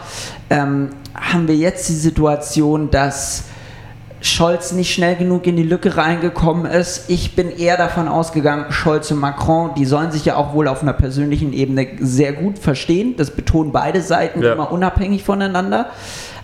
ähm, 0.50 0.90
haben 1.16 1.48
wir 1.48 1.56
jetzt 1.56 1.88
die 1.88 1.94
Situation, 1.94 2.92
dass 2.92 3.46
Scholz 4.22 4.72
nicht 4.72 4.94
schnell 4.94 5.16
genug 5.16 5.46
in 5.46 5.56
die 5.56 5.64
Lücke 5.64 5.96
reingekommen 5.96 6.66
ist. 6.66 7.10
Ich 7.10 7.36
bin 7.36 7.50
eher 7.56 7.78
davon 7.78 8.08
ausgegangen, 8.08 8.66
Scholz 8.72 9.12
und 9.12 9.20
Macron, 9.20 9.72
die 9.76 9.86
sollen 9.86 10.12
sich 10.12 10.26
ja 10.26 10.36
auch 10.36 10.54
wohl 10.54 10.68
auf 10.68 10.82
einer 10.82 10.94
persönlichen 10.94 11.54
Ebene 11.54 11.88
sehr 12.00 12.34
gut 12.34 12.58
verstehen. 12.58 13.16
Das 13.16 13.32
betonen 13.32 13.72
beide 13.72 14.02
Seiten 14.02 14.42
Ja. 14.42 14.54
immer 14.54 14.72
unabhängig 14.72 15.24
voneinander. 15.24 15.88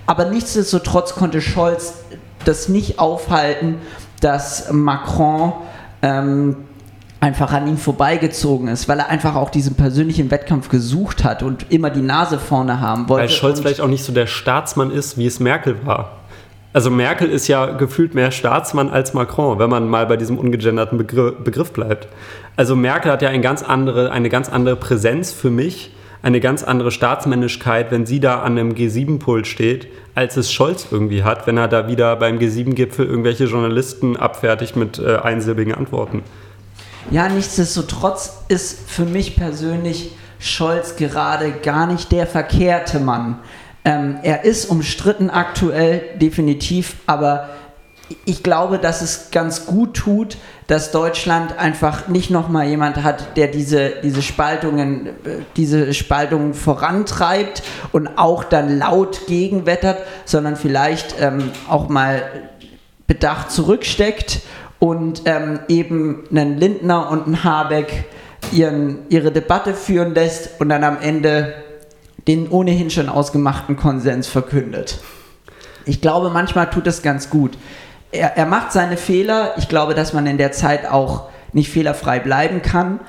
Aber 0.06 0.26
nichtsdestotrotz 0.26 1.16
konnte 1.16 1.42
Scholz 1.42 1.94
das 2.46 2.70
nicht 2.70 3.00
aufhalten, 3.00 3.78
dass 4.22 4.72
Macron 4.72 5.54
ähm, 6.02 6.58
einfach 7.22 7.54
an 7.54 7.68
ihm 7.68 7.78
vorbeigezogen 7.78 8.68
ist, 8.68 8.90
weil 8.90 9.00
er 9.00 9.10
einfach 9.10 9.36
auch 9.36 9.50
diesen 9.50 9.76
persönlichen 9.76 10.30
Wettkampf 10.30 10.68
gesucht 10.68 11.24
hat 11.24 11.42
und 11.42 11.72
immer 11.72 11.90
die 11.90 12.02
Nase 12.02 12.38
vorne 12.38 12.82
haben 12.82 13.08
wollte. 13.08 13.24
Weil 13.24 13.30
Scholz 13.30 13.62
vielleicht 13.62 13.80
auch 13.82 13.88
nicht 13.88 14.04
so 14.04 14.12
der 14.12 14.28
Staatsmann 14.28 14.92
ist, 14.92 15.18
wie 15.18 15.26
es 15.26 15.40
Merkel 15.40 15.86
war. 15.86 16.18
Also 16.74 16.90
Merkel 16.90 17.30
ist 17.30 17.48
ja 17.48 17.68
gefühlt 17.68 18.16
mehr 18.16 18.32
Staatsmann 18.32 18.90
als 18.90 19.14
Macron, 19.14 19.60
wenn 19.60 19.70
man 19.70 19.88
mal 19.88 20.08
bei 20.08 20.18
diesem 20.18 20.40
ungegenderten 20.40 20.98
Begriff, 20.98 21.36
Begriff 21.44 21.72
bleibt. 21.72 22.08
Also 22.56 22.76
Merkel 22.76 23.12
hat 23.12 23.22
ja 23.22 23.30
eine 23.30 23.42
ganz 23.42 23.62
andere, 23.62 24.12
eine 24.12 24.30
ganz 24.30 24.50
andere 24.50 24.76
Präsenz 24.76 25.32
für 25.32 25.52
mich, 25.52 25.94
eine 26.24 26.40
ganz 26.40 26.64
andere 26.64 26.90
Staatsmännlichkeit, 26.90 27.92
wenn 27.92 28.08
sie 28.08 28.20
da 28.20 28.42
an 28.42 28.58
einem 28.58 28.74
G7-Pult 28.74 29.46
steht, 29.46 29.88
als 30.16 30.36
es 30.36 30.52
Scholz 30.52 30.88
irgendwie 30.90 31.24
hat, 31.24 31.46
wenn 31.46 31.58
er 31.58 31.68
da 31.68 31.88
wieder 31.88 32.16
beim 32.16 32.40
G7-Gipfel 32.40 33.06
irgendwelche 33.06 33.46
Journalisten 33.46 34.18
abfertigt 34.18 34.76
mit 34.76 34.98
äh, 34.98 35.18
einsilbigen 35.18 35.76
Antworten. 35.76 36.24
Ja, 37.12 37.30
nichtsdestotrotz 37.30 38.46
ist 38.48 38.90
für 38.90 39.06
mich 39.06 39.36
persönlich 39.36 40.12
Scholz 40.40 40.96
gerade 40.96 41.52
gar 41.52 41.88
nicht 41.88 42.12
der 42.12 42.26
verkehrte 42.26 43.00
Mann. 43.00 43.40
Ähm, 43.86 44.18
er 44.24 44.46
ist 44.46 44.66
umstritten 44.66 45.30
aktuell, 45.30 46.02
definitiv, 46.20 46.96
aber 47.06 47.50
ich 48.26 48.44
glaube, 48.44 48.80
dass 48.80 49.02
es 49.02 49.32
ganz 49.32 49.66
gut 49.66 49.96
tut, 49.96 50.38
dass 50.68 50.92
Deutschland 50.92 51.58
einfach 51.58 52.08
nicht 52.08 52.30
nochmal 52.30 52.68
jemand 52.68 53.04
hat, 53.04 53.38
der 53.38 53.48
diese, 53.48 53.94
diese 54.04 54.22
Spaltungen, 54.22 55.10
diese 55.56 55.94
Spaltungen 55.94 56.54
vorantreibt 56.54 57.64
und 57.92 58.18
auch 58.18 58.44
dann 58.44 58.78
laut 58.78 59.28
gegenwettert, 59.28 59.98
sondern 60.26 60.56
vielleicht 60.56 61.16
ähm, 61.20 61.52
auch 61.68 61.90
mal 61.90 62.24
bedacht 63.08 63.52
zurücksteckt 63.52 64.42
und 64.80 65.24
ähm, 65.26 65.60
eben 65.68 66.24
einen 66.30 66.58
Lindner 66.58 67.10
und 67.10 67.26
einen 67.26 67.44
Habeck 67.44 68.06
ihren, 68.52 69.00
ihre 69.10 69.32
Debatte 69.32 69.74
führen 69.74 70.14
lässt 70.14 70.60
und 70.60 70.70
dann 70.70 70.84
am 70.84 70.98
Ende 71.02 71.63
den 72.28 72.50
ohnehin 72.50 72.90
schon 72.90 73.10
ausgemachten 73.10 73.76
Konsens 73.76 74.28
verkündet. 74.28 75.00
Ich 75.86 76.02
glaube, 76.02 76.30
manchmal 76.30 76.70
tut 76.70 76.88
es 76.88 77.02
ganz 77.02 77.30
gut 77.30 77.58
er, 78.14 78.38
er 78.38 78.46
macht 78.46 78.72
seine 78.72 78.96
Fehler. 78.96 79.54
Ich 79.58 79.68
glaube, 79.68 79.94
dass 79.96 80.14
man 80.14 80.26
in 80.28 80.38
der 80.38 80.52
Zeit 80.52 80.90
auch 80.90 81.30
nicht 81.52 81.70
fehlerfrei 81.70 82.20
bleiben 82.20 82.62
kann. 82.62 83.00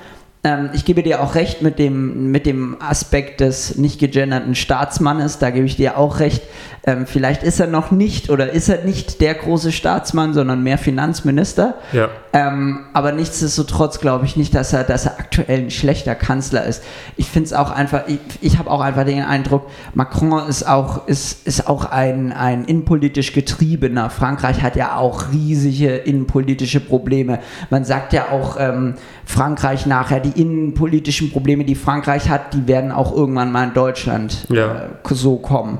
Ähm, 0.42 0.70
ich 0.72 0.84
gebe 0.84 1.02
dir 1.02 1.22
auch 1.22 1.34
recht 1.34 1.62
mit 1.62 1.78
dem, 1.78 2.30
mit 2.30 2.46
dem 2.46 2.76
Aspekt 2.80 3.40
des 3.40 3.76
nicht 3.76 4.00
gegenderten 4.00 4.54
Staatsmannes, 4.54 5.38
da 5.38 5.50
gebe 5.50 5.66
ich 5.66 5.76
dir 5.76 5.96
auch 5.96 6.20
recht. 6.20 6.42
Ähm, 6.86 7.06
vielleicht 7.06 7.42
ist 7.42 7.60
er 7.60 7.66
noch 7.66 7.90
nicht 7.90 8.30
oder 8.30 8.50
ist 8.50 8.68
er 8.68 8.84
nicht 8.84 9.20
der 9.20 9.34
große 9.34 9.72
Staatsmann, 9.72 10.34
sondern 10.34 10.62
mehr 10.62 10.78
Finanzminister. 10.78 11.74
Ja. 11.92 12.10
Ähm, 12.34 12.80
aber 12.92 13.12
nichtsdestotrotz 13.12 14.00
glaube 14.00 14.24
ich 14.24 14.36
nicht, 14.36 14.56
dass 14.56 14.72
er, 14.72 14.82
dass 14.82 15.06
er 15.06 15.20
aktuell 15.20 15.60
ein 15.60 15.70
schlechter 15.70 16.16
Kanzler 16.16 16.64
ist. 16.64 16.82
Ich 17.16 17.30
finde 17.30 17.46
es 17.46 17.52
auch 17.52 17.70
einfach, 17.70 18.08
ich, 18.08 18.18
ich 18.40 18.58
habe 18.58 18.72
auch 18.72 18.80
einfach 18.80 19.04
den 19.04 19.22
Eindruck, 19.22 19.70
Macron 19.94 20.48
ist 20.48 20.66
auch, 20.66 21.06
ist, 21.06 21.46
ist 21.46 21.68
auch 21.68 21.84
ein, 21.84 22.32
ein 22.32 22.64
innenpolitisch 22.64 23.32
getriebener. 23.34 24.10
Frankreich 24.10 24.62
hat 24.62 24.74
ja 24.74 24.96
auch 24.96 25.30
riesige 25.30 25.94
innenpolitische 25.94 26.80
Probleme. 26.80 27.38
Man 27.70 27.84
sagt 27.84 28.12
ja 28.12 28.32
auch, 28.32 28.56
ähm, 28.58 28.94
Frankreich 29.24 29.86
nachher, 29.86 30.18
die 30.18 30.40
innenpolitischen 30.40 31.30
Probleme, 31.30 31.64
die 31.64 31.76
Frankreich 31.76 32.28
hat, 32.28 32.52
die 32.52 32.66
werden 32.66 32.90
auch 32.90 33.14
irgendwann 33.14 33.52
mal 33.52 33.68
in 33.68 33.74
Deutschland 33.74 34.46
ja. 34.50 34.86
äh, 34.86 35.14
so 35.14 35.36
kommen. 35.36 35.78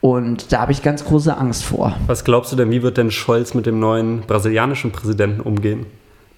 Und 0.00 0.52
da 0.52 0.60
habe 0.60 0.72
ich 0.72 0.82
ganz 0.82 1.04
große 1.04 1.36
Angst 1.36 1.64
vor. 1.64 1.96
Was 2.06 2.24
glaubst 2.24 2.52
du 2.52 2.56
denn, 2.56 2.70
wie 2.70 2.82
wird 2.82 2.96
denn 2.96 3.10
Scholz 3.10 3.54
mit 3.54 3.66
dem 3.66 3.80
neuen 3.80 4.20
brasilianischen 4.20 4.92
Präsidenten 4.92 5.40
umgehen? 5.40 5.86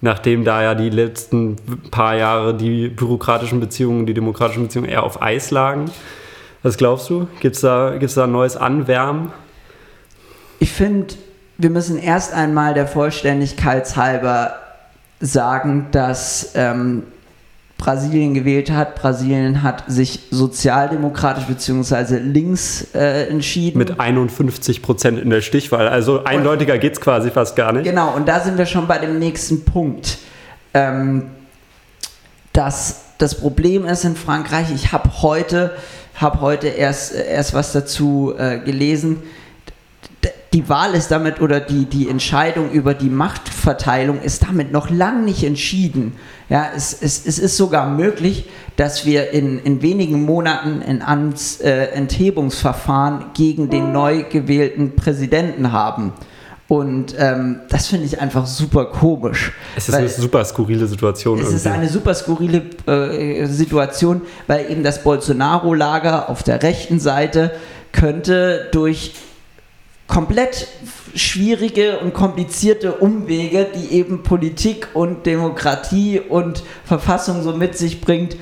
Nachdem 0.01 0.45
da 0.45 0.63
ja 0.63 0.75
die 0.75 0.89
letzten 0.89 1.57
paar 1.91 2.15
Jahre 2.15 2.55
die 2.55 2.87
bürokratischen 2.87 3.59
Beziehungen, 3.59 4.05
die 4.05 4.13
demokratischen 4.13 4.63
Beziehungen 4.63 4.89
eher 4.89 5.03
auf 5.03 5.21
Eis 5.21 5.51
lagen. 5.51 5.91
Was 6.63 6.77
glaubst 6.77 7.09
du? 7.09 7.27
Gibt 7.41 7.55
es 7.55 7.61
da, 7.61 7.97
gibt's 7.97 8.15
da 8.15 8.23
ein 8.23 8.31
neues 8.31 8.55
Anwärmen? 8.55 9.31
Ich 10.59 10.71
finde, 10.71 11.15
wir 11.57 11.69
müssen 11.69 11.97
erst 11.97 12.33
einmal 12.33 12.73
der 12.73 12.87
Vollständigkeit 12.87 13.95
halber 13.97 14.55
sagen, 15.19 15.87
dass 15.91 16.53
ähm, 16.55 17.03
Brasilien 17.79 18.35
gewählt 18.35 18.69
hat. 18.69 18.95
Brasilien 18.95 19.63
hat 19.63 19.85
sich 19.87 20.19
sozialdemokratisch 20.29 21.45
bzw. 21.45 22.19
links 22.19 22.87
äh, 22.93 23.27
entschieden. 23.27 23.79
Mit 23.79 23.99
51 23.99 24.83
Prozent 24.83 25.17
in 25.17 25.31
der 25.31 25.41
Stichwahl. 25.41 25.87
Also 25.87 26.23
eindeutiger 26.25 26.77
geht 26.77 26.93
es 26.93 27.01
quasi 27.01 27.31
fast 27.31 27.55
gar 27.55 27.71
nicht. 27.71 27.85
Genau, 27.85 28.13
und 28.15 28.27
da 28.27 28.41
sind 28.41 28.57
wir 28.57 28.67
schon 28.67 28.85
bei 28.85 28.99
dem 28.99 29.17
nächsten 29.17 29.65
Punkt. 29.65 30.19
Ähm, 30.75 31.31
dass 32.53 33.01
das 33.17 33.39
Problem 33.39 33.85
ist 33.85 34.03
in 34.03 34.15
Frankreich, 34.15 34.67
ich 34.75 34.91
habe 34.91 35.21
heute, 35.21 35.71
hab 36.15 36.41
heute 36.41 36.67
erst, 36.67 37.15
erst 37.15 37.53
was 37.53 37.71
dazu 37.71 38.33
äh, 38.37 38.59
gelesen, 38.59 39.23
die 40.53 40.67
Wahl 40.67 40.95
ist 40.95 41.11
damit 41.11 41.41
oder 41.41 41.59
die, 41.59 41.85
die 41.85 42.09
Entscheidung 42.09 42.71
über 42.71 42.93
die 42.93 43.09
Machtverteilung 43.09 44.21
ist 44.21 44.43
damit 44.43 44.71
noch 44.71 44.89
lang 44.89 45.23
nicht 45.23 45.43
entschieden. 45.43 46.15
Ja, 46.49 46.69
es, 46.75 46.93
es, 46.99 47.25
es 47.25 47.37
ist 47.37 47.55
sogar 47.55 47.87
möglich, 47.87 48.45
dass 48.75 49.05
wir 49.05 49.31
in, 49.31 49.59
in 49.59 49.81
wenigen 49.83 50.23
Monaten 50.25 50.81
ein 50.81 51.03
Amts, 51.03 51.61
äh, 51.61 51.89
Enthebungsverfahren 51.91 53.25
gegen 53.35 53.69
den 53.69 53.91
neu 53.91 54.23
gewählten 54.23 54.95
Präsidenten 54.95 55.71
haben. 55.71 56.13
Und 56.67 57.15
ähm, 57.17 57.61
das 57.69 57.87
finde 57.87 58.05
ich 58.05 58.21
einfach 58.21 58.45
super 58.45 58.85
komisch. 58.85 59.51
Es 59.75 59.89
ist 59.89 59.95
eine 59.95 60.07
super 60.07 60.45
skurrile 60.45 60.87
Situation. 60.87 61.39
Es 61.39 61.45
irgendwie. 61.45 61.57
ist 61.57 61.67
eine 61.67 61.89
super 61.89 62.13
skurrile 62.13 62.61
äh, 62.87 63.45
Situation, 63.47 64.21
weil 64.45 64.69
eben 64.71 64.83
das 64.83 65.03
Bolsonaro-Lager 65.03 66.29
auf 66.29 66.43
der 66.43 66.61
rechten 66.61 66.99
Seite 66.99 67.51
könnte 67.91 68.67
durch 68.71 69.13
komplett 70.09 70.67
schwierige 71.15 71.99
und 71.99 72.13
komplizierte 72.13 72.95
Umwege, 72.95 73.67
die 73.73 73.93
eben 73.93 74.23
Politik 74.23 74.89
und 74.93 75.25
Demokratie 75.25 76.19
und 76.19 76.63
Verfassung 76.83 77.43
so 77.43 77.53
mit 77.53 77.77
sich 77.77 78.01
bringt, 78.01 78.35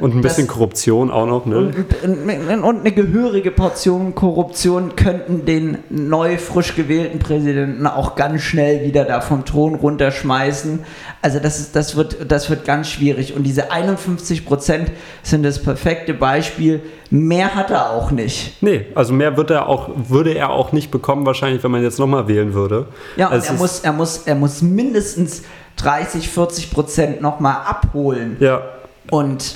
und 0.00 0.14
ein 0.14 0.22
bisschen 0.22 0.46
das, 0.46 0.54
Korruption 0.54 1.10
auch 1.10 1.26
noch, 1.26 1.44
ne? 1.44 1.70
Und, 2.02 2.62
und, 2.64 2.80
eine 2.80 2.92
gehörige 2.92 3.50
Portion 3.50 4.14
Korruption 4.14 4.96
könnten 4.96 5.44
den 5.44 5.78
neu 5.90 6.38
frisch 6.38 6.74
gewählten 6.76 7.18
Präsidenten 7.18 7.86
auch 7.86 8.14
ganz 8.14 8.40
schnell 8.40 8.86
wieder 8.86 9.04
da 9.04 9.20
vom 9.20 9.44
Thron 9.44 9.74
runterschmeißen. 9.74 10.80
Also 11.20 11.40
das, 11.40 11.60
ist, 11.60 11.76
das, 11.76 11.94
wird, 11.94 12.30
das 12.30 12.48
wird 12.48 12.64
ganz 12.64 12.88
schwierig. 12.88 13.36
Und 13.36 13.42
diese 13.42 13.70
51 13.70 14.46
Prozent 14.46 14.90
sind 15.22 15.42
das 15.42 15.62
perfekte 15.62 16.14
Beispiel. 16.14 16.80
Mehr 17.10 17.54
hat 17.54 17.70
er 17.70 17.90
auch 17.90 18.10
nicht. 18.12 18.62
Nee, 18.62 18.86
also 18.94 19.12
mehr 19.12 19.36
wird 19.36 19.50
er 19.50 19.68
auch, 19.68 19.90
würde 19.94 20.32
er 20.32 20.50
auch 20.50 20.72
nicht 20.72 20.90
bekommen, 20.90 21.26
wahrscheinlich, 21.26 21.62
wenn 21.62 21.70
man 21.70 21.82
jetzt 21.82 21.98
nochmal 21.98 22.28
wählen 22.28 22.54
würde. 22.54 22.86
Ja, 23.16 23.26
und 23.26 23.34
also 23.34 23.52
er, 23.52 23.58
muss, 23.58 23.80
er, 23.80 23.92
muss, 23.92 24.18
er 24.24 24.34
muss 24.36 24.62
mindestens 24.62 25.42
30, 25.76 26.30
40 26.30 26.70
Prozent 26.70 27.20
nochmal 27.20 27.56
abholen. 27.66 28.38
Ja 28.40 28.62
und 29.08 29.54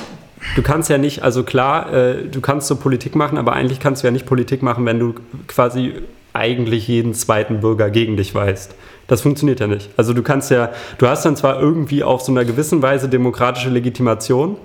du 0.57 0.63
kannst 0.63 0.91
ja 0.91 0.99
nicht, 0.99 1.23
also 1.23 1.43
klar, 1.43 1.93
äh, 1.93 2.25
du 2.29 2.41
kannst 2.41 2.69
so 2.69 2.77
Politik 2.77 3.15
machen, 3.15 3.39
aber 3.39 3.53
eigentlich 3.53 3.81
kannst 3.81 4.03
du 4.03 4.07
ja 4.07 4.11
nicht 4.11 4.27
Politik 4.27 4.63
machen, 4.63 4.87
wenn 4.87 4.99
du 4.99 5.15
quasi 5.47 5.95
eigentlich 6.33 6.89
jeden 6.89 7.15
zweiten 7.15 7.61
Bürger 7.61 7.91
gegen 7.91 8.17
dich 8.17 8.35
weißt. 8.35 8.75
Das 9.07 9.21
funktioniert 9.21 9.61
ja 9.61 9.67
nicht. 9.67 9.91
Also 9.97 10.13
du 10.13 10.23
kannst 10.23 10.51
ja, 10.51 10.71
du 10.99 11.07
hast 11.07 11.25
dann 11.25 11.37
zwar 11.37 11.61
irgendwie 11.61 12.03
auf 12.03 12.23
so 12.23 12.33
einer 12.33 12.45
gewissen 12.45 12.83
Weise 12.83 13.09
demokratische 13.09 13.69
Legitimation, 13.69 14.57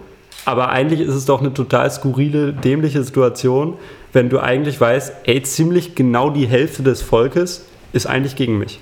aber 0.45 0.69
eigentlich 0.69 1.01
ist 1.01 1.13
es 1.13 1.25
doch 1.25 1.41
eine 1.41 1.53
total 1.53 1.91
skurrile, 1.91 2.53
dämliche 2.53 3.03
Situation, 3.03 3.75
wenn 4.13 4.29
du 4.29 4.39
eigentlich 4.39 4.79
weißt, 4.79 5.13
ey, 5.25 5.43
ziemlich 5.43 5.95
genau 5.95 6.29
die 6.29 6.47
Hälfte 6.47 6.81
des 6.81 7.01
Volkes 7.01 7.65
ist 7.91 8.07
eigentlich 8.07 8.35
gegen 8.35 8.57
mich 8.57 8.79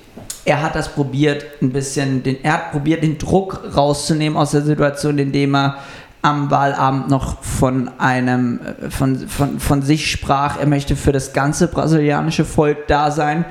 er 0.48 0.62
hat 0.62 0.74
das 0.74 0.88
probiert, 0.88 1.44
ein 1.60 1.72
bisschen, 1.72 2.22
den, 2.22 2.42
er 2.42 2.54
hat 2.54 2.72
probiert, 2.72 3.02
den 3.02 3.18
Druck 3.18 3.60
rauszunehmen 3.76 4.38
aus 4.38 4.52
der 4.52 4.62
Situation, 4.62 5.18
indem 5.18 5.54
er 5.54 5.76
am 6.22 6.50
Wahlabend 6.50 7.10
noch 7.10 7.42
von 7.42 7.90
einem, 7.98 8.58
äh, 8.80 8.90
von, 8.90 9.28
von, 9.28 9.60
von 9.60 9.82
sich 9.82 10.10
sprach, 10.10 10.58
er 10.58 10.66
möchte 10.66 10.96
für 10.96 11.12
das 11.12 11.34
ganze 11.34 11.68
brasilianische 11.68 12.46
Volk 12.46 12.86
da 12.88 13.10
sein. 13.10 13.44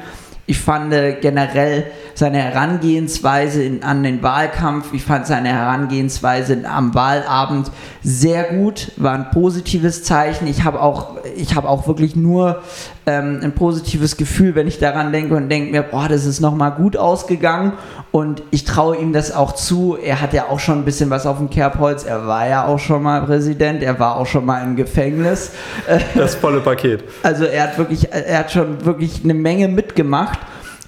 Ich 0.48 0.58
fand 0.58 0.92
generell 1.22 1.86
seine 2.16 2.42
Herangehensweise 2.42 3.62
in, 3.62 3.84
an 3.84 4.02
den 4.02 4.24
Wahlkampf, 4.24 4.92
ich 4.94 5.04
fand 5.04 5.28
seine 5.28 5.50
Herangehensweise 5.50 6.64
am 6.66 6.96
Wahlabend 6.96 7.70
sehr 8.02 8.46
gut, 8.46 8.92
war 8.98 9.14
ein 9.14 9.30
positives 9.30 10.04
Zeichen. 10.04 10.48
Ich 10.48 10.64
habe 10.64 10.82
auch, 10.82 11.18
ich 11.36 11.56
auch 11.58 11.88
wirklich 11.88 12.16
nur 12.16 12.64
ähm, 13.08 13.40
ein 13.42 13.54
positives 13.54 14.18
Gefühl, 14.18 14.54
wenn 14.54 14.68
ich 14.68 14.80
daran 14.80 15.12
denke 15.12 15.36
und 15.36 15.50
denke 15.50 15.72
mir, 15.72 15.82
boah, 15.82 16.08
das 16.10 16.26
ist 16.26 16.42
nochmal 16.42 16.72
gut 16.74 16.98
ausgegangen 16.98 17.74
und 18.12 18.44
ich 18.52 18.66
traue 18.66 18.98
ihm 18.98 19.14
das 19.14 19.32
auch 19.32 19.54
zu. 19.54 19.98
Er 20.02 20.22
hat 20.22 20.34
ja 20.34 20.48
auch 20.50 20.60
schon 20.60 20.80
ein 20.80 20.86
bisschen 20.86 21.10
was 21.10 21.26
auf 21.26 21.38
dem 21.38 21.50
Kerbholz. 21.50 22.04
Er 22.04 22.28
war 22.28 22.48
ja 22.48 22.66
auch 22.66 22.80
schon 22.80 23.04
mal 23.04 23.22
Präsident, 23.22 23.82
er 23.82 23.98
war 23.98 24.18
auch 24.18 24.26
schon 24.26 24.46
mal 24.46 24.62
im 24.64 24.76
Gefängnis. 24.76 25.52
Das 26.16 26.36
volle 26.36 26.60
Paket. 26.60 27.04
Also 27.24 27.46
er 27.46 27.64
hat 27.64 27.78
wirklich, 27.78 28.12
er 28.12 28.40
hat 28.40 28.52
schon 28.52 28.86
wirklich 28.86 29.24
eine 29.24 29.34
Menge 29.34 29.68
mitgemacht. 29.68 30.40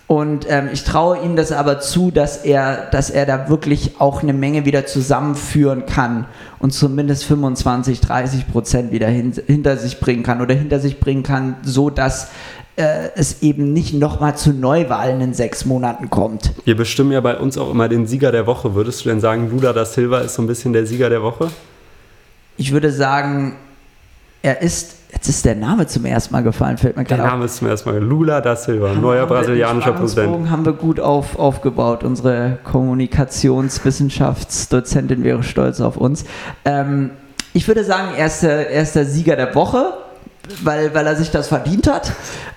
Und 0.10 0.48
ähm, 0.50 0.70
ich 0.74 0.86
traue 0.86 1.20
ihm 1.20 1.36
das 1.36 1.52
aber 1.52 1.80
zu, 1.82 2.10
dass 2.10 2.38
er, 2.38 2.88
dass 2.90 3.12
er 3.12 3.28
da 3.28 3.48
wirklich 3.48 4.00
auch 4.00 4.24
eine 4.24 4.34
Menge 4.34 4.66
wieder 4.66 4.88
zusammenführen 4.88 5.86
kann 5.86 6.26
und 6.58 6.74
zumindest 6.74 7.26
25, 7.26 8.02
30 8.02 8.52
Prozent 8.52 8.92
wieder 8.92 9.06
hin, 9.08 9.34
hinter 9.46 9.78
sich 9.78 10.00
bringen 10.00 10.24
kann 10.24 10.42
oder 10.42 10.56
hinter 10.56 10.80
sich 10.80 11.00
bringen 11.00 11.22
kann, 11.22 11.58
so 11.62 11.92
dass 11.92 12.30
äh, 12.76 13.10
es 13.14 13.44
eben 13.44 13.72
nicht 13.72 13.94
nochmal 13.94 14.36
zu 14.36 14.52
Neuwahlen 14.52 15.22
in 15.22 15.36
sechs 15.36 15.64
Monaten 15.66 16.10
kommt. 16.10 16.54
Wir 16.66 16.76
bestimmen 16.76 17.12
ja 17.12 17.22
bei 17.22 17.38
uns 17.38 17.60
auch 17.60 17.70
immer 17.70 17.88
den 17.88 18.08
Sieger 18.08 18.32
der 18.32 18.48
Woche. 18.48 18.74
Würdest 18.74 19.06
du 19.06 19.10
denn 19.10 19.20
sagen, 19.20 19.52
Lula 19.52 19.74
da 19.74 19.86
Silva 19.86 20.22
ist 20.22 20.34
so 20.34 20.42
ein 20.42 20.48
bisschen 20.48 20.74
der 20.74 20.88
Sieger 20.88 21.12
der 21.12 21.22
Woche? 21.22 21.52
Ich 22.58 22.72
würde 22.72 22.92
sagen, 22.92 23.58
er 24.42 24.64
ist, 24.64 24.96
jetzt 25.20 25.28
ist 25.28 25.44
der 25.44 25.56
Name 25.56 25.86
zum 25.86 26.06
ersten 26.06 26.34
Mal 26.34 26.44
gefallen, 26.44 26.78
fällt 26.78 26.96
mir 26.96 27.04
gerade 27.04 27.22
Der 27.22 27.32
Name 27.32 27.44
ist 27.44 27.58
zum 27.58 27.68
ersten 27.68 27.90
Mal 27.90 28.00
Lula 28.00 28.40
da 28.40 28.56
Silva, 28.56 28.94
neuer 28.94 29.26
brasilianischer 29.26 29.92
Präsident. 29.92 30.50
haben 30.50 30.66
wir 30.66 30.72
gut 30.72 31.02
auf, 31.02 31.38
aufgebaut. 31.38 32.06
Unsere 32.06 32.58
Kommunikationswissenschaftsdozentin 32.64 35.26
wäre 35.26 35.44
stolz 35.44 35.82
auf 35.82 35.98
uns. 35.98 36.24
Ähm, 36.64 37.10
ich 37.52 37.68
würde 37.68 37.84
sagen, 37.84 38.12
er 38.18 38.28
ist, 38.28 38.44
der, 38.44 38.72
er 38.72 38.82
ist 38.82 38.96
der 38.96 39.04
Sieger 39.06 39.36
der 39.36 39.54
Woche 39.56 39.92
weil, 40.64 40.96
weil 40.96 41.06
er 41.06 41.16
sich 41.16 41.30
das 41.30 41.48
verdient 41.48 41.88
hat. 41.88 42.12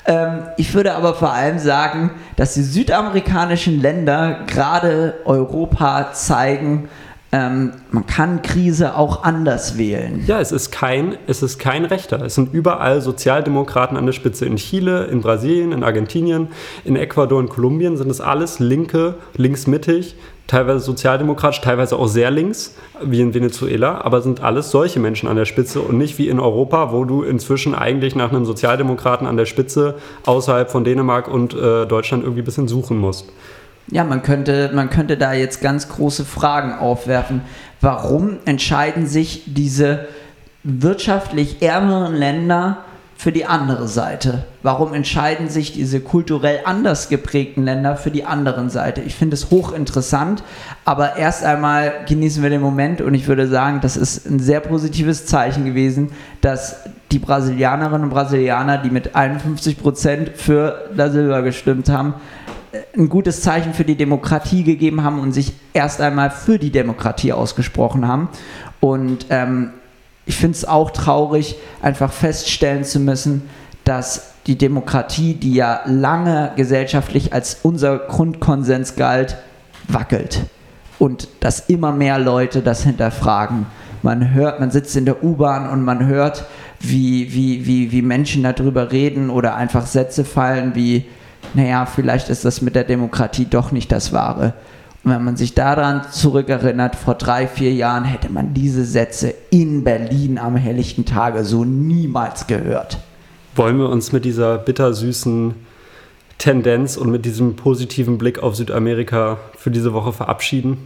Ähm, 0.06 0.44
ich 0.56 0.72
würde 0.72 0.94
aber 0.94 1.12
vor 1.14 1.30
allem 1.32 1.58
sagen, 1.58 2.10
dass 2.36 2.54
die 2.54 2.62
südamerikanischen 2.62 3.82
Länder 3.82 4.38
gerade 4.46 5.12
Europa 5.26 6.14
zeigen, 6.14 6.88
ähm, 7.34 7.72
man 7.90 8.06
kann 8.06 8.42
Krise 8.42 8.94
auch 8.94 9.24
anders 9.24 9.78
wählen. 9.78 10.22
Ja, 10.26 10.38
es 10.38 10.52
ist, 10.52 10.70
kein, 10.70 11.16
es 11.26 11.42
ist 11.42 11.58
kein 11.58 11.86
Rechter. 11.86 12.22
Es 12.22 12.34
sind 12.34 12.52
überall 12.52 13.00
Sozialdemokraten 13.00 13.96
an 13.96 14.04
der 14.04 14.12
Spitze. 14.12 14.44
In 14.44 14.56
Chile, 14.56 15.04
in 15.04 15.22
Brasilien, 15.22 15.72
in 15.72 15.82
Argentinien, 15.82 16.48
in 16.84 16.94
Ecuador, 16.94 17.40
in 17.40 17.48
Kolumbien 17.48 17.96
sind 17.96 18.10
es 18.10 18.20
alles 18.20 18.58
linke, 18.58 19.14
linksmittig, 19.34 20.14
teilweise 20.46 20.80
sozialdemokratisch, 20.80 21.62
teilweise 21.62 21.96
auch 21.96 22.06
sehr 22.06 22.30
links, 22.30 22.76
wie 23.02 23.22
in 23.22 23.32
Venezuela, 23.32 24.02
aber 24.02 24.20
sind 24.20 24.42
alles 24.42 24.70
solche 24.70 25.00
Menschen 25.00 25.26
an 25.26 25.36
der 25.36 25.46
Spitze 25.46 25.80
und 25.80 25.96
nicht 25.96 26.18
wie 26.18 26.28
in 26.28 26.38
Europa, 26.38 26.92
wo 26.92 27.06
du 27.06 27.22
inzwischen 27.22 27.74
eigentlich 27.74 28.14
nach 28.14 28.30
einem 28.30 28.44
Sozialdemokraten 28.44 29.26
an 29.26 29.38
der 29.38 29.46
Spitze 29.46 29.94
außerhalb 30.26 30.70
von 30.70 30.84
Dänemark 30.84 31.28
und 31.28 31.54
äh, 31.54 31.86
Deutschland 31.86 32.24
irgendwie 32.24 32.42
ein 32.42 32.44
bisschen 32.44 32.68
suchen 32.68 32.98
musst. 32.98 33.32
Ja, 33.90 34.04
man 34.04 34.22
könnte, 34.22 34.70
man 34.74 34.90
könnte 34.90 35.16
da 35.16 35.32
jetzt 35.32 35.60
ganz 35.60 35.88
große 35.88 36.24
Fragen 36.24 36.72
aufwerfen. 36.72 37.42
Warum 37.80 38.38
entscheiden 38.44 39.06
sich 39.06 39.42
diese 39.46 40.06
wirtschaftlich 40.62 41.62
ärmeren 41.62 42.14
Länder 42.14 42.84
für 43.16 43.32
die 43.32 43.44
andere 43.44 43.86
Seite? 43.86 44.44
Warum 44.62 44.94
entscheiden 44.94 45.48
sich 45.48 45.72
diese 45.72 46.00
kulturell 46.00 46.60
anders 46.64 47.08
geprägten 47.08 47.62
Länder 47.64 47.96
für 47.96 48.10
die 48.10 48.24
anderen 48.24 48.70
Seite? 48.70 49.00
Ich 49.00 49.14
finde 49.14 49.34
es 49.34 49.50
hochinteressant, 49.50 50.42
aber 50.84 51.16
erst 51.16 51.44
einmal 51.44 51.92
genießen 52.08 52.42
wir 52.42 52.50
den 52.50 52.60
Moment 52.60 53.00
und 53.00 53.14
ich 53.14 53.28
würde 53.28 53.46
sagen, 53.46 53.80
das 53.80 53.96
ist 53.96 54.28
ein 54.28 54.40
sehr 54.40 54.58
positives 54.60 55.26
Zeichen 55.26 55.64
gewesen, 55.64 56.10
dass 56.40 56.76
die 57.12 57.20
Brasilianerinnen 57.20 58.04
und 58.04 58.10
Brasilianer, 58.10 58.78
die 58.78 58.90
mit 58.90 59.14
51 59.14 59.78
Prozent 59.78 60.30
für 60.34 60.90
Da 60.96 61.10
Silva 61.10 61.42
gestimmt 61.42 61.88
haben, 61.88 62.14
ein 62.96 63.08
gutes 63.08 63.42
Zeichen 63.42 63.74
für 63.74 63.84
die 63.84 63.96
Demokratie 63.96 64.64
gegeben 64.64 65.02
haben 65.02 65.18
und 65.18 65.32
sich 65.32 65.52
erst 65.72 66.00
einmal 66.00 66.30
für 66.30 66.58
die 66.58 66.70
Demokratie 66.70 67.32
ausgesprochen 67.32 68.06
haben. 68.08 68.28
Und 68.80 69.26
ähm, 69.30 69.70
ich 70.26 70.36
finde 70.36 70.56
es 70.56 70.64
auch 70.64 70.90
traurig, 70.90 71.56
einfach 71.82 72.12
feststellen 72.12 72.84
zu 72.84 73.00
müssen, 73.00 73.42
dass 73.84 74.32
die 74.46 74.56
Demokratie, 74.56 75.34
die 75.34 75.54
ja 75.54 75.80
lange 75.86 76.52
gesellschaftlich 76.56 77.32
als 77.32 77.58
unser 77.62 77.98
Grundkonsens 77.98 78.96
galt, 78.96 79.36
wackelt. 79.88 80.42
Und 80.98 81.28
dass 81.40 81.68
immer 81.68 81.92
mehr 81.92 82.18
Leute 82.18 82.62
das 82.62 82.84
hinterfragen. 82.84 83.66
Man 84.02 84.32
hört, 84.32 84.60
man 84.60 84.70
sitzt 84.70 84.96
in 84.96 85.04
der 85.04 85.22
U-Bahn 85.22 85.68
und 85.68 85.84
man 85.84 86.06
hört, 86.06 86.46
wie, 86.80 87.32
wie, 87.32 87.66
wie, 87.66 87.92
wie 87.92 88.02
Menschen 88.02 88.42
darüber 88.42 88.90
reden 88.90 89.30
oder 89.30 89.54
einfach 89.56 89.86
Sätze 89.86 90.24
fallen 90.24 90.74
wie, 90.74 91.06
naja, 91.54 91.86
vielleicht 91.86 92.28
ist 92.28 92.44
das 92.44 92.62
mit 92.62 92.74
der 92.74 92.84
Demokratie 92.84 93.46
doch 93.46 93.72
nicht 93.72 93.92
das 93.92 94.12
Wahre. 94.12 94.54
Und 95.04 95.10
wenn 95.10 95.24
man 95.24 95.36
sich 95.36 95.54
daran 95.54 96.02
zurückerinnert, 96.10 96.94
vor 96.94 97.14
drei, 97.14 97.46
vier 97.48 97.72
Jahren 97.72 98.04
hätte 98.04 98.30
man 98.30 98.54
diese 98.54 98.84
Sätze 98.84 99.34
in 99.50 99.82
Berlin 99.82 100.38
am 100.38 100.56
helllichten 100.56 101.04
Tage 101.04 101.44
so 101.44 101.64
niemals 101.64 102.46
gehört. 102.46 102.98
Wollen 103.56 103.78
wir 103.78 103.88
uns 103.88 104.12
mit 104.12 104.24
dieser 104.24 104.58
bittersüßen 104.58 105.54
Tendenz 106.38 106.96
und 106.96 107.10
mit 107.10 107.24
diesem 107.24 107.56
positiven 107.56 108.16
Blick 108.16 108.42
auf 108.42 108.56
Südamerika 108.56 109.38
für 109.56 109.70
diese 109.70 109.92
Woche 109.92 110.12
verabschieden? 110.12 110.78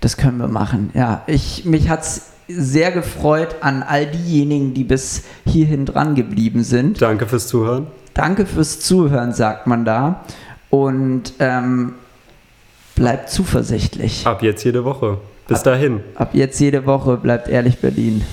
Das 0.00 0.16
können 0.16 0.38
wir 0.38 0.48
machen, 0.48 0.90
ja. 0.94 1.22
Ich, 1.26 1.66
mich 1.66 1.90
hat 1.90 2.02
es 2.02 2.32
sehr 2.56 2.90
gefreut 2.92 3.56
an 3.60 3.82
all 3.82 4.06
diejenigen, 4.06 4.74
die 4.74 4.84
bis 4.84 5.24
hierhin 5.46 5.86
dran 5.86 6.14
geblieben 6.14 6.64
sind. 6.64 7.00
Danke 7.00 7.26
fürs 7.26 7.46
Zuhören. 7.46 7.86
Danke 8.14 8.46
fürs 8.46 8.80
Zuhören, 8.80 9.32
sagt 9.32 9.66
man 9.66 9.84
da. 9.84 10.24
Und 10.70 11.34
ähm, 11.38 11.94
bleibt 12.94 13.30
zuversichtlich. 13.30 14.26
Ab 14.26 14.42
jetzt 14.42 14.64
jede 14.64 14.84
Woche. 14.84 15.18
Bis 15.48 15.58
ab, 15.58 15.64
dahin. 15.64 16.00
Ab 16.14 16.30
jetzt 16.32 16.60
jede 16.60 16.86
Woche 16.86 17.16
bleibt 17.16 17.48
ehrlich 17.48 17.78
Berlin. 17.78 18.24